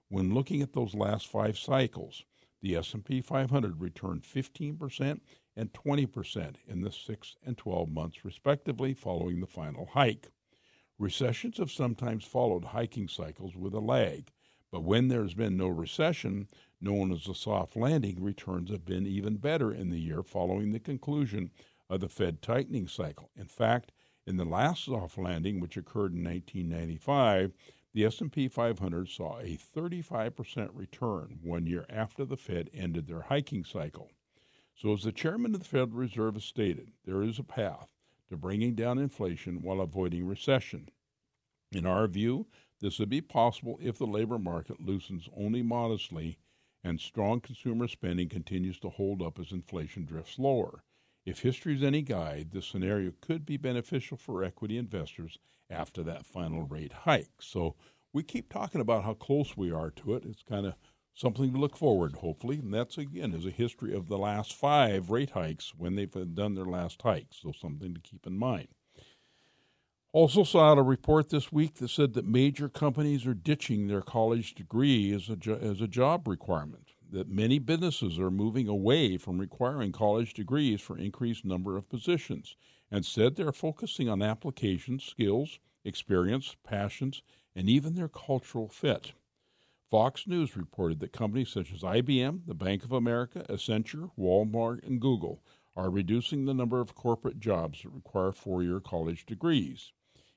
When 0.10 0.34
looking 0.34 0.62
at 0.62 0.74
those 0.74 0.96
last 0.96 1.28
five 1.28 1.58
cycles, 1.58 2.24
the 2.62 2.76
S&P 2.76 3.22
500 3.22 3.80
returned 3.82 4.24
15% 4.24 5.20
and 5.56 5.74
20% 5.74 6.56
in 6.68 6.82
the 6.82 6.92
6 6.92 7.36
and 7.46 7.58
12 7.58 7.90
months 7.90 8.26
respectively 8.26 8.94
following 8.94 9.40
the 9.40 9.48
final 9.48 9.88
hike. 9.94 10.28
Recessions 11.00 11.58
have 11.58 11.72
sometimes 11.72 12.26
followed 12.26 12.66
hiking 12.66 13.08
cycles 13.08 13.56
with 13.56 13.74
a 13.74 13.80
lag, 13.80 14.32
but 14.72 14.84
when 14.84 15.08
there's 15.08 15.34
been 15.34 15.56
no 15.56 15.68
recession, 15.68 16.48
known 16.82 17.12
as 17.12 17.28
a 17.28 17.36
soft 17.36 17.76
landing, 17.76 18.22
returns 18.22 18.72
have 18.72 18.86
been 18.86 19.08
even 19.08 19.38
better 19.38 19.72
in 19.72 19.90
the 19.90 20.00
year 20.00 20.24
following 20.24 20.72
the 20.72 20.80
conclusion 20.80 21.52
of 21.90 22.02
the 22.02 22.10
Fed 22.10 22.42
tightening 22.42 22.88
cycle. 22.88 23.30
In 23.36 23.48
fact, 23.48 23.92
in 24.26 24.38
the 24.38 24.46
last 24.46 24.86
soft 24.86 25.18
landing, 25.18 25.60
which 25.60 25.78
occurred 25.78 26.14
in 26.14 26.24
1995, 26.24 27.54
the 27.98 28.06
S&P 28.06 28.48
500 28.48 29.10
saw 29.10 29.40
a 29.40 29.58
35% 29.58 30.70
return 30.76 31.40
one 31.42 31.66
year 31.66 31.84
after 31.90 32.26
the 32.26 32.38
Fed 32.38 32.70
ended 32.72 33.08
their 33.08 33.22
hiking 33.22 33.64
cycle. 33.64 34.12
So 34.76 34.94
as 34.94 35.02
the 35.02 35.12
chairman 35.12 35.56
of 35.56 35.62
the 35.62 35.66
Federal 35.66 35.98
Reserve 35.98 36.36
has 36.36 36.44
stated, 36.44 36.92
there 37.06 37.24
is 37.24 37.40
a 37.40 37.44
path 37.44 37.90
to 38.30 38.38
bringing 38.38 38.76
down 38.76 39.00
inflation 39.00 39.64
while 39.64 39.82
avoiding 39.82 40.28
recession. 40.28 40.90
In 41.72 41.88
our 41.88 42.06
view, 42.06 42.46
this 42.82 43.00
would 43.00 43.10
be 43.10 43.20
possible 43.20 43.80
if 43.82 43.98
the 43.98 44.06
labor 44.06 44.38
market 44.38 44.80
loosens 44.80 45.28
only 45.36 45.64
modestly 45.64 46.38
and 46.84 47.00
strong 47.00 47.40
consumer 47.40 47.88
spending 47.88 48.30
continues 48.30 48.80
to 48.82 48.90
hold 48.90 49.24
up 49.24 49.40
as 49.40 49.52
inflation 49.52 50.06
drifts 50.06 50.38
lower. 50.38 50.84
If 51.28 51.42
history 51.42 51.76
is 51.76 51.84
any 51.84 52.04
guide, 52.04 52.52
this 52.54 52.66
scenario 52.66 53.12
could 53.20 53.46
be 53.46 53.58
beneficial 53.58 54.16
for 54.16 54.46
equity 54.46 54.78
investors 54.78 55.38
after 55.70 56.02
that 56.04 56.26
final 56.26 56.64
rate 56.64 56.94
hike. 57.04 57.42
So 57.42 57.76
we 58.14 58.24
keep 58.24 58.48
talking 58.48 58.80
about 58.80 59.04
how 59.04 59.14
close 59.14 59.58
we 59.58 59.70
are 59.70 59.92
to 59.92 60.16
it. 60.16 60.24
It's 60.26 60.42
kind 60.42 60.66
of 60.66 60.76
something 61.14 61.52
to 61.52 61.60
look 61.60 61.76
forward, 61.76 62.16
hopefully. 62.16 62.60
And 62.60 62.74
that's, 62.74 62.98
again, 62.98 63.34
is 63.34 63.46
a 63.46 63.52
history 63.52 63.94
of 63.94 64.08
the 64.08 64.18
last 64.18 64.54
five 64.54 65.10
rate 65.10 65.32
hikes 65.32 65.74
when 65.78 65.96
they've 65.96 66.34
done 66.34 66.56
their 66.56 66.64
last 66.64 67.02
hike. 67.02 67.28
So 67.32 67.52
something 67.52 67.94
to 67.94 68.00
keep 68.00 68.26
in 68.26 68.38
mind. 68.38 68.70
Also 70.14 70.46
saw 70.46 70.72
out 70.72 70.78
a 70.78 70.82
report 70.82 71.30
this 71.30 71.52
week 71.52 71.76
that 71.76 71.90
said 71.90 72.14
that 72.14 72.26
major 72.26 72.70
companies 72.70 73.28
are 73.28 73.34
ditching 73.34 73.88
their 73.88 74.02
college 74.02 74.56
degree 74.56 75.12
as 75.12 75.28
a, 75.28 75.36
jo- 75.36 75.60
as 75.62 75.82
a 75.82 75.88
job 75.90 76.26
requirement. 76.26 76.87
That 77.12 77.30
many 77.30 77.58
businesses 77.60 78.20
are 78.20 78.30
moving 78.30 78.68
away 78.68 79.18
from 79.18 79.40
requiring 79.40 79.92
college 79.92 80.34
degrees 80.34 80.82
for 80.82 80.98
increased 80.98 81.46
number 81.46 81.78
of 81.78 81.90
positions. 81.90 82.56
Instead, 82.92 83.36
they're 83.36 83.52
focusing 83.52 84.10
on 84.10 84.22
applications, 84.22 85.04
skills, 85.04 85.60
experience, 85.86 86.56
passions, 86.64 87.22
and 87.56 87.70
even 87.70 87.96
their 87.96 88.10
cultural 88.10 88.68
fit. 88.68 89.14
Fox 89.90 90.28
News 90.28 90.58
reported 90.58 91.00
that 91.00 91.14
companies 91.14 91.50
such 91.50 91.72
as 91.72 91.82
IBM, 91.82 92.42
the 92.46 92.54
Bank 92.54 92.84
of 92.84 92.92
America, 92.92 93.46
Accenture, 93.50 94.12
Walmart, 94.20 94.86
and 94.86 95.00
Google 95.00 95.42
are 95.78 95.90
reducing 95.90 96.44
the 96.44 96.54
number 96.54 96.82
of 96.82 96.94
corporate 96.94 97.40
jobs 97.40 97.84
that 97.84 97.90
require 97.90 98.34
four 98.34 98.64
year 98.64 98.82
college 98.82 99.26
degrees. 99.26 99.94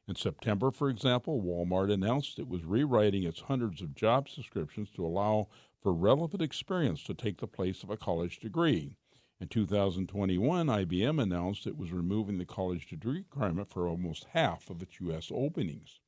In 0.06 0.14
September, 0.14 0.70
for 0.70 0.88
example, 0.88 1.42
Walmart 1.42 1.92
announced 1.92 2.38
it 2.38 2.48
was 2.48 2.64
rewriting 2.64 3.24
its 3.24 3.40
hundreds 3.40 3.80
of 3.80 3.94
job 3.94 4.28
descriptions 4.28 4.90
to 4.90 5.04
allow 5.04 5.48
for 5.80 5.92
relevant 5.92 6.42
experience 6.42 7.02
to 7.04 7.14
take 7.14 7.40
the 7.40 7.46
place 7.46 7.82
of 7.82 7.90
a 7.90 7.96
college 7.96 8.38
degree. 8.38 8.96
In 9.40 9.48
2021, 9.48 10.66
IBM 10.66 11.22
announced 11.22 11.66
it 11.66 11.78
was 11.78 11.92
removing 11.92 12.36
the 12.36 12.44
college 12.44 12.86
degree 12.86 13.18
requirement 13.18 13.70
for 13.70 13.88
almost 13.88 14.26
half 14.32 14.68
of 14.68 14.82
its 14.82 15.00
U.S. 15.00 15.30
openings. 15.34 15.98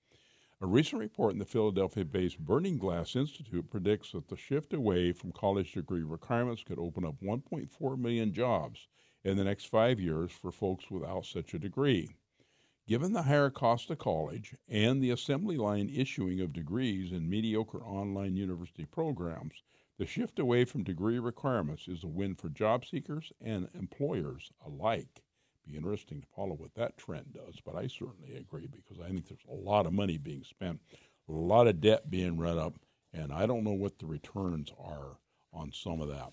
A 0.61 0.67
recent 0.67 1.01
report 1.01 1.33
in 1.33 1.39
the 1.39 1.45
Philadelphia 1.45 2.05
based 2.05 2.39
Burning 2.39 2.77
Glass 2.77 3.17
Institute 3.17 3.71
predicts 3.71 4.13
that 4.13 4.29
the 4.29 4.37
shift 4.37 4.75
away 4.75 5.13
from 5.13 5.33
college 5.33 5.73
degree 5.73 6.03
requirements 6.03 6.63
could 6.63 6.79
open 6.79 7.05
up 7.05 7.17
1.4 7.23 7.99
million 7.99 8.33
jobs 8.33 8.87
in 9.25 9.37
the 9.37 9.45
next 9.45 9.65
five 9.65 9.99
years 9.99 10.31
for 10.31 10.53
folks 10.53 10.91
without 10.91 11.25
such 11.25 11.55
a 11.55 11.59
degree. 11.59 12.11
Given 12.87 13.13
the 13.13 13.23
higher 13.23 13.51
cost 13.51 13.91
of 13.91 13.99
college 13.99 14.55
and 14.69 15.03
the 15.03 15.11
assembly 15.11 15.57
line 15.57 15.89
issuing 15.89 16.41
of 16.41 16.53
degrees 16.53 17.13
in 17.13 17.31
mediocre 17.31 17.83
online 17.83 18.37
university 18.37 18.85
programs, 18.85 19.63
the 19.99 20.07
shift 20.07 20.39
away 20.39 20.65
from 20.65 20.83
degree 20.83 21.19
requirements 21.19 21.87
is 21.87 22.03
a 22.03 22.09
win 22.09 22.35
for 22.35 22.49
job 22.49 22.85
seekers 22.85 23.33
and 23.41 23.69
employers 23.75 24.51
alike 24.67 25.23
be 25.67 25.77
interesting 25.77 26.21
to 26.21 26.27
follow 26.35 26.55
what 26.55 26.75
that 26.75 26.97
trend 26.99 27.35
does. 27.35 27.61
But 27.65 27.77
I 27.77 27.87
certainly 27.87 28.37
agree 28.37 28.69
because 28.69 29.01
I 29.01 29.09
think 29.09 29.29
there's 29.29 29.41
a 29.49 29.55
lot 29.55 29.87
of 29.87 29.93
money 29.93 30.19
being 30.19 30.45
spent, 30.45 30.81
a 31.29 31.33
lot 31.33 31.67
of 31.67 31.81
debt 31.81 32.11
being 32.11 32.37
run 32.37 32.59
up, 32.59 32.75
and 33.13 33.33
I 33.33 33.47
don't 33.47 33.65
know 33.65 33.73
what 33.73 33.99
the 33.99 34.07
returns 34.07 34.73
are 34.79 35.19
on 35.53 35.73
some 35.73 36.01
of 36.01 36.09
that. 36.09 36.33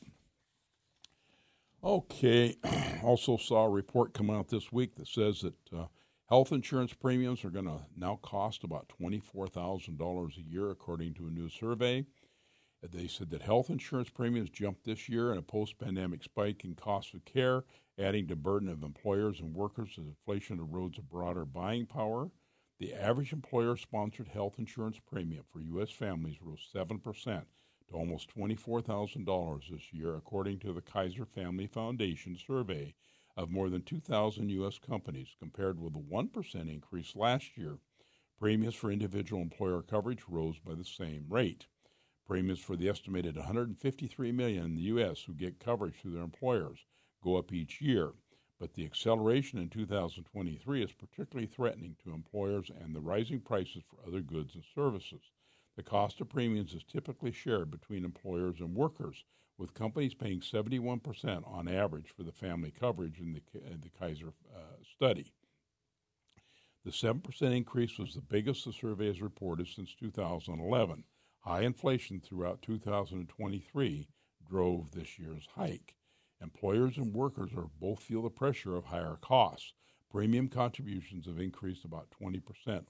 Okay, 1.84 2.56
also 3.04 3.38
saw 3.38 3.66
a 3.66 3.70
report 3.70 4.14
come 4.14 4.30
out 4.30 4.50
this 4.50 4.72
week 4.72 4.96
that 4.96 5.08
says 5.08 5.42
that 5.42 5.74
uh, 5.74 5.86
health 6.30 6.52
insurance 6.52 6.94
premiums 6.94 7.44
are 7.44 7.50
going 7.50 7.66
to 7.66 7.82
now 7.98 8.20
cost 8.22 8.64
about 8.64 8.92
$24,000 9.02 10.38
a 10.38 10.42
year, 10.42 10.70
according 10.70 11.14
to 11.16 11.26
a 11.26 11.32
new 11.32 11.50
survey. 11.50 12.06
They 12.82 13.08
said 13.08 13.32
that 13.32 13.42
health 13.42 13.70
insurance 13.70 14.10
premiums 14.10 14.52
jumped 14.52 14.86
this 14.86 15.10
year 15.10 15.32
in 15.32 15.38
a 15.38 15.42
post 15.42 15.78
pandemic 15.80 16.24
spike 16.24 16.64
in 16.64 16.76
cost 16.76 17.14
of 17.14 17.26
care 17.26 17.64
adding 17.98 18.28
to 18.28 18.36
burden 18.36 18.70
of 18.70 18.84
employers 18.84 19.42
and 19.42 19.54
workers 19.54 19.90
as 20.00 20.06
inflation 20.06 20.60
erodes 20.60 20.98
a 20.98 21.02
broader 21.02 21.44
buying 21.44 21.86
power. 21.86 22.30
The 22.80 22.94
average 22.94 23.34
employer 23.34 23.76
sponsored 23.76 24.30
health 24.30 24.56
insurance 24.58 24.98
premium 25.06 25.44
for 25.52 25.60
U.S. 25.60 25.90
families 25.90 26.38
rose 26.42 26.66
7% 26.74 27.02
to 27.26 27.94
almost 27.94 28.34
$24,000 28.34 29.70
this 29.70 29.92
year, 29.92 30.16
according 30.16 30.60
to 30.60 30.72
the 30.72 30.82
Kaiser 30.82 31.26
Family 31.26 31.68
Foundation 31.68 32.38
survey 32.38 32.94
of 33.40 33.50
more 33.50 33.70
than 33.70 33.82
2,000 33.84 34.50
U.S. 34.50 34.78
companies, 34.78 35.30
compared 35.40 35.80
with 35.80 35.96
a 35.96 36.00
1% 36.00 36.56
increase 36.56 37.16
last 37.16 37.58
year. 37.58 37.78
Premiums 38.38 38.76
for 38.76 38.92
individual 38.92 39.42
employer 39.42 39.82
coverage 39.82 40.24
rose 40.28 40.60
by 40.60 40.76
the 40.76 40.84
same 40.84 41.26
rate. 41.30 41.66
Premiums 42.28 42.60
for 42.60 42.76
the 42.76 42.90
estimated 42.90 43.38
153 43.38 44.32
million 44.34 44.66
in 44.66 44.76
the 44.76 44.82
U.S. 44.84 45.22
who 45.22 45.34
get 45.34 45.58
coverage 45.58 45.96
through 45.96 46.12
their 46.12 46.24
employers 46.24 46.80
go 47.24 47.38
up 47.38 47.54
each 47.54 47.80
year, 47.80 48.12
but 48.60 48.74
the 48.74 48.84
acceleration 48.84 49.58
in 49.58 49.70
2023 49.70 50.84
is 50.84 50.92
particularly 50.92 51.48
threatening 51.48 51.96
to 52.04 52.14
employers 52.14 52.70
and 52.82 52.94
the 52.94 53.00
rising 53.00 53.40
prices 53.40 53.84
for 53.90 54.06
other 54.06 54.22
goods 54.22 54.56
and 54.56 54.66
services. 54.76 55.32
The 55.78 55.84
cost 55.84 56.20
of 56.20 56.28
premiums 56.28 56.74
is 56.74 56.84
typically 56.84 57.32
shared 57.32 57.72
between 57.72 58.04
employers 58.04 58.60
and 58.60 58.76
workers, 58.76 59.24
with 59.60 59.74
companies 59.74 60.14
paying 60.14 60.40
71% 60.40 61.46
on 61.46 61.68
average 61.68 62.08
for 62.16 62.24
the 62.24 62.32
family 62.32 62.72
coverage 62.72 63.20
in 63.20 63.34
the, 63.34 63.60
in 63.70 63.82
the 63.82 63.90
Kaiser 64.00 64.34
uh, 64.56 64.82
study. 64.96 65.34
The 66.86 66.92
7% 66.92 67.22
increase 67.56 68.00
was 68.00 68.14
the 68.14 68.22
biggest 68.22 68.64
the 68.64 68.72
survey 68.72 69.08
has 69.08 69.22
reported 69.22 69.68
since 69.68 69.94
2011. 70.00 71.04
High 71.42 71.62
inflation 71.62 72.22
throughout 72.22 72.62
2023 72.62 74.08
drove 74.50 74.92
this 74.92 75.20
year's 75.20 75.48
hike. 75.56 75.96
Employers 76.42 76.98
and 76.98 77.14
workers 77.14 77.52
are 77.56 77.68
both 77.82 78.00
feel 78.00 78.22
the 78.22 78.30
pressure 78.30 78.78
of 78.78 78.86
higher 78.86 79.18
costs. 79.22 79.74
Premium 80.10 80.48
contributions 80.48 81.26
have 81.26 81.38
increased 81.38 81.84
about 81.84 82.08
20% 82.20 82.42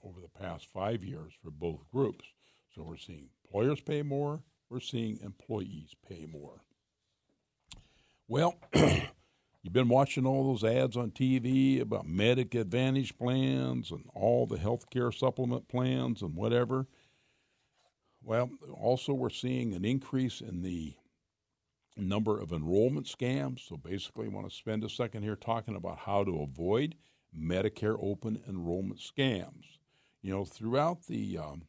over 0.04 0.20
the 0.20 0.40
past 0.40 0.66
five 0.72 1.02
years 1.02 1.32
for 1.42 1.50
both 1.50 1.80
groups. 1.92 2.24
So 2.74 2.84
we're 2.84 2.96
seeing 2.96 3.28
employers 3.44 3.80
pay 3.80 4.02
more, 4.02 4.40
we're 4.70 4.80
seeing 4.80 5.18
employees 5.22 5.94
pay 6.08 6.26
more. 6.26 6.62
Well, 8.28 8.54
you've 8.72 9.72
been 9.72 9.88
watching 9.88 10.24
all 10.24 10.46
those 10.46 10.64
ads 10.64 10.96
on 10.96 11.10
TV 11.10 11.80
about 11.80 12.06
Medic 12.06 12.54
Advantage 12.54 13.18
plans 13.18 13.90
and 13.90 14.04
all 14.14 14.46
the 14.46 14.58
health 14.58 14.88
care 14.88 15.10
supplement 15.10 15.68
plans 15.68 16.22
and 16.22 16.36
whatever. 16.36 16.86
Well, 18.22 18.50
also 18.80 19.12
we're 19.12 19.30
seeing 19.30 19.74
an 19.74 19.84
increase 19.84 20.40
in 20.40 20.62
the 20.62 20.94
number 21.96 22.38
of 22.38 22.52
enrollment 22.52 23.06
scams. 23.06 23.66
So 23.68 23.76
basically, 23.76 24.26
I 24.26 24.30
want 24.30 24.48
to 24.48 24.54
spend 24.54 24.84
a 24.84 24.88
second 24.88 25.24
here 25.24 25.36
talking 25.36 25.74
about 25.74 25.98
how 25.98 26.22
to 26.22 26.42
avoid 26.42 26.94
Medicare 27.36 27.96
open 28.00 28.40
enrollment 28.48 29.00
scams. 29.00 29.64
You 30.22 30.32
know, 30.32 30.44
throughout 30.44 31.06
the 31.06 31.38
um, 31.38 31.62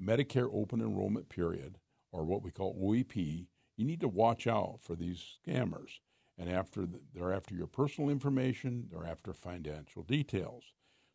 Medicare 0.00 0.50
open 0.52 0.80
enrollment 0.80 1.28
period, 1.28 1.78
or 2.14 2.24
what 2.24 2.42
we 2.42 2.50
call 2.50 2.78
OEP, 2.80 3.46
you 3.76 3.84
need 3.84 4.00
to 4.00 4.08
watch 4.08 4.46
out 4.46 4.78
for 4.80 4.94
these 4.94 5.38
scammers. 5.44 5.98
And 6.38 6.48
after 6.48 6.86
the, 6.86 7.00
they're 7.12 7.32
after 7.32 7.54
your 7.54 7.66
personal 7.66 8.10
information, 8.10 8.88
they're 8.90 9.06
after 9.06 9.32
financial 9.32 10.02
details. 10.04 10.64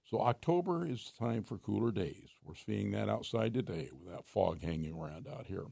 So 0.04 0.20
October 0.22 0.86
is 0.86 1.14
time 1.18 1.44
for 1.44 1.58
cooler 1.58 1.92
days. 1.92 2.30
We're 2.44 2.56
seeing 2.56 2.92
that 2.92 3.10
outside 3.10 3.54
today 3.54 3.90
with 3.94 4.12
that 4.12 4.26
fog 4.26 4.62
hanging 4.62 4.94
around 4.94 5.28
out 5.28 5.48
here 5.48 5.68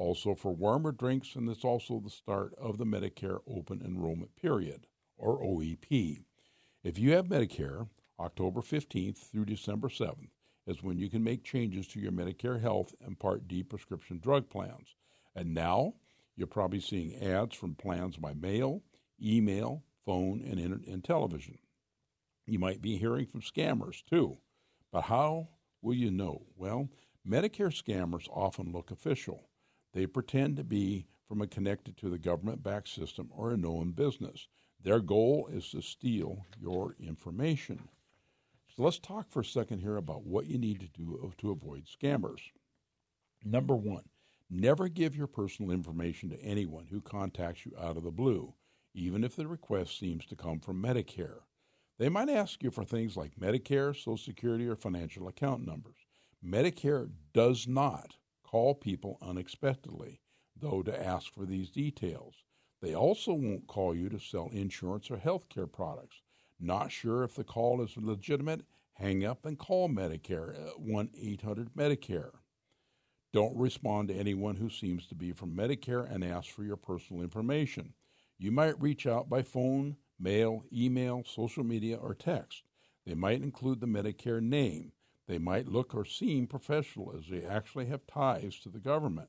also 0.00 0.34
for 0.34 0.54
warmer 0.54 0.92
drinks, 0.92 1.34
and 1.34 1.46
it's 1.50 1.64
also 1.64 2.00
the 2.00 2.08
start 2.08 2.54
of 2.58 2.78
the 2.78 2.86
Medicare 2.86 3.40
open 3.46 3.82
enrollment 3.84 4.34
period, 4.34 4.86
or 5.18 5.38
OEP. 5.42 6.24
If 6.82 6.98
you 6.98 7.12
have 7.12 7.26
Medicare, 7.26 7.86
October 8.18 8.62
15th 8.62 9.18
through 9.18 9.44
December 9.44 9.88
7th 9.88 10.30
is 10.70 10.82
when 10.82 10.98
you 10.98 11.10
can 11.10 11.24
make 11.24 11.42
changes 11.42 11.86
to 11.88 12.00
your 12.00 12.12
Medicare 12.12 12.60
Health 12.60 12.94
and 13.04 13.18
Part 13.18 13.48
D 13.48 13.62
prescription 13.62 14.18
drug 14.18 14.48
plans. 14.48 14.94
And 15.34 15.52
now 15.52 15.94
you're 16.36 16.46
probably 16.46 16.80
seeing 16.80 17.16
ads 17.22 17.54
from 17.56 17.74
plans 17.74 18.16
by 18.16 18.34
mail, 18.34 18.82
email, 19.22 19.82
phone, 20.06 20.42
and, 20.48 20.58
and 20.86 21.04
television. 21.04 21.58
You 22.46 22.58
might 22.58 22.80
be 22.80 22.96
hearing 22.96 23.26
from 23.26 23.42
scammers 23.42 24.02
too. 24.08 24.38
But 24.92 25.02
how 25.02 25.48
will 25.82 25.94
you 25.94 26.10
know? 26.10 26.42
Well, 26.56 26.88
Medicare 27.28 27.72
scammers 27.72 28.28
often 28.30 28.72
look 28.72 28.90
official. 28.90 29.48
They 29.92 30.06
pretend 30.06 30.56
to 30.56 30.64
be 30.64 31.06
from 31.28 31.42
a 31.42 31.46
connected 31.46 31.96
to 31.98 32.08
the 32.08 32.18
government 32.18 32.62
backed 32.62 32.88
system 32.88 33.28
or 33.36 33.52
a 33.52 33.56
known 33.56 33.90
business. 33.90 34.48
Their 34.82 35.00
goal 35.00 35.48
is 35.52 35.70
to 35.70 35.82
steal 35.82 36.46
your 36.58 36.96
information. 36.98 37.88
So 38.76 38.84
let's 38.84 38.98
talk 39.00 39.28
for 39.30 39.40
a 39.40 39.44
second 39.44 39.80
here 39.80 39.96
about 39.96 40.24
what 40.24 40.46
you 40.46 40.56
need 40.56 40.80
to 40.80 40.86
do 40.86 41.32
to 41.38 41.50
avoid 41.50 41.86
scammers. 41.86 42.40
Number 43.44 43.74
one, 43.74 44.04
never 44.48 44.88
give 44.88 45.16
your 45.16 45.26
personal 45.26 45.72
information 45.72 46.30
to 46.30 46.40
anyone 46.40 46.86
who 46.88 47.00
contacts 47.00 47.66
you 47.66 47.72
out 47.80 47.96
of 47.96 48.04
the 48.04 48.12
blue, 48.12 48.54
even 48.94 49.24
if 49.24 49.34
the 49.34 49.48
request 49.48 49.98
seems 49.98 50.24
to 50.26 50.36
come 50.36 50.60
from 50.60 50.82
Medicare. 50.82 51.40
They 51.98 52.08
might 52.08 52.28
ask 52.28 52.62
you 52.62 52.70
for 52.70 52.84
things 52.84 53.16
like 53.16 53.34
Medicare, 53.36 53.94
Social 53.94 54.16
Security, 54.16 54.68
or 54.68 54.76
financial 54.76 55.26
account 55.26 55.66
numbers. 55.66 56.06
Medicare 56.44 57.10
does 57.34 57.66
not 57.66 58.14
call 58.44 58.74
people 58.74 59.18
unexpectedly, 59.20 60.20
though, 60.56 60.82
to 60.82 61.06
ask 61.06 61.32
for 61.34 61.44
these 61.44 61.70
details. 61.70 62.36
They 62.80 62.94
also 62.94 63.34
won't 63.34 63.66
call 63.66 63.94
you 63.94 64.08
to 64.08 64.18
sell 64.18 64.48
insurance 64.52 65.10
or 65.10 65.18
health 65.18 65.48
care 65.48 65.66
products. 65.66 66.22
Not 66.60 66.92
sure 66.92 67.24
if 67.24 67.34
the 67.34 67.44
call 67.44 67.80
is 67.80 67.96
legitimate? 67.96 68.62
Hang 68.92 69.24
up 69.24 69.46
and 69.46 69.58
call 69.58 69.88
Medicare 69.88 70.68
at 70.68 70.78
1 70.78 71.10
800 71.18 71.72
Medicare. 71.74 72.32
Don't 73.32 73.56
respond 73.56 74.08
to 74.08 74.14
anyone 74.14 74.56
who 74.56 74.68
seems 74.68 75.06
to 75.06 75.14
be 75.14 75.32
from 75.32 75.56
Medicare 75.56 76.12
and 76.12 76.22
ask 76.22 76.50
for 76.50 76.64
your 76.64 76.76
personal 76.76 77.22
information. 77.22 77.94
You 78.38 78.50
might 78.50 78.80
reach 78.80 79.06
out 79.06 79.30
by 79.30 79.42
phone, 79.42 79.96
mail, 80.18 80.64
email, 80.72 81.22
social 81.24 81.64
media, 81.64 81.96
or 81.96 82.14
text. 82.14 82.64
They 83.06 83.14
might 83.14 83.42
include 83.42 83.80
the 83.80 83.86
Medicare 83.86 84.42
name. 84.42 84.92
They 85.28 85.38
might 85.38 85.68
look 85.68 85.94
or 85.94 86.04
seem 86.04 86.46
professional 86.46 87.14
as 87.16 87.28
they 87.28 87.44
actually 87.44 87.86
have 87.86 88.06
ties 88.06 88.58
to 88.60 88.68
the 88.68 88.80
government. 88.80 89.28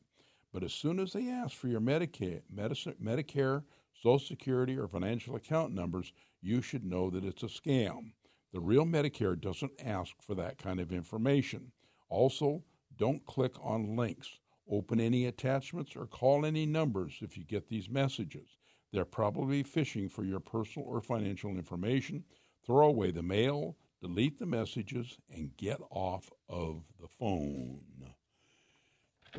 But 0.51 0.63
as 0.63 0.73
soon 0.73 0.99
as 0.99 1.13
they 1.13 1.29
ask 1.29 1.55
for 1.55 1.67
your 1.67 1.79
Medicare, 1.79 2.41
Medicare, 2.53 3.63
Social 3.93 4.19
Security, 4.19 4.77
or 4.77 4.87
financial 4.87 5.35
account 5.35 5.73
numbers, 5.73 6.11
you 6.41 6.61
should 6.61 6.83
know 6.83 7.09
that 7.09 7.23
it's 7.23 7.43
a 7.43 7.47
scam. 7.47 8.13
The 8.53 8.59
real 8.59 8.85
Medicare 8.85 9.39
doesn't 9.39 9.71
ask 9.83 10.13
for 10.21 10.35
that 10.35 10.57
kind 10.57 10.79
of 10.79 10.91
information. 10.91 11.71
Also, 12.09 12.63
don't 12.97 13.25
click 13.25 13.53
on 13.61 13.95
links, 13.95 14.39
open 14.69 14.99
any 14.99 15.25
attachments, 15.25 15.95
or 15.95 16.05
call 16.05 16.45
any 16.45 16.65
numbers 16.65 17.19
if 17.21 17.37
you 17.37 17.45
get 17.45 17.67
these 17.67 17.89
messages. 17.89 18.57
They're 18.91 19.05
probably 19.05 19.63
fishing 19.63 20.09
for 20.09 20.23
your 20.23 20.41
personal 20.41 20.87
or 20.87 21.01
financial 21.01 21.51
information. 21.51 22.25
Throw 22.65 22.87
away 22.87 23.11
the 23.11 23.23
mail, 23.23 23.77
delete 24.01 24.37
the 24.37 24.45
messages, 24.45 25.17
and 25.29 25.55
get 25.55 25.79
off 25.89 26.29
of 26.49 26.83
the 26.99 27.07
phone. 27.07 27.79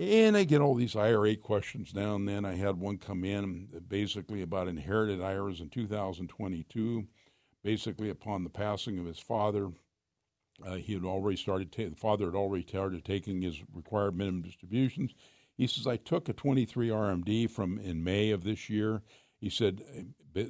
And 0.00 0.36
I 0.36 0.44
get 0.44 0.62
all 0.62 0.74
these 0.74 0.96
IRA 0.96 1.36
questions 1.36 1.94
now 1.94 2.14
and 2.14 2.26
then. 2.26 2.44
I 2.44 2.54
had 2.54 2.78
one 2.78 2.96
come 2.96 3.24
in 3.24 3.68
basically 3.88 4.40
about 4.40 4.68
inherited 4.68 5.20
IRAs 5.20 5.60
in 5.60 5.68
2022. 5.68 7.06
Basically, 7.62 8.08
upon 8.08 8.42
the 8.42 8.50
passing 8.50 8.98
of 8.98 9.06
his 9.06 9.18
father, 9.18 9.70
uh, 10.66 10.76
he 10.76 10.94
had 10.94 11.04
already 11.04 11.36
started. 11.36 11.70
Ta- 11.70 11.90
the 11.90 11.96
father 11.96 12.26
had 12.26 12.34
already 12.34 12.66
started 12.66 13.04
taking 13.04 13.42
his 13.42 13.62
required 13.72 14.16
minimum 14.16 14.42
distributions. 14.42 15.14
He 15.56 15.66
says, 15.66 15.86
"I 15.86 15.98
took 15.98 16.28
a 16.28 16.32
23 16.32 16.90
RMD 16.90 17.46
from 17.46 17.78
in 17.78 18.02
May 18.02 18.30
of 18.30 18.44
this 18.44 18.70
year." 18.70 19.02
He 19.40 19.50
said, 19.50 19.82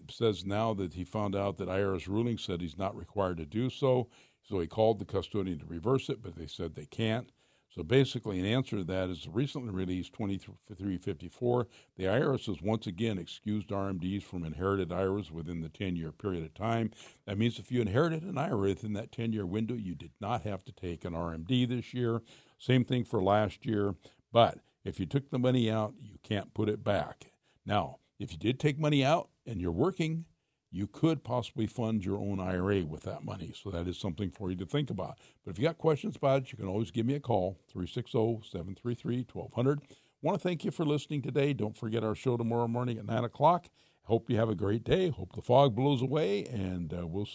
says 0.09 0.45
now 0.45 0.75
that 0.75 0.95
he 0.95 1.05
found 1.05 1.35
out 1.35 1.57
that 1.57 1.69
IRS 1.69 2.07
ruling 2.07 2.39
said 2.39 2.61
he's 2.61 2.79
not 2.79 2.97
required 2.97 3.39
to 3.39 3.47
do 3.47 3.71
so. 3.71 4.09
So 4.43 4.61
he 4.61 4.67
called 4.67 4.99
the 4.99 5.05
custodian 5.05 5.59
to 5.61 5.67
reverse 5.67 6.09
it, 6.09 6.23
but 6.23 6.37
they 6.37 6.47
said 6.47 6.75
they 6.75 6.87
can't. 6.87 7.31
So 7.75 7.83
basically, 7.83 8.39
an 8.39 8.45
answer 8.45 8.77
to 8.77 8.85
that 8.85 9.09
is 9.09 9.25
the 9.25 9.31
recently 9.31 9.71
released 9.71 10.13
2354. 10.13 11.67
The 11.97 12.05
IRS 12.05 12.47
has 12.47 12.61
once 12.61 12.87
again 12.87 13.19
excused 13.19 13.69
RMDs 13.69 14.23
from 14.23 14.45
inherited 14.45 14.93
IRAs 14.93 15.33
within 15.33 15.63
the 15.63 15.71
10 15.71 15.97
year 15.97 16.13
period 16.13 16.45
of 16.45 16.53
time. 16.53 16.91
That 17.27 17.39
means 17.39 17.59
if 17.59 17.73
you 17.73 17.81
inherited 17.81 18.25
an 18.25 18.37
IRA 18.37 18.69
within 18.69 18.93
that 18.93 19.11
10 19.11 19.33
year 19.33 19.47
window, 19.47 19.75
you 19.75 19.95
did 19.95 20.13
not 20.21 20.43
have 20.43 20.63
to 20.65 20.73
take 20.73 21.07
an 21.07 21.15
RMD 21.15 21.67
this 21.67 21.95
year. 21.95 22.21
Same 22.59 22.85
thing 22.85 23.05
for 23.05 23.23
last 23.23 23.65
year. 23.65 23.95
But 24.33 24.59
if 24.85 25.01
you 25.01 25.07
took 25.07 25.31
the 25.31 25.39
money 25.39 25.71
out, 25.71 25.95
you 25.99 26.19
can't 26.23 26.53
put 26.53 26.69
it 26.69 26.85
back. 26.85 27.33
Now, 27.65 28.01
if 28.19 28.33
you 28.33 28.39
did 28.39 28.61
take 28.61 28.79
money 28.79 29.03
out 29.03 29.31
and 29.47 29.61
you're 29.61 29.73
working, 29.73 30.27
you 30.73 30.87
could 30.87 31.23
possibly 31.23 31.67
fund 31.67 32.05
your 32.05 32.19
own 32.19 32.41
IRA 32.41 32.85
with 32.85 33.03
that 33.03 33.25
money. 33.25 33.53
So 33.55 33.71
that 33.71 33.87
is 33.87 33.99
something 33.99 34.31
for 34.31 34.51
you 34.51 34.57
to 34.57 34.67
think 34.67 34.91
about. 34.91 35.19
But 35.45 35.53
if 35.53 35.59
you 35.59 35.65
got 35.65 35.79
questions 35.79 36.17
about 36.17 36.43
it, 36.43 36.53
you 36.53 36.59
can 36.59 36.67
always 36.67 36.91
give 36.91 37.07
me 37.07 37.15
a 37.15 37.21
call 37.21 37.59
360 37.69 38.41
733 38.51 39.27
1200. 39.31 39.81
Want 40.23 40.39
to 40.39 40.43
thank 40.43 40.65
you 40.65 40.71
for 40.71 40.85
listening 40.85 41.21
today. 41.21 41.53
Don't 41.53 41.77
forget 41.77 42.03
our 42.03 42.15
show 42.15 42.37
tomorrow 42.37 42.69
morning 42.69 42.99
at 42.99 43.07
9 43.07 43.25
o'clock. 43.25 43.69
Hope 44.05 44.31
you 44.31 44.37
have 44.37 44.49
a 44.49 44.55
great 44.55 44.85
day. 44.85 45.11
Hope 45.11 45.35
the 45.35 45.43
fog 45.43 45.75
blows 45.75 46.01
away, 46.03 46.45
and 46.47 46.93
uh, 46.93 47.07
we'll 47.07 47.29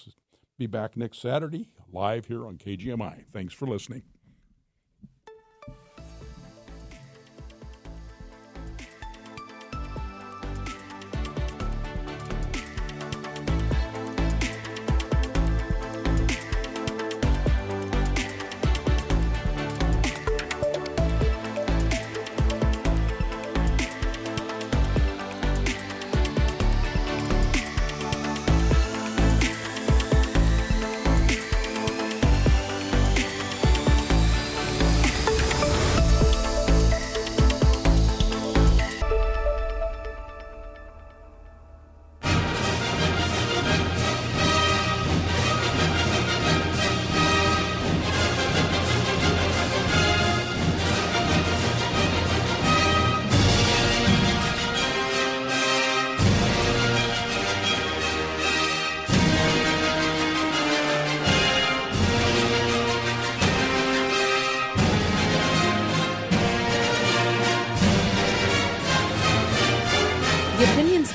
be 0.57 0.67
back 0.67 0.97
next 0.97 1.19
Saturday 1.19 1.69
live 1.91 2.25
here 2.25 2.45
on 2.45 2.57
KGMI. 2.57 3.25
Thanks 3.31 3.53
for 3.53 3.67
listening. 3.67 4.16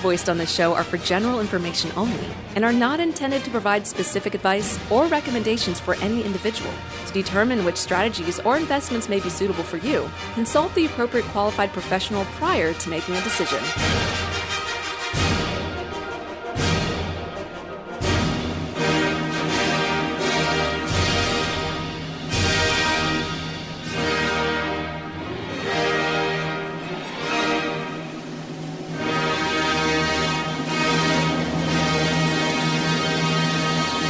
Voiced 0.03 0.29
on 0.29 0.37
this 0.37 0.53
show 0.53 0.75
are 0.75 0.83
for 0.83 0.99
general 0.99 1.41
information 1.41 1.93
only 1.97 2.27
and 2.57 2.65
are 2.65 2.73
not 2.73 2.99
intended 2.99 3.45
to 3.45 3.51
provide 3.51 3.87
specific 3.87 4.35
advice 4.35 4.79
or 4.91 5.07
recommendations 5.07 5.79
for 5.79 5.95
any 5.97 6.25
individual. 6.25 6.73
To 7.07 7.13
determine 7.13 7.65
which 7.65 7.77
strategies 7.77 8.41
or 8.41 8.57
investments 8.57 9.09
may 9.09 9.21
be 9.21 9.31
suitable 9.31 9.65
for 9.65 9.77
you, 9.79 10.11
consult 10.35 10.75
the 10.75 10.87
appropriate 10.87 11.25
qualified 11.27 11.73
professional 11.73 12.25
prior 12.37 12.75
to 12.75 12.91
making 12.91 13.15
a 13.15 13.23
decision. 13.23 13.61